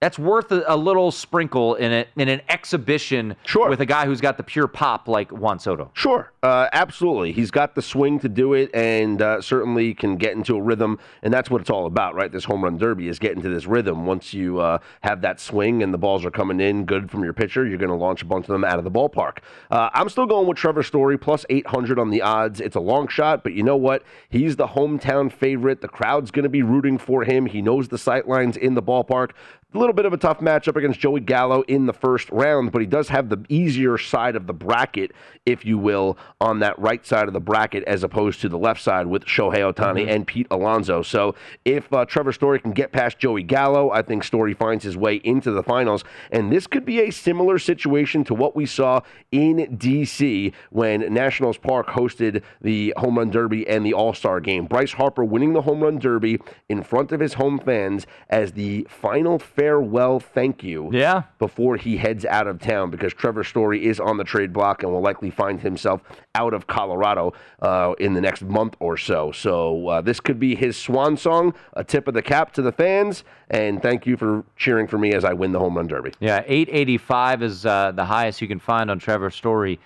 that's 0.00 0.18
worth 0.18 0.52
a, 0.52 0.62
a 0.68 0.76
little 0.76 1.10
sprinkle 1.10 1.74
in 1.74 1.90
it 1.90 2.08
in 2.16 2.28
an 2.28 2.40
exhibition 2.48 3.34
Sure. 3.44 3.68
with 3.68 3.80
a 3.80 3.86
guy 3.86 4.06
who's 4.06 4.20
got 4.20 4.36
the 4.36 4.42
pure 4.44 4.68
pop 4.68 5.08
like 5.08 5.32
Juan 5.32 5.58
Soto. 5.58 5.90
Sure, 5.94 6.32
uh, 6.42 6.68
absolutely. 6.72 7.32
He's 7.32 7.50
got 7.50 7.74
the 7.74 7.82
swing 7.82 8.20
to 8.20 8.28
do 8.28 8.54
it, 8.54 8.70
and 8.74 9.20
uh, 9.20 9.40
certainly 9.40 9.94
can 9.94 10.16
get 10.16 10.34
into 10.34 10.56
a 10.56 10.62
rhythm, 10.62 10.98
and 11.22 11.34
that's 11.34 11.50
what 11.50 11.60
it's 11.60 11.70
all 11.70 11.86
about, 11.86 12.14
right? 12.14 12.30
This 12.30 12.44
home 12.44 12.62
run 12.62 12.78
derby 12.78 13.08
is 13.08 13.18
getting 13.18 13.42
to 13.42 13.48
this 13.48 13.66
rhythm. 13.66 14.06
Once 14.06 14.32
you 14.32 14.60
uh, 14.60 14.78
have 15.00 15.20
that 15.22 15.40
swing 15.40 15.82
and 15.82 15.92
the 15.92 15.98
balls 15.98 16.24
are 16.24 16.30
coming 16.30 16.60
in 16.60 16.84
good 16.84 17.10
from 17.10 17.24
your 17.24 17.32
pitcher, 17.32 17.66
you're 17.66 17.78
going 17.78 17.90
to 17.90 17.96
launch 17.96 18.22
a 18.22 18.26
bunch 18.26 18.44
of 18.44 18.52
them 18.52 18.64
out 18.64 18.78
of 18.78 18.84
the 18.84 18.90
ballpark. 18.90 19.38
Uh, 19.70 19.90
I'm 19.92 20.08
still 20.08 20.26
going 20.26 20.46
with 20.46 20.58
Trevor 20.58 20.84
Story 20.84 21.18
plus 21.18 21.44
800 21.50 21.98
on 21.98 22.10
the 22.10 22.22
odds. 22.22 22.60
It's 22.60 22.76
a 22.76 22.80
long 22.80 23.08
shot, 23.08 23.42
but 23.42 23.52
you 23.54 23.64
know 23.64 23.76
what? 23.76 24.04
He's 24.28 24.54
the 24.54 24.68
hometown 24.68 25.32
favorite. 25.32 25.80
The 25.80 25.88
crowd's 25.88 26.30
going 26.30 26.44
to 26.44 26.48
be 26.48 26.62
rooting 26.62 26.98
for 26.98 27.24
him. 27.24 27.46
He 27.46 27.62
knows 27.62 27.88
the 27.88 27.96
sightlines 27.96 28.56
in 28.56 28.74
the 28.74 28.82
ballpark. 28.82 29.30
A 29.74 29.78
little 29.78 29.92
bit 29.92 30.06
of 30.06 30.14
a 30.14 30.16
tough 30.16 30.38
matchup 30.38 30.76
against 30.76 30.98
Joey 30.98 31.20
Gallo 31.20 31.60
in 31.68 31.84
the 31.84 31.92
first 31.92 32.30
round, 32.30 32.72
but 32.72 32.80
he 32.80 32.86
does 32.86 33.10
have 33.10 33.28
the 33.28 33.44
easier 33.50 33.98
side 33.98 34.34
of 34.34 34.46
the 34.46 34.54
bracket, 34.54 35.12
if 35.44 35.62
you 35.62 35.76
will, 35.76 36.16
on 36.40 36.60
that 36.60 36.78
right 36.78 37.04
side 37.04 37.28
of 37.28 37.34
the 37.34 37.40
bracket 37.40 37.84
as 37.84 38.02
opposed 38.02 38.40
to 38.40 38.48
the 38.48 38.56
left 38.56 38.80
side 38.80 39.08
with 39.08 39.26
Shohei 39.26 39.70
Ohtani 39.70 40.08
and 40.08 40.26
Pete 40.26 40.46
Alonso. 40.50 41.02
So 41.02 41.34
if 41.66 41.92
uh, 41.92 42.06
Trevor 42.06 42.32
Story 42.32 42.60
can 42.60 42.70
get 42.70 42.92
past 42.92 43.18
Joey 43.18 43.42
Gallo, 43.42 43.90
I 43.90 44.00
think 44.00 44.24
Story 44.24 44.54
finds 44.54 44.84
his 44.84 44.96
way 44.96 45.16
into 45.16 45.50
the 45.50 45.62
finals. 45.62 46.02
And 46.32 46.50
this 46.50 46.66
could 46.66 46.86
be 46.86 47.00
a 47.02 47.10
similar 47.10 47.58
situation 47.58 48.24
to 48.24 48.32
what 48.32 48.56
we 48.56 48.64
saw 48.64 49.02
in 49.32 49.76
D.C. 49.76 50.54
when 50.70 51.12
Nationals 51.12 51.58
Park 51.58 51.88
hosted 51.88 52.42
the 52.62 52.94
Home 52.96 53.18
Run 53.18 53.28
Derby 53.28 53.68
and 53.68 53.84
the 53.84 53.92
All 53.92 54.14
Star 54.14 54.40
game. 54.40 54.64
Bryce 54.64 54.92
Harper 54.92 55.26
winning 55.26 55.52
the 55.52 55.60
Home 55.60 55.80
Run 55.80 55.98
Derby 55.98 56.38
in 56.70 56.82
front 56.82 57.12
of 57.12 57.20
his 57.20 57.34
home 57.34 57.58
fans 57.58 58.06
as 58.30 58.52
the 58.52 58.86
final 58.88 59.38
farewell 59.58 60.20
thank 60.20 60.62
you 60.62 60.88
Yeah. 60.92 61.22
before 61.40 61.76
he 61.76 61.96
heads 61.96 62.24
out 62.24 62.46
of 62.46 62.60
town 62.60 62.90
because 62.90 63.12
Trevor 63.12 63.42
Story 63.42 63.86
is 63.86 63.98
on 63.98 64.16
the 64.16 64.22
trade 64.22 64.52
block 64.52 64.84
and 64.84 64.92
will 64.92 65.00
likely 65.00 65.30
find 65.30 65.60
himself 65.60 66.00
out 66.36 66.54
of 66.54 66.68
Colorado 66.68 67.32
uh, 67.60 67.94
in 67.98 68.14
the 68.14 68.20
next 68.20 68.42
month 68.42 68.76
or 68.78 68.96
so. 68.96 69.32
So 69.32 69.88
uh, 69.88 70.00
this 70.00 70.20
could 70.20 70.38
be 70.38 70.54
his 70.54 70.76
swan 70.76 71.16
song, 71.16 71.54
a 71.72 71.82
tip 71.82 72.06
of 72.06 72.14
the 72.14 72.22
cap 72.22 72.52
to 72.52 72.62
the 72.62 72.70
fans, 72.70 73.24
and 73.50 73.82
thank 73.82 74.06
you 74.06 74.16
for 74.16 74.44
cheering 74.56 74.86
for 74.86 74.96
me 74.96 75.12
as 75.12 75.24
I 75.24 75.32
win 75.32 75.50
the 75.50 75.58
home 75.58 75.76
run 75.76 75.88
derby. 75.88 76.12
Yeah, 76.20 76.44
885 76.46 77.42
is 77.42 77.66
uh, 77.66 77.90
the 77.92 78.04
highest 78.04 78.40
you 78.40 78.46
can 78.46 78.60
find 78.60 78.90
on 78.92 79.00
Trevor 79.00 79.30
Story 79.30 79.80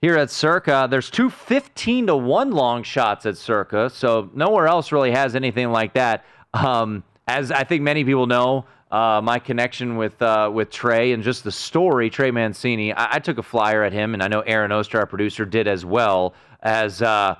here 0.00 0.16
at 0.16 0.30
Circa. 0.30 0.88
There's 0.90 1.10
two 1.10 1.30
15 1.30 2.08
to 2.08 2.16
1 2.16 2.50
long 2.50 2.82
shots 2.82 3.24
at 3.26 3.36
Circa, 3.36 3.88
so 3.90 4.30
nowhere 4.34 4.66
else 4.66 4.90
really 4.90 5.12
has 5.12 5.36
anything 5.36 5.70
like 5.70 5.92
that. 5.94 6.24
Um, 6.54 7.04
as 7.28 7.52
I 7.52 7.62
think 7.62 7.82
many 7.82 8.02
people 8.04 8.26
know, 8.26 8.64
uh, 8.92 9.22
my 9.22 9.38
connection 9.38 9.96
with 9.96 10.20
uh, 10.20 10.50
with 10.52 10.70
Trey 10.70 11.12
and 11.12 11.22
just 11.22 11.44
the 11.44 11.50
story, 11.50 12.10
Trey 12.10 12.30
Mancini, 12.30 12.92
I, 12.92 13.14
I 13.14 13.18
took 13.18 13.38
a 13.38 13.42
flyer 13.42 13.82
at 13.82 13.92
him, 13.92 14.12
and 14.12 14.22
I 14.22 14.28
know 14.28 14.40
Aaron 14.40 14.70
Oster, 14.70 14.98
our 14.98 15.06
producer, 15.06 15.46
did 15.46 15.66
as 15.66 15.82
well. 15.82 16.34
As 16.60 17.00
uh, 17.00 17.36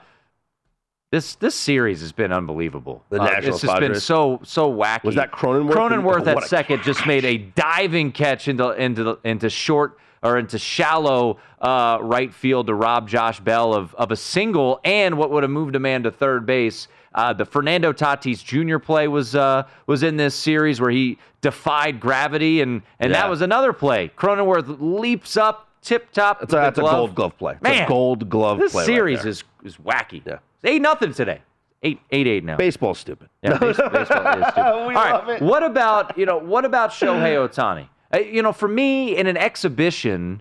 this 1.10 1.34
this 1.34 1.54
series 1.54 2.00
has 2.00 2.10
been 2.10 2.32
unbelievable. 2.32 3.04
The 3.10 3.20
Uh, 3.20 3.26
it's 3.42 3.60
just 3.60 3.78
been 3.78 4.00
so 4.00 4.40
so 4.42 4.72
wacky. 4.72 5.04
Was 5.04 5.14
that 5.16 5.30
Cronenworth? 5.30 5.74
Cronenworth 5.74 6.26
at 6.26 6.42
second 6.44 6.82
just 6.84 7.06
made 7.06 7.26
a 7.26 7.36
diving 7.36 8.12
catch 8.12 8.48
into 8.48 8.70
into 8.70 9.04
the, 9.04 9.18
into 9.22 9.50
short 9.50 9.98
or 10.22 10.38
into 10.38 10.58
shallow 10.58 11.38
uh, 11.60 11.98
right 12.00 12.32
field 12.32 12.68
to 12.68 12.74
rob 12.74 13.10
Josh 13.10 13.40
Bell 13.40 13.74
of 13.74 13.94
of 13.96 14.10
a 14.10 14.16
single 14.16 14.80
and 14.84 15.18
what 15.18 15.30
would 15.30 15.42
have 15.42 15.50
moved 15.52 15.76
a 15.76 15.80
man 15.80 16.02
to 16.04 16.10
third 16.10 16.46
base. 16.46 16.88
Uh, 17.14 17.32
the 17.32 17.44
Fernando 17.44 17.92
Tatis 17.92 18.42
Jr. 18.44 18.78
play 18.78 19.08
was 19.08 19.34
uh, 19.34 19.64
was 19.86 20.02
in 20.02 20.16
this 20.16 20.34
series 20.34 20.80
where 20.80 20.90
he 20.90 21.18
defied 21.40 22.00
gravity 22.00 22.60
and 22.62 22.82
and 23.00 23.10
Yeah. 23.12 23.20
that 23.22 23.30
was 23.30 23.40
another 23.42 23.72
play. 23.72 24.10
Cronenworth 24.16 24.76
leaps 24.80 25.36
up 25.36 25.68
tip 25.82 26.10
top. 26.12 26.40
That's 26.40 26.52
a, 26.52 26.56
that's 26.56 26.78
a 26.78 26.82
gold 26.82 27.14
glove 27.14 27.36
play. 27.38 27.52
It's 27.54 27.62
Man, 27.62 27.84
a 27.84 27.88
gold 27.88 28.28
glove 28.30 28.58
This 28.58 28.72
play. 28.72 28.82
right 28.82 28.86
series 28.86 29.18
there. 29.22 29.30
is 29.30 29.44
is 29.64 29.76
wacky. 29.76 30.22
Yeah. 30.26 30.38
Eight 30.64 30.80
nothing 30.80 31.12
today. 31.12 31.40
Eight 31.82 32.00
eight 32.12 32.26
eight 32.28 32.44
now. 32.44 32.56
baseball's 32.56 32.98
stupid. 33.00 33.28
Yeah, 33.42 33.58
base- 33.58 33.76
baseball 33.92 33.98
is 33.98 34.08
stupid. 34.08 34.58
All 34.58 34.90
right, 34.92 35.28
it. 35.36 35.42
What 35.42 35.62
about 35.64 36.16
you 36.16 36.24
know? 36.26 36.38
What 36.38 36.64
about 36.64 36.90
Shohei 36.90 37.34
Ohtani? 37.48 37.88
Uh, 38.14 38.18
you 38.20 38.42
know, 38.42 38.52
for 38.52 38.68
me 38.68 39.16
in 39.16 39.26
an 39.26 39.36
exhibition, 39.36 40.40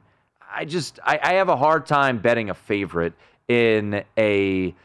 I 0.53 0.65
just 0.65 0.99
I, 1.03 1.19
I 1.23 1.33
have 1.33 1.49
a 1.49 1.55
hard 1.57 1.85
time 1.87 2.19
betting 2.19 2.49
a 2.49 2.53
favorite 2.53 3.13
in 3.47 4.03
a 4.17 4.75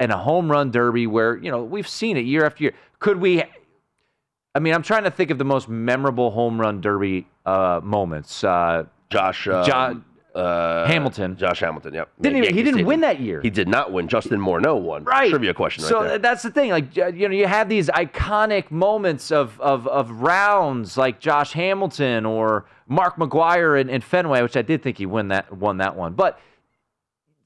in 0.00 0.10
a 0.10 0.16
home 0.16 0.50
run 0.50 0.70
derby 0.70 1.06
where 1.06 1.36
you 1.36 1.50
know 1.50 1.62
we've 1.62 1.88
seen 1.88 2.16
it 2.16 2.24
year 2.24 2.44
after 2.44 2.64
year. 2.64 2.74
Could 2.98 3.20
we? 3.20 3.42
I 4.54 4.60
mean, 4.60 4.74
I'm 4.74 4.82
trying 4.82 5.04
to 5.04 5.10
think 5.10 5.30
of 5.30 5.38
the 5.38 5.44
most 5.44 5.68
memorable 5.68 6.30
home 6.30 6.60
run 6.60 6.80
derby 6.80 7.26
uh, 7.46 7.80
moments. 7.82 8.42
Uh, 8.42 8.84
Josh 9.10 9.46
uh, 9.46 9.64
Jo- 9.64 10.02
uh, 10.38 10.86
Hamilton. 10.86 11.36
Josh 11.36 11.60
Hamilton. 11.60 11.94
Yep. 11.94 12.10
Didn't 12.20 12.44
even, 12.44 12.54
he 12.54 12.62
didn't 12.62 12.84
win 12.84 13.00
that 13.00 13.20
year. 13.20 13.40
He 13.40 13.50
did 13.50 13.68
not 13.68 13.92
win. 13.92 14.08
Justin 14.08 14.40
Morneau 14.40 14.80
won. 14.80 15.04
Right. 15.04 15.30
Trivia 15.30 15.54
question 15.54 15.82
right 15.84 15.88
so 15.88 16.02
there. 16.02 16.18
that's 16.18 16.42
the 16.42 16.50
thing. 16.50 16.70
Like 16.70 16.96
uh, 16.96 17.06
you 17.08 17.28
know, 17.28 17.34
you 17.34 17.46
have 17.46 17.68
these 17.68 17.88
iconic 17.88 18.70
moments 18.70 19.32
of 19.32 19.60
of, 19.60 19.86
of 19.88 20.10
rounds 20.10 20.96
like 20.96 21.20
Josh 21.20 21.52
Hamilton 21.52 22.26
or 22.26 22.66
Mark 22.86 23.16
McGwire 23.16 23.80
in, 23.80 23.88
in 23.88 24.00
Fenway, 24.00 24.42
which 24.42 24.56
I 24.56 24.62
did 24.62 24.82
think 24.82 24.98
he 24.98 25.06
won 25.06 25.28
that 25.28 25.52
won 25.56 25.78
that 25.78 25.96
one. 25.96 26.14
But 26.14 26.38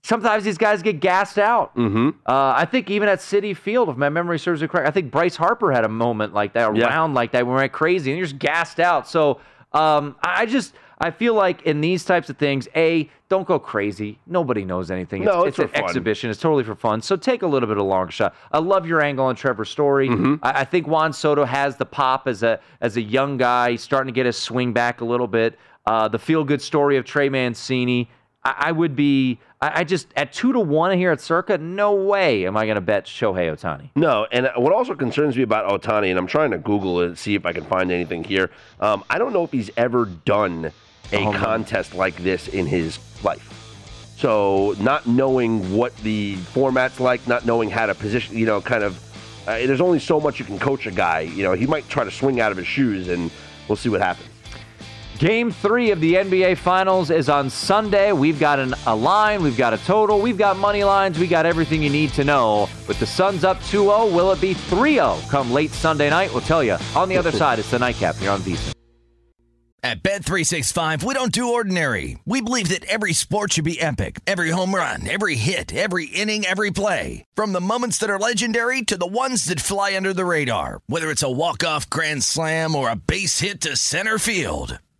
sometimes 0.02 0.44
these 0.44 0.58
guys 0.58 0.82
get 0.82 1.00
gassed 1.00 1.38
out. 1.38 1.74
mm-hmm. 1.76 2.10
Uh, 2.26 2.54
I 2.56 2.64
think 2.64 2.90
even 2.90 3.08
at 3.08 3.20
Citi 3.20 3.56
Field, 3.56 3.88
if 3.88 3.96
my 3.96 4.08
memory 4.08 4.38
serves 4.38 4.60
me 4.62 4.68
correct, 4.68 4.86
I 4.88 4.90
think 4.90 5.10
Bryce 5.10 5.36
Harper 5.36 5.72
had 5.72 5.84
a 5.84 5.88
moment 5.88 6.34
like 6.34 6.52
that, 6.54 6.70
a 6.70 6.76
Yeah. 6.76 6.86
round 6.86 7.14
like 7.14 7.32
that, 7.32 7.46
where 7.46 7.54
we 7.54 7.60
went 7.62 7.72
crazy 7.72 8.10
and 8.10 8.18
you're 8.18 8.26
just 8.26 8.38
gassed 8.38 8.80
out. 8.80 9.08
So 9.08 9.40
um, 9.72 10.16
I 10.22 10.46
just 10.46 10.74
I 10.98 11.10
feel 11.10 11.34
like 11.34 11.62
in 11.62 11.80
these 11.80 12.04
types 12.04 12.30
of 12.30 12.36
things, 12.36 12.68
a 12.76 13.08
don't 13.28 13.46
go 13.46 13.58
crazy. 13.58 14.18
Nobody 14.26 14.64
knows 14.64 14.90
anything. 14.90 15.24
No, 15.24 15.44
it's, 15.44 15.58
it's 15.58 15.58
an 15.60 15.68
for 15.68 15.74
fun. 15.74 15.84
exhibition. 15.84 16.30
It's 16.30 16.38
totally 16.40 16.62
for 16.62 16.74
fun. 16.76 17.00
So 17.00 17.16
take 17.16 17.42
a 17.42 17.46
little 17.46 17.66
bit 17.66 17.76
of 17.78 17.82
a 17.82 17.86
long 17.88 18.08
shot. 18.08 18.34
I 18.52 18.58
love 18.58 18.86
your 18.86 19.00
angle 19.00 19.24
on 19.24 19.34
Trevor 19.34 19.64
Story. 19.64 20.08
Mm-hmm. 20.08 20.34
I, 20.44 20.60
I 20.60 20.64
think 20.64 20.86
Juan 20.86 21.12
Soto 21.12 21.44
has 21.44 21.76
the 21.76 21.86
pop 21.86 22.28
as 22.28 22.42
a 22.42 22.60
as 22.80 22.96
a 22.98 23.00
young 23.02 23.36
guy. 23.38 23.72
He's 23.72 23.82
starting 23.82 24.12
to 24.12 24.16
get 24.16 24.26
his 24.26 24.36
swing 24.36 24.72
back 24.72 25.00
a 25.00 25.04
little 25.04 25.26
bit. 25.26 25.58
Uh, 25.86 26.06
the 26.08 26.18
feel 26.18 26.44
good 26.44 26.60
story 26.62 26.96
of 26.98 27.04
Trey 27.04 27.28
Mancini. 27.28 28.08
I, 28.44 28.54
I 28.58 28.72
would 28.72 28.96
be. 28.96 29.38
I, 29.60 29.80
I 29.80 29.84
just 29.84 30.08
at 30.16 30.32
two 30.32 30.52
to 30.52 30.60
one 30.60 30.96
here 30.96 31.12
at 31.12 31.20
Circa. 31.20 31.58
No 31.58 31.94
way 31.94 32.46
am 32.46 32.56
I 32.56 32.64
going 32.66 32.76
to 32.76 32.80
bet 32.80 33.06
Shohei 33.06 33.52
Ohtani. 33.52 33.90
No, 33.94 34.26
and 34.32 34.50
what 34.56 34.72
also 34.72 34.94
concerns 34.94 35.36
me 35.36 35.42
about 35.42 35.70
Ohtani, 35.70 36.10
and 36.10 36.18
I'm 36.18 36.26
trying 36.26 36.50
to 36.50 36.58
Google 36.58 37.00
it, 37.00 37.16
see 37.16 37.34
if 37.34 37.46
I 37.46 37.52
can 37.52 37.64
find 37.64 37.90
anything 37.90 38.24
here. 38.24 38.50
Um, 38.80 39.04
I 39.08 39.18
don't 39.18 39.32
know 39.32 39.44
if 39.44 39.52
he's 39.52 39.70
ever 39.76 40.06
done 40.06 40.72
a 41.12 41.24
run. 41.24 41.34
contest 41.34 41.94
like 41.94 42.16
this 42.16 42.48
in 42.48 42.66
his 42.66 42.98
life. 43.22 43.58
So, 44.16 44.74
not 44.78 45.06
knowing 45.06 45.76
what 45.76 45.96
the 45.98 46.36
format's 46.36 47.00
like, 47.00 47.26
not 47.26 47.44
knowing 47.44 47.70
how 47.70 47.86
to 47.86 47.94
position, 47.94 48.38
you 48.38 48.46
know, 48.46 48.60
kind 48.60 48.84
of, 48.84 48.96
uh, 49.48 49.58
there's 49.58 49.80
only 49.80 49.98
so 49.98 50.20
much 50.20 50.38
you 50.38 50.44
can 50.44 50.60
coach 50.60 50.86
a 50.86 50.92
guy. 50.92 51.20
You 51.20 51.42
know, 51.42 51.54
he 51.54 51.66
might 51.66 51.88
try 51.88 52.04
to 52.04 52.10
swing 52.10 52.40
out 52.40 52.52
of 52.52 52.58
his 52.58 52.66
shoes, 52.66 53.08
and 53.08 53.32
we'll 53.66 53.74
see 53.74 53.88
what 53.88 54.00
happens. 54.00 54.28
Game 55.22 55.52
three 55.52 55.92
of 55.92 56.00
the 56.00 56.14
NBA 56.14 56.58
Finals 56.58 57.08
is 57.08 57.28
on 57.28 57.48
Sunday. 57.48 58.10
We've 58.10 58.40
got 58.40 58.58
an, 58.58 58.74
a 58.88 58.96
line, 58.96 59.40
we've 59.40 59.56
got 59.56 59.72
a 59.72 59.78
total, 59.78 60.20
we've 60.20 60.36
got 60.36 60.56
money 60.56 60.82
lines, 60.82 61.16
we 61.16 61.28
got 61.28 61.46
everything 61.46 61.80
you 61.80 61.90
need 61.90 62.12
to 62.14 62.24
know. 62.24 62.68
With 62.88 62.98
the 62.98 63.06
Suns 63.06 63.44
up 63.44 63.62
2 63.66 63.84
0, 63.84 64.06
will 64.06 64.32
it 64.32 64.40
be 64.40 64.52
3 64.52 64.94
0 64.94 65.20
come 65.28 65.52
late 65.52 65.70
Sunday 65.70 66.10
night? 66.10 66.32
We'll 66.32 66.40
tell 66.40 66.64
you. 66.64 66.76
On 66.96 67.08
the 67.08 67.16
other 67.16 67.30
side, 67.30 67.60
it's 67.60 67.70
the 67.70 67.78
nightcap 67.78 68.16
here 68.16 68.32
on 68.32 68.40
VSiN. 68.40 68.72
At 69.84 70.02
Bet365, 70.02 71.04
we 71.04 71.14
don't 71.14 71.30
do 71.30 71.52
ordinary. 71.52 72.18
We 72.24 72.40
believe 72.40 72.70
that 72.70 72.84
every 72.86 73.12
sport 73.12 73.52
should 73.52 73.64
be 73.64 73.80
epic. 73.80 74.18
Every 74.26 74.50
home 74.50 74.74
run, 74.74 75.08
every 75.08 75.36
hit, 75.36 75.72
every 75.72 76.06
inning, 76.06 76.44
every 76.44 76.72
play. 76.72 77.24
From 77.36 77.52
the 77.52 77.60
moments 77.60 77.98
that 77.98 78.10
are 78.10 78.18
legendary 78.18 78.82
to 78.82 78.96
the 78.96 79.06
ones 79.06 79.44
that 79.44 79.60
fly 79.60 79.94
under 79.94 80.12
the 80.12 80.24
radar. 80.24 80.80
Whether 80.88 81.12
it's 81.12 81.22
a 81.22 81.30
walk-off 81.30 81.88
grand 81.88 82.24
slam 82.24 82.74
or 82.74 82.90
a 82.90 82.96
base 82.96 83.38
hit 83.38 83.60
to 83.60 83.76
center 83.76 84.18
field. 84.18 84.80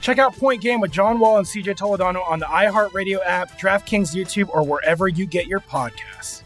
Check 0.00 0.18
out 0.18 0.34
Point 0.36 0.62
Game 0.62 0.80
with 0.80 0.90
John 0.90 1.18
Wall 1.18 1.38
and 1.38 1.46
CJ 1.46 1.76
Toledano 1.76 2.26
on 2.28 2.38
the 2.38 2.46
iHeartRadio 2.46 3.18
app, 3.24 3.58
DraftKings 3.58 4.14
YouTube, 4.14 4.48
or 4.50 4.64
wherever 4.64 5.08
you 5.08 5.26
get 5.26 5.46
your 5.46 5.60
podcasts. 5.60 6.42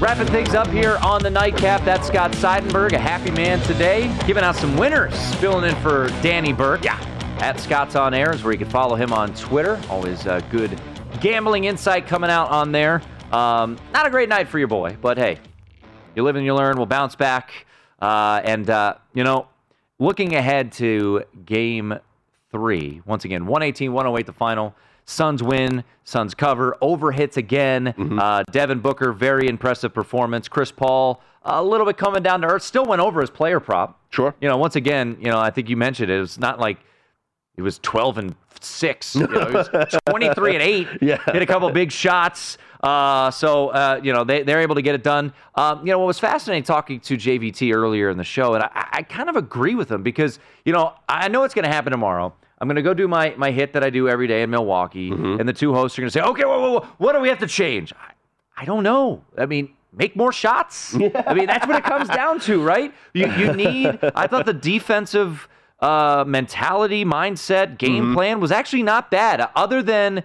Wrapping 0.00 0.28
things 0.28 0.54
up 0.54 0.66
here 0.68 0.96
on 1.02 1.22
the 1.22 1.28
nightcap. 1.30 1.84
That's 1.84 2.06
Scott 2.08 2.32
Seidenberg, 2.32 2.94
a 2.94 2.98
happy 2.98 3.30
man 3.30 3.60
today, 3.60 4.12
giving 4.26 4.42
out 4.42 4.56
some 4.56 4.76
winners, 4.78 5.34
filling 5.34 5.68
in 5.68 5.76
for 5.82 6.08
Danny 6.22 6.54
Burke. 6.54 6.82
Yeah, 6.82 6.98
at 7.40 7.58
Scott's 7.58 7.96
on 7.96 8.12
Air 8.12 8.34
is 8.34 8.44
where 8.44 8.52
you 8.52 8.58
can 8.58 8.68
follow 8.68 8.94
him 8.94 9.12
on 9.14 9.34
Twitter. 9.34 9.80
Always 9.88 10.26
uh, 10.26 10.40
good 10.50 10.78
gambling 11.20 11.64
insight 11.64 12.06
coming 12.06 12.28
out 12.30 12.50
on 12.50 12.70
there. 12.70 13.02
Um, 13.32 13.78
not 13.92 14.06
a 14.06 14.10
great 14.10 14.28
night 14.28 14.46
for 14.48 14.58
your 14.58 14.68
boy, 14.68 14.96
but 15.00 15.16
hey, 15.16 15.38
you 16.14 16.22
live 16.22 16.36
and 16.36 16.44
you 16.44 16.54
learn. 16.54 16.76
We'll 16.76 16.86
bounce 16.86 17.16
back. 17.16 17.66
Uh, 18.00 18.42
and, 18.44 18.68
uh, 18.68 18.94
you 19.14 19.24
know, 19.24 19.48
looking 19.98 20.34
ahead 20.34 20.72
to 20.72 21.24
game 21.46 21.98
three, 22.50 23.00
once 23.06 23.24
again, 23.24 23.46
118 23.46 23.92
108 23.92 24.26
the 24.26 24.32
final. 24.32 24.74
Suns 25.06 25.42
win, 25.42 25.82
Suns 26.04 26.34
cover, 26.34 26.76
over 26.82 27.10
hits 27.10 27.36
again. 27.36 27.94
Uh, 28.20 28.44
Devin 28.50 28.80
Booker, 28.80 29.12
very 29.12 29.48
impressive 29.48 29.94
performance. 29.94 30.46
Chris 30.46 30.70
Paul, 30.70 31.22
a 31.42 31.64
little 31.64 31.86
bit 31.86 31.96
coming 31.96 32.22
down 32.22 32.42
to 32.42 32.48
earth, 32.48 32.62
still 32.62 32.84
went 32.84 33.00
over 33.00 33.20
his 33.22 33.30
player 33.30 33.60
prop. 33.60 33.98
Sure. 34.10 34.34
You 34.42 34.48
know, 34.48 34.58
once 34.58 34.76
again, 34.76 35.16
you 35.20 35.30
know, 35.30 35.38
I 35.38 35.50
think 35.50 35.70
you 35.70 35.76
mentioned 35.76 36.10
it. 36.10 36.18
It 36.18 36.20
was 36.20 36.38
not 36.38 36.60
like 36.60 36.78
it 37.60 37.62
was 37.62 37.78
12 37.80 38.18
and 38.18 38.34
6. 38.60 39.16
You 39.16 39.26
know, 39.26 39.40
it 39.40 39.72
was 39.72 39.96
23 40.08 40.54
and 40.54 40.62
8. 40.62 40.88
Yeah. 41.02 41.18
Hit 41.32 41.42
a 41.42 41.46
couple 41.46 41.70
big 41.70 41.92
shots. 41.92 42.58
Uh, 42.82 43.30
so, 43.30 43.68
uh, 43.68 44.00
you 44.02 44.12
know, 44.12 44.24
they, 44.24 44.42
they're 44.42 44.60
able 44.60 44.74
to 44.74 44.82
get 44.82 44.94
it 44.94 45.02
done. 45.02 45.32
Um, 45.54 45.80
you 45.80 45.92
know, 45.92 45.98
what 45.98 46.06
was 46.06 46.18
fascinating 46.18 46.62
talking 46.64 47.00
to 47.00 47.16
JVT 47.16 47.74
earlier 47.74 48.08
in 48.10 48.16
the 48.16 48.24
show, 48.24 48.54
and 48.54 48.64
I, 48.64 48.88
I 48.92 49.02
kind 49.02 49.28
of 49.28 49.36
agree 49.36 49.74
with 49.74 49.90
him 49.90 50.02
because, 50.02 50.38
you 50.64 50.72
know, 50.72 50.94
I 51.08 51.28
know 51.28 51.44
it's 51.44 51.54
going 51.54 51.64
to 51.64 51.70
happen 51.70 51.90
tomorrow. 51.90 52.34
I'm 52.58 52.68
going 52.68 52.76
to 52.76 52.82
go 52.82 52.94
do 52.94 53.08
my, 53.08 53.34
my 53.36 53.50
hit 53.50 53.72
that 53.74 53.82
I 53.84 53.90
do 53.90 54.08
every 54.08 54.26
day 54.26 54.42
in 54.42 54.50
Milwaukee, 54.50 55.10
and 55.10 55.48
the 55.48 55.52
two 55.52 55.72
hosts 55.72 55.98
are 55.98 56.02
going 56.02 56.10
to 56.10 56.12
say, 56.12 56.22
okay, 56.22 56.44
whoa, 56.44 56.60
whoa, 56.60 56.80
whoa, 56.80 56.86
what 56.98 57.12
do 57.14 57.20
we 57.20 57.28
have 57.28 57.38
to 57.38 57.46
change? 57.46 57.92
I, 57.94 58.12
I 58.62 58.64
don't 58.66 58.82
know. 58.82 59.22
I 59.38 59.46
mean, 59.46 59.70
make 59.92 60.16
more 60.16 60.32
shots. 60.32 60.94
I 61.26 61.34
mean, 61.34 61.46
that's 61.46 61.66
what 61.66 61.76
it 61.76 61.84
comes 61.84 62.08
down 62.08 62.40
to, 62.40 62.62
right? 62.62 62.92
You, 63.14 63.30
you 63.32 63.52
need, 63.54 63.98
I 64.14 64.26
thought 64.26 64.46
the 64.46 64.52
defensive 64.52 65.48
uh, 65.80 66.24
mentality, 66.26 67.04
mindset, 67.04 67.78
game 67.78 68.14
plan 68.14 68.40
was 68.40 68.52
actually 68.52 68.82
not 68.82 69.10
bad, 69.10 69.48
other 69.54 69.82
than 69.82 70.22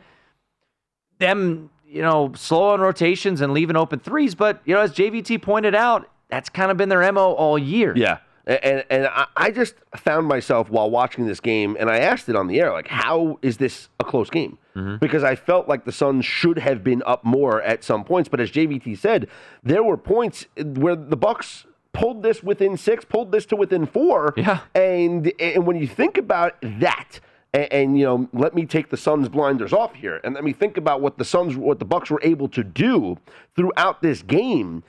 them, 1.20 1.70
you 1.88 2.02
know, 2.02 2.32
slow 2.36 2.74
on 2.74 2.82
rotations 2.82 3.42
and 3.42 3.54
leaving 3.54 3.76
open 3.76 4.00
threes. 4.00 4.36
But, 4.36 4.62
you 4.66 4.76
know, 4.76 4.82
as 4.82 4.94
JVT 4.94 5.42
pointed 5.42 5.74
out, 5.76 6.10
that's 6.30 6.50
kind 6.50 6.72
of 6.72 6.78
been 6.78 6.90
their 6.90 7.10
MO 7.12 7.34
all 7.34 7.58
year. 7.58 7.94
Yeah. 7.96 8.18
And 8.48 8.84
and 8.92 9.10
I, 9.36 9.50
just 9.50 9.74
found 9.96 10.28
myself 10.28 10.70
while 10.70 10.92
watching 10.92 11.26
this 11.26 11.40
game, 11.40 11.76
and 11.80 11.90
I 11.90 11.98
asked 11.98 12.30
it 12.30 12.36
on 12.36 12.46
the 12.46 12.60
air, 12.60 12.72
like, 12.72 12.88
how 12.88 13.40
is 13.42 13.58
this 13.58 13.90
a 14.00 14.04
close 14.04 14.30
game? 14.30 14.60
Because 15.00 15.24
I 15.24 15.36
felt 15.36 15.68
like 15.68 15.86
the 15.86 15.92
Suns 15.92 16.26
should 16.26 16.60
have 16.60 16.84
been 16.84 17.02
up 17.08 17.24
more 17.24 17.62
at 17.64 17.84
some 17.84 18.04
points, 18.04 18.30
but 18.30 18.40
as 18.40 18.52
JVT 18.52 19.00
said, 19.00 19.30
there 19.64 19.82
were 19.82 19.98
points 19.98 20.46
where 20.58 20.96
the 20.96 21.16
Bucks 21.18 21.66
pulled 21.96 22.22
this 22.22 22.44
within 22.44 22.78
six, 22.78 23.06
pulled 23.06 23.32
this 23.32 23.46
to 23.48 23.56
within 23.56 23.86
four. 23.86 24.34
Yeah. 24.38 24.60
And 24.76 25.32
and 25.40 25.66
when 25.66 25.78
you 25.78 25.88
think 25.88 26.18
about 26.18 26.56
that, 26.62 27.20
and, 27.54 27.74
and, 27.74 28.00
you 28.00 28.06
know, 28.06 28.30
let 28.34 28.54
me 28.54 28.66
take 28.66 28.90
the 28.90 28.98
Suns 28.98 29.30
blinders 29.30 29.72
off 29.72 29.96
here, 29.96 30.20
and 30.24 30.36
let 30.36 30.44
me 30.44 30.54
think 30.54 30.78
about 30.78 31.02
what 31.02 31.18
the 31.18 31.26
Suns, 31.26 31.56
what 31.56 31.80
the 31.80 31.86
Bucks 31.86 32.10
were 32.10 32.22
able 32.22 32.50
to 32.50 32.64
do 32.64 33.18
throughout 33.56 34.02
this 34.02 34.22
game. 34.22 34.84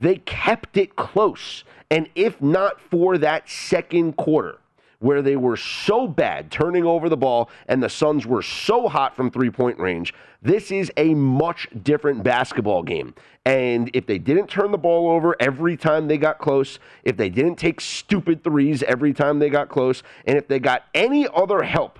They 0.00 0.16
kept 0.16 0.76
it 0.76 0.96
close, 0.96 1.64
and 1.90 2.08
if 2.14 2.40
not 2.42 2.80
for 2.80 3.18
that 3.18 3.48
second 3.48 4.16
quarter, 4.16 4.58
where 5.00 5.22
they 5.22 5.36
were 5.36 5.56
so 5.56 6.08
bad 6.08 6.50
turning 6.50 6.84
over 6.84 7.08
the 7.08 7.16
ball 7.16 7.50
and 7.68 7.82
the 7.82 7.88
Suns 7.88 8.26
were 8.26 8.42
so 8.42 8.88
hot 8.88 9.14
from 9.14 9.30
three 9.30 9.50
point 9.50 9.78
range, 9.78 10.12
this 10.42 10.70
is 10.70 10.90
a 10.96 11.14
much 11.14 11.68
different 11.82 12.22
basketball 12.22 12.82
game. 12.82 13.14
And 13.44 13.90
if 13.94 14.06
they 14.06 14.18
didn't 14.18 14.48
turn 14.48 14.72
the 14.72 14.78
ball 14.78 15.10
over 15.10 15.36
every 15.40 15.76
time 15.76 16.08
they 16.08 16.18
got 16.18 16.38
close, 16.38 16.78
if 17.04 17.16
they 17.16 17.30
didn't 17.30 17.56
take 17.56 17.80
stupid 17.80 18.42
threes 18.44 18.82
every 18.82 19.12
time 19.12 19.38
they 19.38 19.50
got 19.50 19.68
close, 19.68 20.02
and 20.26 20.36
if 20.36 20.48
they 20.48 20.58
got 20.58 20.84
any 20.94 21.26
other 21.28 21.62
help 21.62 21.98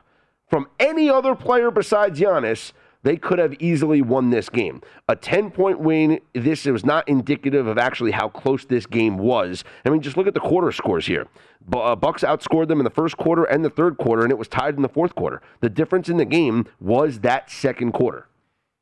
from 0.49 0.69
any 0.81 1.09
other 1.09 1.35
player 1.35 1.71
besides 1.71 2.19
Giannis, 2.19 2.73
they 3.03 3.17
could 3.17 3.39
have 3.39 3.55
easily 3.61 4.03
won 4.03 4.31
this 4.31 4.49
game. 4.49 4.83
A 5.09 5.17
10 5.17 5.51
point 5.51 5.79
win, 5.81 6.21
this 6.33 6.65
was 6.67 6.85
not 6.85 7.09
indicative 7.09 7.67
of 7.67 7.79
actually 7.79 8.11
how 8.11 8.29
close 8.29 8.65
this 8.65 8.87
game 8.87 9.19
was. 9.19 9.65
I 9.85 9.91
mean, 9.91 10.01
just 10.01 10.17
look 10.17 10.27
at 10.27 10.35
the 10.35 10.41
quarter 10.41 10.73
scores 10.73 11.07
here. 11.07 11.27
Uh, 11.73 11.95
Bucks 11.95 12.23
outscored 12.23 12.69
them 12.69 12.81
in 12.81 12.85
the 12.85 12.91
first 12.91 13.17
quarter 13.17 13.45
and 13.45 13.65
the 13.65 13.71
third 13.71 13.99
quarter, 13.99 14.23
and 14.23 14.31
it 14.31 14.39
was 14.39 14.49
tied 14.49 14.77
in 14.77 14.83
the 14.83 14.89
fourth 14.89 15.15
quarter. 15.15 15.43
The 15.61 15.71
difference 15.71 16.09
in 16.09 16.17
the 16.17 16.25
game 16.25 16.67
was 16.81 17.21
that 17.21 17.51
second 17.51 17.93
quarter. 17.93 18.27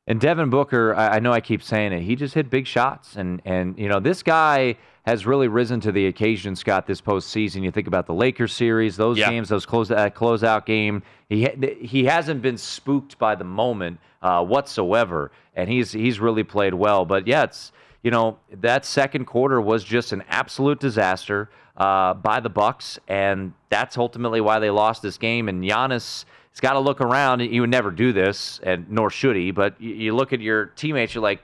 And 0.07 0.21
Devin 0.21 0.49
Booker, 0.49 0.95
I, 0.95 1.17
I 1.17 1.19
know 1.19 1.33
I 1.33 1.41
keep 1.41 1.61
saying 1.61 1.91
it, 1.91 2.01
he 2.01 2.15
just 2.15 2.33
hit 2.33 2.49
big 2.49 2.65
shots, 2.65 3.15
and 3.17 3.41
and 3.45 3.77
you 3.77 3.89
know 3.89 3.99
this 3.99 4.23
guy 4.23 4.77
has 5.05 5.25
really 5.25 5.47
risen 5.47 5.79
to 5.81 5.91
the 5.91 6.07
occasion, 6.07 6.55
Scott. 6.55 6.85
This 6.87 7.01
postseason, 7.01 7.63
you 7.63 7.71
think 7.71 7.87
about 7.87 8.07
the 8.07 8.13
Lakers 8.13 8.53
series, 8.53 8.97
those 8.97 9.17
Yeah. 9.17 9.29
games, 9.29 9.49
those 9.49 9.65
close 9.65 9.87
that 9.89 10.15
closeout 10.15 10.65
game. 10.65 11.03
He 11.29 11.47
he 11.81 12.05
hasn't 12.05 12.41
been 12.41 12.57
spooked 12.57 13.17
by 13.19 13.35
the 13.35 13.43
moment 13.43 13.99
uh, 14.21 14.43
whatsoever, 14.43 15.31
and 15.55 15.69
he's 15.69 15.91
he's 15.91 16.19
really 16.19 16.43
played 16.43 16.73
well. 16.73 17.05
But 17.05 17.27
yeah, 17.27 17.43
it's 17.43 17.73
you 18.01 18.11
know 18.11 18.37
that 18.61 18.85
second 18.85 19.25
quarter 19.25 19.59
was 19.59 19.83
just 19.83 20.13
an 20.13 20.23
absolute 20.29 20.79
disaster 20.79 21.49
uh, 21.75 22.13
by 22.13 22.39
the 22.39 22.49
Bucks, 22.49 22.97
and 23.09 23.51
that's 23.69 23.97
ultimately 23.97 24.39
why 24.39 24.59
they 24.59 24.69
lost 24.69 25.01
this 25.01 25.17
game. 25.17 25.49
And 25.49 25.63
Giannis 25.63 26.23
has 26.57 26.61
got 26.61 26.73
to 26.73 26.79
look 26.79 27.01
around. 27.01 27.41
He 27.41 27.59
would 27.59 27.69
never 27.69 27.91
do 27.91 28.11
this, 28.11 28.59
and 28.63 28.89
nor 28.89 29.11
should 29.11 29.35
he. 29.35 29.51
But 29.51 29.79
you, 29.79 29.93
you 29.93 30.15
look 30.15 30.33
at 30.33 30.41
your 30.41 30.65
teammates, 30.65 31.13
you're 31.13 31.21
like, 31.21 31.39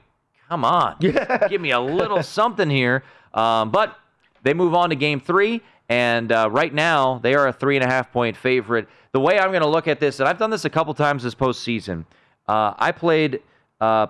come 0.50 0.66
on, 0.66 0.98
give 1.50 1.62
me 1.62 1.70
a 1.70 1.80
little 1.80 2.24
something 2.24 2.68
here. 2.68 3.04
Um, 3.32 3.70
but 3.70 3.96
they 4.42 4.56
move 4.56 4.74
on 4.74 4.90
to 4.90 4.96
game 4.96 5.20
three, 5.20 5.62
and 5.88 6.32
uh, 6.32 6.50
right 6.52 6.74
now 6.74 7.20
they 7.20 7.36
are 7.36 7.48
a 7.48 7.54
three 7.54 7.76
and 7.78 7.86
a 7.86 7.88
half 7.88 8.12
point 8.12 8.36
favorite. 8.36 8.88
The 9.12 9.20
way 9.20 9.38
I'm 9.38 9.52
going 9.52 9.62
to 9.62 9.68
look 9.68 9.88
at 9.88 10.00
this, 10.00 10.20
and 10.20 10.28
I've 10.28 10.40
done 10.40 10.50
this 10.50 10.66
a 10.66 10.70
couple 10.70 10.96
times 10.96 11.22
this 11.22 11.36
postseason, 11.36 12.06
uh, 12.48 12.74
I 12.80 12.92
played 12.92 13.42
uh, 13.80 14.08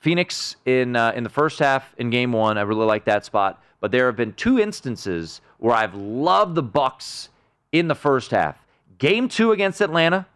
Phoenix 0.00 0.56
in 0.64 0.96
uh, 0.96 1.12
in 1.14 1.22
the 1.22 1.30
first 1.30 1.58
half 1.58 1.94
in 1.98 2.08
game 2.08 2.32
one. 2.32 2.56
I 2.56 2.62
really 2.62 2.86
like 2.86 3.04
that 3.04 3.26
spot, 3.26 3.62
but 3.80 3.92
there 3.92 4.06
have 4.06 4.16
been 4.16 4.32
two 4.32 4.58
instances 4.58 5.42
where 5.58 5.74
I've 5.74 5.94
loved 5.94 6.54
the 6.54 6.62
Bucks 6.62 7.28
in 7.72 7.88
the 7.88 7.94
first 7.94 8.30
half. 8.30 8.63
Game 8.98 9.28
two 9.28 9.52
against 9.52 9.80
Atlanta, 9.80 10.26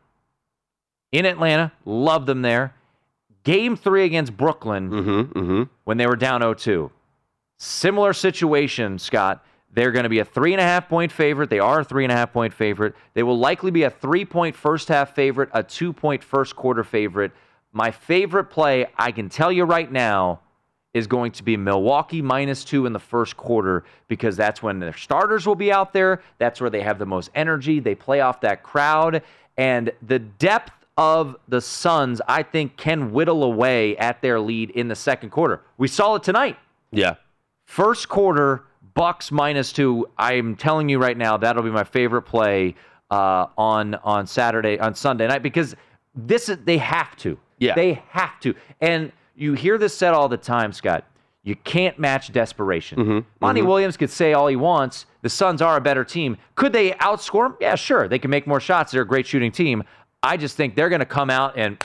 in 1.12 1.24
Atlanta, 1.26 1.72
loved 1.84 2.26
them 2.26 2.42
there. 2.42 2.74
Game 3.44 3.76
three 3.76 4.04
against 4.04 4.36
Brooklyn 4.36 4.90
Mm-hmm. 4.90 5.62
when 5.84 5.96
they 5.96 6.06
were 6.06 6.16
down 6.16 6.40
0-2. 6.42 6.90
Similar 7.58 8.12
situation, 8.12 8.98
Scott. 8.98 9.44
They're 9.72 9.92
going 9.92 10.04
to 10.04 10.08
be 10.08 10.18
a 10.18 10.24
three 10.24 10.52
and 10.52 10.60
a 10.60 10.64
half 10.64 10.88
point 10.88 11.12
favorite. 11.12 11.50
They 11.50 11.58
are 11.58 11.80
a 11.80 11.84
three 11.84 12.04
and 12.04 12.12
a 12.12 12.16
half 12.16 12.32
point 12.32 12.52
favorite. 12.54 12.94
They 13.14 13.22
will 13.22 13.38
likely 13.38 13.70
be 13.70 13.82
a 13.84 13.90
three 13.90 14.24
point 14.24 14.56
first 14.56 14.88
half 14.88 15.14
favorite, 15.14 15.50
a 15.52 15.62
two 15.62 15.92
point 15.92 16.24
first 16.24 16.56
quarter 16.56 16.82
favorite. 16.84 17.32
My 17.72 17.90
favorite 17.90 18.44
play, 18.44 18.86
I 18.96 19.12
can 19.12 19.28
tell 19.28 19.52
you 19.52 19.64
right 19.64 19.90
now, 19.90 20.40
is 20.94 21.06
going 21.06 21.32
to 21.32 21.42
be 21.42 21.56
Milwaukee 21.56 22.22
minus 22.22 22.64
two 22.64 22.86
in 22.86 22.92
the 22.92 22.98
first 22.98 23.36
quarter 23.36 23.84
because 24.08 24.36
that's 24.36 24.62
when 24.62 24.78
their 24.78 24.96
starters 24.96 25.46
will 25.46 25.54
be 25.54 25.70
out 25.70 25.92
there. 25.92 26.22
That's 26.38 26.60
where 26.60 26.70
they 26.70 26.82
have 26.82 26.98
the 26.98 27.06
most 27.06 27.30
energy. 27.34 27.80
They 27.80 27.94
play 27.94 28.20
off 28.20 28.40
that 28.40 28.62
crowd. 28.62 29.22
And 29.56 29.92
the 30.06 30.18
depth 30.18 30.72
of 30.96 31.36
the 31.46 31.60
Suns, 31.60 32.20
I 32.26 32.42
think, 32.42 32.76
can 32.76 33.12
whittle 33.12 33.44
away 33.44 33.96
at 33.98 34.20
their 34.22 34.40
lead 34.40 34.70
in 34.70 34.88
the 34.88 34.96
second 34.96 35.30
quarter. 35.30 35.62
We 35.76 35.88
saw 35.88 36.16
it 36.16 36.22
tonight. 36.22 36.56
Yeah. 36.90 37.14
First 37.66 38.08
quarter, 38.08 38.64
Bucks 38.94 39.30
minus 39.30 39.72
two. 39.72 40.08
I'm 40.18 40.56
telling 40.56 40.88
you 40.88 40.98
right 40.98 41.16
now, 41.16 41.36
that'll 41.36 41.62
be 41.62 41.70
my 41.70 41.84
favorite 41.84 42.22
play 42.22 42.74
uh, 43.10 43.46
on 43.56 43.94
on 43.96 44.26
Saturday 44.26 44.78
on 44.80 44.94
Sunday 44.94 45.28
night 45.28 45.42
because 45.42 45.76
this 46.14 46.48
is 46.48 46.58
they 46.64 46.78
have 46.78 47.14
to. 47.18 47.38
Yeah. 47.58 47.74
they 47.74 48.02
have 48.10 48.38
to. 48.40 48.54
And 48.80 49.12
you 49.38 49.54
hear 49.54 49.78
this 49.78 49.96
said 49.96 50.14
all 50.14 50.28
the 50.28 50.36
time, 50.36 50.72
Scott. 50.72 51.04
You 51.44 51.54
can't 51.54 51.98
match 51.98 52.32
desperation. 52.32 52.98
Mm-hmm. 52.98 53.18
Monty 53.40 53.62
Williams 53.62 53.96
could 53.96 54.10
say 54.10 54.32
all 54.32 54.48
he 54.48 54.56
wants. 54.56 55.06
The 55.22 55.30
Suns 55.30 55.62
are 55.62 55.76
a 55.76 55.80
better 55.80 56.04
team. 56.04 56.36
Could 56.56 56.72
they 56.72 56.90
outscore 56.92 57.48
them? 57.48 57.56
Yeah, 57.60 57.76
sure. 57.76 58.08
They 58.08 58.18
can 58.18 58.30
make 58.30 58.46
more 58.46 58.60
shots. 58.60 58.92
They're 58.92 59.02
a 59.02 59.06
great 59.06 59.26
shooting 59.26 59.52
team. 59.52 59.84
I 60.22 60.36
just 60.36 60.56
think 60.56 60.74
they're 60.74 60.88
going 60.88 60.98
to 60.98 61.06
come 61.06 61.30
out 61.30 61.56
and 61.56 61.78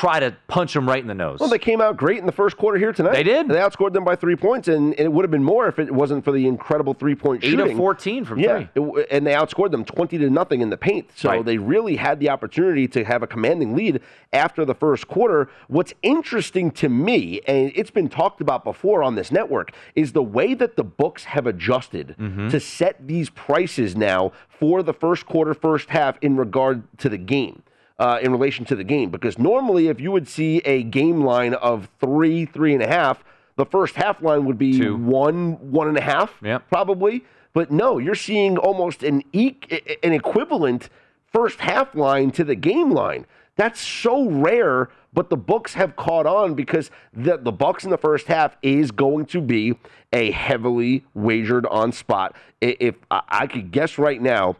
try 0.00 0.18
to 0.18 0.36
punch 0.48 0.74
them 0.74 0.88
right 0.88 1.00
in 1.00 1.06
the 1.06 1.14
nose. 1.14 1.38
Well, 1.38 1.48
they 1.48 1.58
came 1.58 1.80
out 1.80 1.96
great 1.96 2.18
in 2.18 2.26
the 2.26 2.32
first 2.32 2.56
quarter 2.56 2.78
here 2.78 2.92
tonight. 2.92 3.12
They 3.12 3.22
did. 3.22 3.46
They 3.48 3.54
outscored 3.54 3.92
them 3.92 4.02
by 4.04 4.16
three 4.16 4.34
points, 4.34 4.66
and, 4.66 4.88
and 4.94 4.98
it 5.00 5.12
would 5.12 5.22
have 5.24 5.30
been 5.30 5.44
more 5.44 5.68
if 5.68 5.78
it 5.78 5.88
wasn't 5.94 6.24
for 6.24 6.32
the 6.32 6.48
incredible 6.48 6.94
three-point 6.94 7.44
Eight 7.44 7.50
shooting. 7.50 7.66
Eight 7.68 7.72
of 7.72 7.78
14 7.78 8.24
from 8.24 8.40
yeah, 8.40 8.66
three. 8.74 8.82
it 9.02 9.06
and 9.12 9.24
they 9.24 9.32
outscored 9.34 9.70
them 9.70 9.84
twenty 9.84 10.18
to 10.18 10.28
nothing 10.30 10.62
in 10.62 10.70
the 10.70 10.76
paint. 10.76 11.08
So 11.14 11.28
Right. 11.28 11.44
they 11.44 11.58
really 11.58 11.94
had 11.96 12.18
the 12.18 12.28
opportunity 12.30 12.88
to 12.88 13.04
have 13.04 13.22
a 13.22 13.28
commanding 13.28 13.76
lead 13.76 14.00
after 14.32 14.64
the 14.64 14.74
first 14.74 15.06
quarter. 15.06 15.48
What's 15.68 15.94
interesting 16.02 16.72
to 16.72 16.88
me, 16.88 17.40
and 17.46 17.70
it's 17.76 17.92
been 17.92 18.08
talked 18.08 18.40
about 18.40 18.64
before 18.64 19.04
on 19.04 19.14
this 19.14 19.30
network, 19.30 19.70
is 19.94 20.12
the 20.12 20.22
way 20.24 20.54
that 20.54 20.74
the 20.76 20.84
books 20.84 21.24
have 21.24 21.46
adjusted 21.46 22.16
Mm-hmm. 22.18 22.48
to 22.48 22.58
set 22.58 23.06
these 23.06 23.30
prices 23.30 23.94
now 23.94 24.32
for 24.48 24.82
the 24.82 24.92
first 24.92 25.26
quarter, 25.26 25.54
first 25.54 25.90
half 25.90 26.16
in 26.22 26.36
regard 26.36 26.82
to 26.98 27.08
the 27.08 27.18
game 27.18 27.62
uh, 27.98 28.18
in 28.22 28.32
relation 28.32 28.64
to 28.66 28.76
the 28.76 28.84
game. 28.84 29.10
Because 29.10 29.38
normally, 29.38 29.88
if 29.88 30.00
you 30.00 30.10
would 30.12 30.28
see 30.28 30.58
a 30.64 30.82
game 30.82 31.22
line 31.22 31.54
of 31.54 31.88
three, 32.00 32.44
three 32.46 32.74
and 32.74 32.82
a 32.82 32.88
half, 32.88 33.24
the 33.56 33.64
first 33.66 33.94
half 33.94 34.20
line 34.22 34.44
would 34.46 34.58
be 34.58 34.78
Two. 34.78 34.96
one, 34.96 35.70
one 35.70 35.88
and 35.88 35.96
a 35.96 36.02
half, 36.02 36.34
Yep. 36.42 36.68
probably. 36.68 37.24
But 37.52 37.70
no, 37.70 37.98
you're 37.98 38.16
seeing 38.16 38.58
almost 38.58 39.04
an 39.04 39.22
e- 39.32 39.54
an 40.02 40.12
equivalent 40.12 40.88
first 41.32 41.60
half 41.60 41.94
line 41.94 42.32
to 42.32 42.42
the 42.44 42.56
game 42.56 42.90
line. 42.90 43.26
That's 43.56 43.80
so 43.80 44.28
rare, 44.28 44.88
but 45.12 45.30
the 45.30 45.36
books 45.36 45.74
have 45.74 45.94
caught 45.94 46.26
on 46.26 46.54
because 46.54 46.90
the 47.12 47.36
the 47.36 47.52
Bucks 47.52 47.84
in 47.84 47.90
the 47.90 47.96
first 47.98 48.26
half 48.26 48.56
is 48.62 48.90
going 48.90 49.26
to 49.26 49.40
be 49.40 49.74
a 50.12 50.32
heavily 50.32 51.04
wagered 51.14 51.64
on 51.66 51.92
spot. 51.92 52.34
If 52.60 52.96
I 53.10 53.46
could 53.46 53.70
guess 53.70 53.98
right 53.98 54.20
now, 54.20 54.56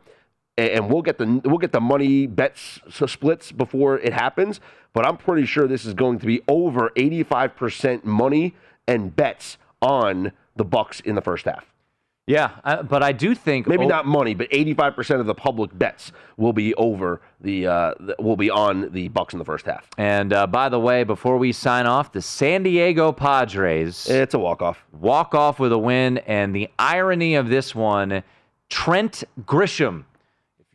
and 0.57 0.91
we'll 0.91 1.03
get 1.03 1.19
the 1.19 1.41
we'll 1.45 1.59
get 1.59 1.73
the 1.73 1.81
money 1.81 2.27
bets 2.27 2.81
splits 2.89 3.53
before 3.53 3.99
it 3.99 4.13
happens. 4.13 4.61
But 4.93 5.07
I'm 5.07 5.17
pretty 5.17 5.47
sure 5.47 5.67
this 5.67 5.85
is 5.85 5.95
going 5.95 6.21
to 6.21 6.27
be 6.27 6.43
over 6.47 6.91
85% 6.97 8.05
money 8.05 8.55
and 8.87 9.15
bets 9.15 9.59
on 9.83 10.33
the 10.55 10.65
Bucks 10.65 11.01
in 11.01 11.17
the 11.17 11.21
first 11.21 11.47
half. 11.47 11.67
Yeah, 12.27 12.53
I, 12.65 12.81
but 12.81 13.03
I 13.03 13.13
do 13.13 13.35
think 13.35 13.67
Maybe 13.67 13.85
oh, 13.85 13.89
not 13.89 14.07
money, 14.07 14.33
but 14.33 14.49
85% 14.51 15.21
of 15.21 15.27
the 15.27 15.35
public 15.35 15.77
bets 15.79 16.11
will 16.39 16.55
be 16.55 16.75
over 16.77 17.21
the, 17.41 17.67
uh, 17.67 17.95
will 18.19 18.37
be 18.37 18.49
on 18.49 18.91
the 18.93 19.09
Bucks 19.09 19.35
in 19.35 19.39
the 19.39 19.45
first 19.45 19.67
half. 19.67 19.87
And 19.99 20.33
uh, 20.33 20.47
by 20.47 20.71
the 20.71 20.81
way, 20.81 21.05
before 21.05 21.37
we 21.37 21.53
sign 21.53 21.85
off, 21.85 22.13
the 22.13 22.23
San 22.23 22.63
Diego 22.63 23.13
Padres 23.13 24.09
It's 24.09 24.33
a 24.33 24.39
walk 24.39 24.63
off. 24.63 24.83
walk 24.93 25.35
off 25.35 25.59
with 25.59 25.73
a 25.73 25.79
win. 25.79 26.19
And 26.19 26.55
the 26.55 26.71
irony 26.79 27.35
of 27.35 27.49
this 27.49 27.75
one, 27.75 28.23
Trent 28.71 29.25
Grisham. 29.43 30.05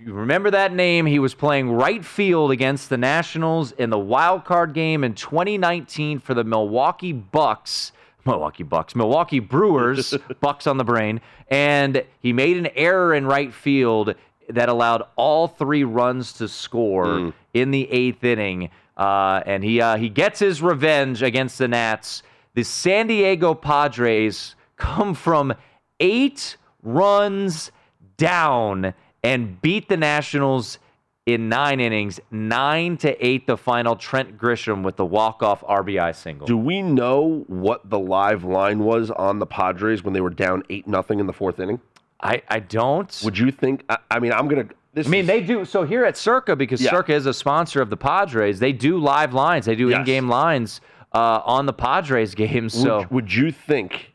You 0.02 0.14
remember 0.14 0.50
that 0.52 0.72
name, 0.72 1.06
he 1.06 1.20
was 1.20 1.34
playing 1.34 1.74
right 1.74 2.06
field 2.06 2.52
against 2.52 2.90
the 2.90 2.98
Nationals 2.98 3.74
in 3.74 3.90
the 3.90 4.00
wild 4.00 4.46
card 4.46 4.74
game 4.74 5.04
in 5.04 5.14
2019 5.14 6.20
for 6.20 6.34
the 6.34 6.46
Milwaukee 6.46 7.12
Bucks. 7.12 7.92
Milwaukee 8.26 8.64
Bucks, 8.64 8.96
Milwaukee 8.96 9.40
Brewers, 9.40 10.14
Bucks 10.40 10.68
on 10.68 10.78
the 10.78 10.86
brain. 10.86 11.20
And 11.50 12.06
he 12.22 12.32
made 12.32 12.56
an 12.56 12.68
error 12.76 13.14
in 13.14 13.26
right 13.26 13.54
field 13.54 14.16
that 14.48 14.70
allowed 14.70 15.04
all 15.18 15.50
three 15.50 15.84
runs 15.84 16.32
to 16.34 16.48
score 16.48 17.34
in 17.54 17.72
the 17.72 17.92
eighth 17.92 18.24
inning. 18.24 18.70
Uh, 18.96 19.42
and 19.46 19.66
he 19.66 19.82
uh, 19.82 19.98
he 19.98 20.08
gets 20.08 20.40
his 20.40 20.62
revenge 20.62 21.22
against 21.22 21.58
the 21.58 21.68
Nats. 21.68 22.24
The 22.54 22.64
San 22.64 23.08
Diego 23.08 23.54
Padres 23.54 24.56
come 24.78 25.14
from 25.14 25.54
eight 26.00 26.56
runs 26.84 27.72
down 28.16 28.94
and 29.24 29.62
beat 29.62 29.90
the 29.90 29.98
Nationals 29.98 30.80
in 31.26 31.48
nine 31.50 31.80
innings, 31.80 32.20
nine 32.32 32.98
to 32.98 33.26
eight. 33.26 33.46
The 33.46 33.58
final. 33.58 33.96
Trent 33.96 34.38
Grisham 34.38 34.82
with 34.84 34.96
the 34.96 35.06
walk 35.06 35.44
off 35.44 35.62
RBI 35.62 36.16
single. 36.16 36.48
Do 36.48 36.58
we 36.58 36.82
know 36.82 37.44
what 37.48 37.90
the 37.90 38.00
live 38.00 38.44
line 38.44 38.80
was 38.80 39.12
on 39.12 39.40
the 39.40 39.46
Padres 39.46 40.04
when 40.04 40.14
they 40.14 40.22
were 40.22 40.30
down 40.32 40.64
8 40.70 40.88
nothing 40.88 41.20
in 41.20 41.28
the 41.28 41.34
fourth 41.34 41.60
inning? 41.60 41.80
I 42.22 42.42
I 42.50 42.60
don't. 42.60 43.22
Would 43.24 43.38
you 43.38 43.52
think? 43.52 43.84
I, 43.90 43.98
I 44.10 44.20
mean, 44.20 44.32
I'm 44.34 44.48
going 44.48 44.68
to. 44.68 44.76
This 44.94 45.06
I 45.06 45.10
mean, 45.12 45.22
is- 45.22 45.28
they 45.28 45.42
do. 45.42 45.66
So 45.66 45.84
here 45.84 46.04
at 46.04 46.18
Circa, 46.18 46.56
because 46.56 46.82
Yeah. 46.82 46.90
Circa 46.90 47.14
is 47.14 47.26
a 47.28 47.34
sponsor 47.34 47.82
of 47.82 47.90
the 47.92 47.98
Padres, 47.98 48.60
they 48.60 48.74
do 48.74 48.98
live 48.98 49.34
lines. 49.34 49.66
They 49.68 49.76
do 49.76 49.90
Yes. 49.90 50.00
in-game 50.00 50.28
lines 50.30 50.82
uh, 51.14 51.42
on 51.46 51.68
the 51.68 51.74
Padres 51.74 52.34
games. 52.44 52.74
So 52.74 53.00
would, 53.00 53.12
would 53.12 53.34
you 53.34 53.52
think? 53.52 54.14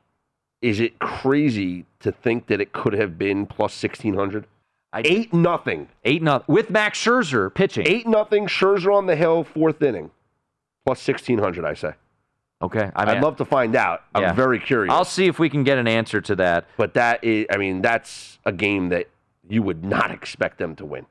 Is 0.63 0.81
it 0.81 0.99
crazy 0.99 1.85
to 2.01 2.11
think 2.11 2.47
that 2.49 2.61
it 2.61 2.73
could 2.73 2.95
have 2.95 3.17
been 3.19 3.47
plus 3.47 3.81
1600? 3.81 4.47
I- 4.95 5.03
Eight 5.05 5.33
nothing. 5.35 5.89
eight 6.05 6.23
nothing 6.23 6.55
with 6.55 6.71
Max 6.71 6.99
Scherzer 7.03 7.53
pitching. 7.53 7.87
Eight 7.87 8.07
nothing. 8.07 8.47
Scherzer 8.47 8.95
on 8.95 9.07
the 9.07 9.17
hill, 9.17 9.43
fourth 9.45 9.83
inning, 9.83 10.11
plus 10.87 11.07
1600. 11.07 11.65
I 11.65 11.75
say. 11.75 11.93
Okay, 12.63 12.91
I 12.97 13.05
mean, 13.05 13.17
would 13.17 13.25
love 13.25 13.37
to 13.37 13.45
find 13.45 13.75
out. 13.77 14.05
I'm 14.15 14.23
Yeah. 14.23 14.33
very 14.33 14.59
curious. 14.61 14.93
I'll 14.95 15.05
see 15.05 15.27
if 15.27 15.39
we 15.39 15.51
can 15.51 15.65
get 15.65 15.77
an 15.77 15.89
answer 15.89 16.21
to 16.23 16.37
that. 16.37 16.67
but 16.79 16.95
that 16.95 17.23
is, 17.23 17.47
I 17.51 17.57
mean, 17.59 17.83
that's 17.83 18.39
a 18.47 18.53
game 18.53 18.89
that 18.91 19.09
you 19.49 19.63
would 19.63 19.85
not 19.85 20.11
expect 20.11 20.59
them 20.59 20.75
to 20.77 20.87
win. 20.87 21.05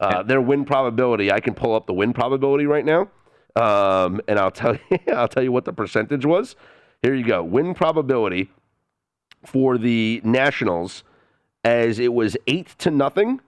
Uh, 0.00 0.22
their 0.22 0.40
win 0.40 0.64
probability, 0.64 1.30
I 1.30 1.40
can 1.40 1.54
pull 1.54 1.74
up 1.74 1.86
the 1.86 1.92
win 1.92 2.12
probability 2.12 2.66
right 2.66 2.84
now, 2.84 3.08
um, 3.54 4.20
and 4.26 4.38
I'll 4.38 4.50
tell 4.62 4.74
you, 4.90 4.98
I'll 5.14 5.28
tell 5.28 5.42
you 5.42 5.52
what 5.52 5.66
the 5.66 5.72
percentage 5.72 6.24
was. 6.24 6.56
Here 7.02 7.14
you 7.14 7.24
go, 7.24 7.44
win 7.44 7.74
probability 7.74 8.50
for 9.44 9.78
the 9.78 10.20
Nationals, 10.24 11.04
as 11.68 11.98
it 11.98 12.14
was 12.14 12.36
eight 12.46 12.68
to 12.78 12.90
nothing. 12.90 13.40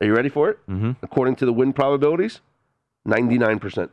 Are 0.00 0.06
you 0.06 0.14
ready 0.14 0.28
for 0.28 0.50
it? 0.50 0.58
Mm-hmm. 0.68 0.92
According 1.02 1.36
to 1.36 1.46
the 1.46 1.52
win 1.52 1.72
probabilities, 1.72 2.40
ninety 3.04 3.38
nine 3.38 3.58
percent. 3.58 3.90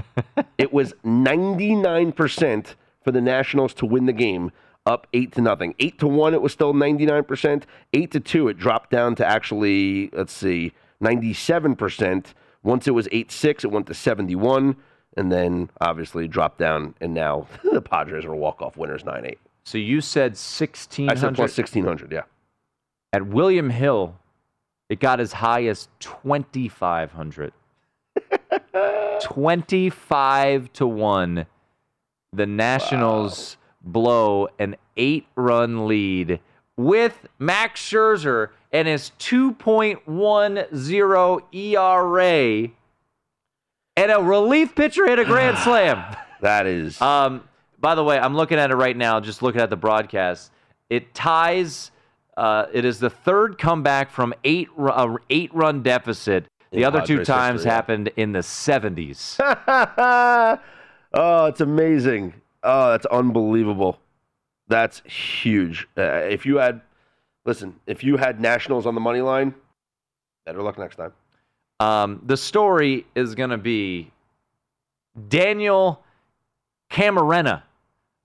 it 0.58 0.72
was 0.72 0.94
99% 1.04 2.74
for 3.04 3.10
the 3.12 3.20
Nationals 3.20 3.74
to 3.74 3.84
win 3.84 4.06
the 4.06 4.12
game, 4.14 4.50
up 4.86 5.06
8 5.12 5.32
to 5.32 5.40
nothing. 5.42 5.74
8 5.78 5.98
to 5.98 6.08
1 6.08 6.32
it 6.32 6.40
was 6.40 6.52
still 6.52 6.72
99%. 6.72 7.64
8 7.92 8.10
to 8.10 8.20
2 8.20 8.48
it 8.48 8.58
dropped 8.58 8.88
down 8.88 9.14
to 9.16 9.26
actually, 9.26 10.08
let's 10.14 10.32
see, 10.32 10.72
97%. 11.02 12.26
Once 12.62 12.88
it 12.88 12.92
was 12.92 13.06
8-6 13.08 13.64
it 13.64 13.70
went 13.70 13.86
to 13.88 13.94
71 13.94 14.76
and 15.18 15.30
then 15.30 15.68
obviously 15.80 16.26
dropped 16.26 16.58
down 16.58 16.94
and 17.02 17.12
now 17.12 17.46
the 17.62 17.82
Padres 17.82 18.24
are 18.24 18.34
walk-off 18.34 18.78
winners 18.78 19.02
9-8. 19.02 19.36
So 19.64 19.76
you 19.76 20.00
said 20.00 20.32
1600. 20.32 21.12
I 21.12 21.20
said 21.20 21.34
plus 21.34 21.56
1600, 21.56 22.10
yeah. 22.10 22.22
At 23.12 23.26
William 23.26 23.70
Hill, 23.70 24.16
it 24.88 25.00
got 25.00 25.20
as 25.20 25.34
high 25.34 25.64
as 25.66 25.88
2500. 26.00 27.52
25 29.22 30.72
to 30.72 30.86
1. 30.86 31.46
The 32.32 32.46
Nationals 32.46 33.56
blow 33.82 34.48
an 34.58 34.76
8-run 34.96 35.86
lead 35.86 36.40
with 36.76 37.26
Max 37.38 37.80
Scherzer 37.80 38.48
and 38.72 38.88
his 38.88 39.12
2.10 39.18 41.46
ERA 41.52 42.68
and 43.96 44.10
a 44.10 44.22
relief 44.22 44.74
pitcher 44.74 45.06
hit 45.06 45.18
a 45.18 45.24
grand 45.24 45.58
slam. 45.64 46.16
That 46.40 46.66
is 46.66 47.00
Um, 47.00 47.46
by 47.80 47.94
the 47.94 48.02
way, 48.02 48.18
I'm 48.18 48.34
looking 48.34 48.58
at 48.58 48.70
it 48.70 48.76
right 48.76 48.96
now, 48.96 49.20
just 49.20 49.42
looking 49.42 49.60
at 49.60 49.70
the 49.70 49.76
broadcast. 49.76 50.50
It 50.88 51.14
ties. 51.14 51.90
Uh, 52.36 52.66
it 52.72 52.84
is 52.84 52.98
the 52.98 53.10
third 53.10 53.58
comeback 53.58 54.10
from 54.10 54.32
eight 54.44 54.68
uh, 54.78 55.16
eight 55.30 55.54
run 55.54 55.82
deficit. 55.82 56.46
The 56.70 56.78
In 56.78 56.84
other 56.84 57.02
two 57.02 57.22
times 57.22 57.60
history, 57.60 57.70
happened 57.70 58.10
in 58.16 58.32
the 58.32 58.38
70s. 58.38 59.36
oh, 61.12 61.44
it's 61.44 61.60
amazing. 61.60 62.32
Oh, 62.62 62.92
that's 62.92 63.04
unbelievable. 63.06 63.98
That's 64.68 65.00
huge. 65.00 65.86
Uh, 65.98 66.02
if 66.02 66.46
you 66.46 66.56
had, 66.56 66.80
listen, 67.44 67.78
if 67.86 68.02
you 68.02 68.16
had 68.16 68.40
Nationals 68.40 68.86
on 68.86 68.94
the 68.94 69.02
money 69.02 69.20
line, 69.20 69.54
better 70.46 70.62
luck 70.62 70.78
next 70.78 70.96
time. 70.96 71.12
Um, 71.78 72.22
the 72.24 72.38
story 72.38 73.06
is 73.14 73.34
going 73.34 73.50
to 73.50 73.58
be 73.58 74.10
Daniel 75.28 76.02
Camarena, 76.90 77.64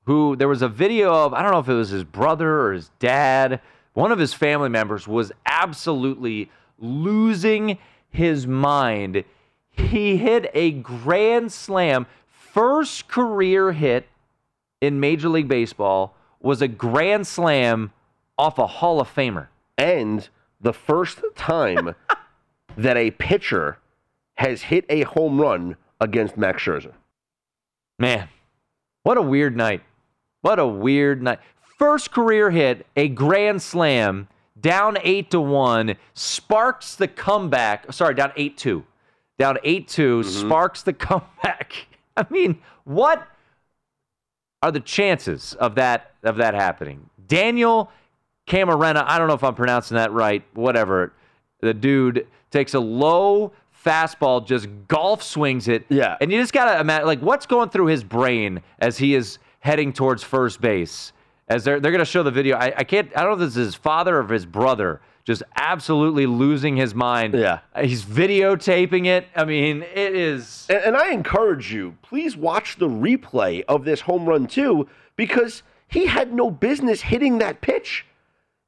who 0.06 0.38
there 0.38 0.48
was 0.48 0.62
a 0.62 0.70
video 0.70 1.14
of, 1.14 1.34
I 1.34 1.42
don't 1.42 1.52
know 1.52 1.60
if 1.60 1.68
it 1.68 1.74
was 1.74 1.90
his 1.90 2.06
brother 2.06 2.62
or 2.62 2.74
his 2.74 2.92
dad, 3.00 3.60
one 3.98 4.12
of 4.12 4.20
his 4.20 4.32
family 4.32 4.70
members 4.70 5.08
was 5.08 5.32
absolutely 5.48 6.52
losing 6.78 7.80
his 8.12 8.46
mind. 8.46 9.24
He 9.72 10.18
hit 10.18 10.52
a 10.54 10.70
grand 10.70 11.52
slam, 11.52 12.06
first 12.28 13.08
career 13.08 13.72
hit 13.72 14.08
in 14.82 15.00
Major 15.00 15.30
League 15.30 15.48
Baseball 15.48 16.14
was 16.40 16.62
a 16.62 16.68
grand 16.68 17.26
slam 17.26 17.92
off 18.38 18.60
a 18.60 18.68
Hall 18.68 19.02
of 19.02 19.12
Famer. 19.12 19.48
And 19.80 20.30
the 20.62 20.74
first 20.74 21.20
time 21.36 21.96
that 22.78 22.98
a 22.98 23.10
pitcher 23.10 23.80
has 24.36 24.62
hit 24.62 24.86
a 24.90 25.06
home 25.06 25.42
run 25.42 25.76
against 26.00 26.38
Max 26.38 26.62
Scherzer. 26.62 26.94
Man, 27.98 28.30
what 29.02 29.18
a 29.18 29.24
weird 29.24 29.58
night. 29.58 29.82
What 30.42 30.60
a 30.60 30.68
weird 30.68 31.24
night. 31.24 31.40
First 31.78 32.12
career 32.12 32.50
hit, 32.50 32.88
a 32.96 33.08
grand 33.08 33.62
slam, 33.62 34.28
down 34.60 34.98
8 35.02 35.32
to 35.32 35.40
1, 35.40 35.96
sparks 36.14 36.96
the 36.96 37.08
comeback. 37.08 37.92
Sorry, 37.94 38.16
down 38.16 38.32
8 38.36 38.58
2. 38.58 38.84
Down 39.38 39.58
8 39.64 39.88
2, 39.88 40.20
mm-hmm. 40.20 40.30
sparks 40.30 40.82
the 40.82 40.94
comeback. 40.94 41.88
I 42.16 42.26
mean, 42.30 42.60
what 42.84 43.28
are 44.64 44.72
the 44.72 44.80
chances 44.80 45.54
of 45.54 45.76
that 45.76 46.14
of 46.24 46.38
that 46.38 46.56
happening? 46.56 47.10
Daniel 47.28 47.92
Camarena, 48.48 49.04
I 49.06 49.20
don't 49.20 49.28
know 49.28 49.36
if 49.36 49.44
I'm 49.44 49.56
pronouncing 49.56 49.96
that 49.96 50.12
right, 50.12 50.44
whatever. 50.54 51.14
The 51.62 51.74
dude 51.74 52.28
takes 52.50 52.74
a 52.74 52.80
low 52.80 53.52
fastball, 53.86 54.46
just 54.46 54.68
golf 54.88 55.22
swings 55.22 55.68
it. 55.68 55.86
Yeah. 55.90 56.18
And 56.20 56.32
you 56.32 56.40
just 56.40 56.54
gotta 56.54 56.80
imagine 56.80 57.06
like 57.06 57.20
what's 57.20 57.46
going 57.46 57.70
through 57.70 57.88
his 57.88 58.04
brain 58.04 58.62
as 58.80 58.98
he 58.98 59.14
is 59.14 59.38
heading 59.60 59.94
towards 59.94 60.24
first 60.24 60.60
base. 60.62 61.12
As 61.48 61.64
they're 61.64 61.80
they're 61.80 61.92
gonna 61.92 62.06
show 62.06 62.24
the 62.24 62.32
video. 62.32 62.58
I, 62.58 62.74
I 62.78 62.84
can't 62.84 63.10
I 63.16 63.22
don't 63.22 63.38
know 63.38 63.46
if 63.46 63.50
this 63.50 63.58
is 63.58 63.68
his 63.68 63.76
father 63.76 64.20
or 64.20 64.28
his 64.28 64.46
brother 64.46 65.02
just 65.28 65.44
absolutely 65.58 66.26
losing 66.26 66.78
his 66.78 66.96
mind. 66.96 67.34
Yeah. 67.34 67.60
Uh, 67.76 67.84
he's 67.84 68.06
videotaping 68.06 69.08
it. 69.08 69.28
I 69.36 69.44
mean, 69.44 69.82
it 69.82 70.16
is 70.16 70.66
And, 70.70 70.80
and 70.86 70.98
I 70.98 71.12
encourage 71.12 71.74
you, 71.74 71.98
please 72.02 72.38
watch 72.38 72.78
the 72.78 72.88
replay 72.88 73.64
of 73.68 73.84
this 73.84 74.02
home 74.02 74.26
run 74.26 74.48
too, 74.48 74.88
because 75.18 75.64
he 75.90 76.06
had 76.06 76.34
no 76.34 76.50
business 76.50 77.02
hitting 77.02 77.40
that 77.40 77.60
pitch. 77.60 78.06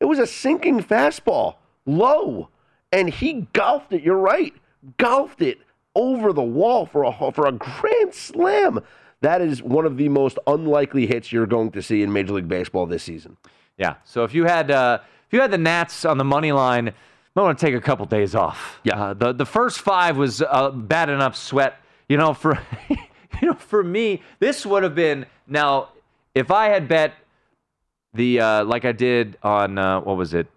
It 0.02 0.06
was 0.06 0.20
a 0.20 0.28
sinking 0.28 0.84
fastball, 0.84 1.56
low, 1.86 2.50
and 2.92 3.10
he 3.10 3.48
golfed 3.54 3.94
it. 3.94 4.04
You're 4.04 4.18
right, 4.18 4.54
golfed 4.98 5.42
it 5.42 5.60
over 5.96 6.34
the 6.34 6.44
wall 6.44 6.86
for 6.86 7.04
a 7.04 7.32
for 7.32 7.46
a 7.48 7.52
grand 7.54 8.14
slam. 8.14 8.82
That 9.22 9.42
is 9.42 9.62
one 9.62 9.86
of 9.86 9.98
the 9.98 10.10
most 10.10 10.40
unlikely 10.48 11.06
hits 11.08 11.32
you're 11.32 11.46
going 11.46 11.72
to 11.72 11.82
see 11.82 12.02
in 12.02 12.14
Major 12.14 12.34
League 12.34 12.48
Baseball 12.48 12.86
this 12.86 13.04
season. 13.04 13.38
Yeah. 13.78 13.96
So 14.04 14.24
if 14.24 14.34
you 14.34 14.46
had 14.46 14.72
uh, 14.72 15.00
if 15.28 15.34
you 15.34 15.42
had 15.42 15.52
the 15.52 15.58
Nats 15.58 16.06
on 16.06 16.18
the 16.18 16.24
money 16.24 16.52
line, 16.52 16.88
I'm 16.88 16.94
going 17.36 17.56
to 17.56 17.60
take 17.60 17.76
a 17.76 17.82
couple 17.82 18.06
days 18.06 18.36
off. 18.36 18.80
Yeah. 18.84 19.02
Uh, 19.02 19.14
the 19.14 19.34
the 19.34 19.46
first 19.46 19.80
five 19.80 20.18
was 20.18 20.42
uh, 20.42 20.72
bad 20.72 21.10
enough 21.10 21.36
sweat. 21.36 21.80
You 22.08 22.18
know, 22.18 22.34
for 22.34 22.60
you 22.90 22.98
know, 23.50 23.54
for 23.54 23.84
me, 23.84 24.22
this 24.40 24.66
would 24.66 24.84
have 24.84 24.96
been 24.96 25.26
now 25.48 25.90
if 26.34 26.52
I 26.52 26.68
had 26.68 26.88
bet 26.88 27.14
the 28.14 28.40
uh, 28.40 28.64
like 28.66 28.86
I 28.86 28.92
did 28.92 29.38
on 29.44 29.78
uh, 29.78 30.02
what 30.02 30.18
was 30.18 30.34
it 30.34 30.48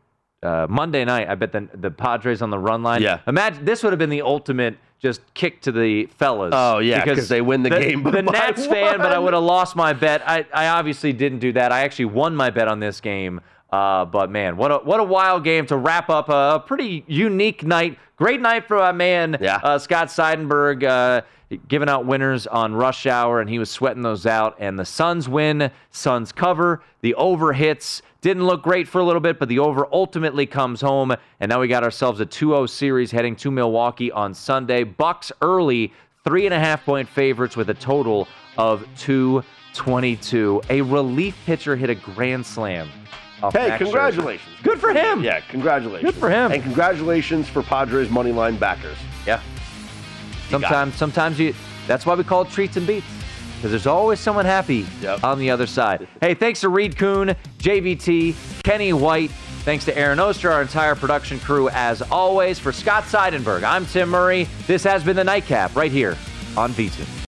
uh, 0.43 0.67
Monday 0.69 1.05
night. 1.05 1.29
I 1.29 1.35
bet 1.35 1.53
the 1.53 1.69
the 1.75 1.91
Padres 1.91 2.43
on 2.43 2.51
the 2.51 2.59
run 2.59 2.83
line. 2.83 3.03
Yeah. 3.03 3.21
Imagine 3.27 3.65
this 3.65 3.83
would 3.83 3.93
have 3.93 3.99
been 3.99 4.11
the 4.11 4.23
ultimate. 4.23 4.77
Just 5.03 5.21
kick 5.35 5.61
to 5.63 5.73
the 5.73 6.07
fellas. 6.07 6.53
Oh, 6.57 6.79
yeah, 6.79 7.05
because 7.05 7.29
they 7.29 7.41
win 7.41 7.65
the 7.65 7.71
game 7.71 8.05
The 8.05 8.11
by 8.23 8.33
Nats 8.33 8.65
fan, 8.67 8.99
but 8.99 9.13
I 9.13 9.19
would 9.19 9.35
have 9.35 9.43
lost 9.43 9.75
my 9.75 9.93
bet. 9.93 10.23
I, 10.25 10.47
I 10.55 10.69
obviously 10.69 11.13
didn't 11.13 11.41
do 11.41 11.53
that. 11.55 11.73
I 11.73 11.81
actually 11.81 12.05
won 12.07 12.37
my 12.37 12.51
bet 12.51 12.69
on 12.69 12.79
this 12.79 13.01
game. 13.01 13.41
Uh, 13.73 14.05
but 14.05 14.31
man, 14.31 14.57
what 14.57 14.71
a 14.71 14.77
what 14.79 15.01
a 15.01 15.05
wild 15.05 15.43
game 15.45 15.67
to 15.67 15.77
wrap 15.77 16.09
up 16.11 16.29
a, 16.29 16.55
a 16.57 16.61
pretty 16.61 17.05
unique 17.09 17.65
night. 17.65 17.99
Great 18.17 18.41
night 18.41 18.69
for 18.69 18.77
my 18.77 18.93
man 18.93 19.37
Yeah. 19.41 19.57
uh, 19.63 19.79
Scott 19.79 20.09
Seidenberg, 20.09 20.85
uh, 20.85 21.23
giving 21.69 21.89
out 21.89 22.07
winners 22.07 22.47
on 22.47 22.75
rush 22.75 23.07
hour, 23.07 23.41
and 23.41 23.49
he 23.49 23.59
was 23.59 23.71
sweating 23.71 24.03
those 24.03 24.27
out. 24.27 24.57
And 24.59 24.79
the 24.79 24.85
Suns 24.85 25.29
win, 25.29 25.71
Suns 25.91 26.33
cover. 26.33 26.83
The 27.01 27.15
over 27.15 27.53
hits 27.53 28.03
didn't 28.21 28.47
look 28.47 28.63
great 28.63 28.87
for 28.87 29.01
a 29.01 29.05
little 29.05 29.21
bit, 29.21 29.39
but 29.39 29.49
the 29.49 29.59
over 29.59 29.87
ultimately 29.93 30.47
comes 30.47 30.81
home. 30.81 31.15
And 31.41 31.49
now 31.51 31.61
we 31.61 31.69
got 31.69 31.83
ourselves 31.83 32.21
a 32.21 32.27
2-0 32.27 32.69
series 32.69 33.11
heading 33.11 33.37
to 33.37 33.51
Milwaukee 33.51 34.13
on 34.13 34.35
Sunday. 34.35 34.85
Bucks 34.85 35.33
early, 35.43 35.93
three 36.25 36.47
and 36.47 36.55
a 36.55 36.59
half 36.59 36.85
point 36.85 37.09
favorites 37.09 37.57
with 37.57 37.71
a 37.71 37.75
total 37.75 38.29
of 38.57 38.87
222. 38.99 40.63
A 40.71 40.81
relief 40.83 41.37
pitcher 41.45 41.77
hit 41.77 41.91
a 41.91 41.95
grand 41.95 42.47
slam. 42.47 42.89
Hey, 43.53 43.77
congratulations! 43.77 44.55
Good 44.63 44.79
for 44.79 44.93
him. 44.93 45.25
Yeah, 45.25 45.41
congratulations. 45.41 46.13
Good 46.13 46.21
for 46.21 46.31
him. 46.31 46.53
And 46.53 46.63
congratulations 46.63 47.49
for 47.49 47.63
Padres 47.65 48.09
money 48.09 48.31
line 48.31 48.57
backers. 48.57 48.97
Yeah. 49.27 49.41
Sometimes, 50.53 50.95
sometimes 50.97 51.39
you. 51.41 51.55
That's 51.89 52.07
why 52.07 52.15
we 52.15 52.23
call 52.25 52.43
it 52.43 52.51
treats 52.51 52.77
and 52.77 52.87
beats, 52.87 53.07
because 53.57 53.71
there's 53.73 53.87
always 53.87 54.21
someone 54.21 54.45
happy 54.45 54.87
Yep. 55.01 55.25
on 55.25 55.39
the 55.39 55.51
other 55.51 55.67
side. 55.67 56.07
hey, 56.21 56.35
thanks 56.35 56.61
to 56.61 56.69
Reed 56.69 56.97
Kuhn, 56.97 57.35
JVT, 57.59 58.35
Kenny 58.63 58.93
White. 58.93 59.31
Thanks 59.65 59.85
to 59.87 59.97
Aaron 59.97 60.19
Oster, 60.21 60.51
our 60.51 60.61
entire 60.63 60.95
production 60.97 61.39
crew, 61.41 61.69
as 61.71 62.03
always. 62.03 62.59
For 62.59 62.73
Scott 62.73 63.05
Seidenberg, 63.05 63.63
I'm 63.63 63.87
Tim 63.87 64.09
Murray. 64.11 64.49
This 64.67 64.83
has 64.85 65.03
been 65.05 65.17
the 65.17 65.25
Nightcap 65.25 65.75
right 65.77 65.91
here 65.93 66.17
on 66.57 66.73
V2. 66.73 67.22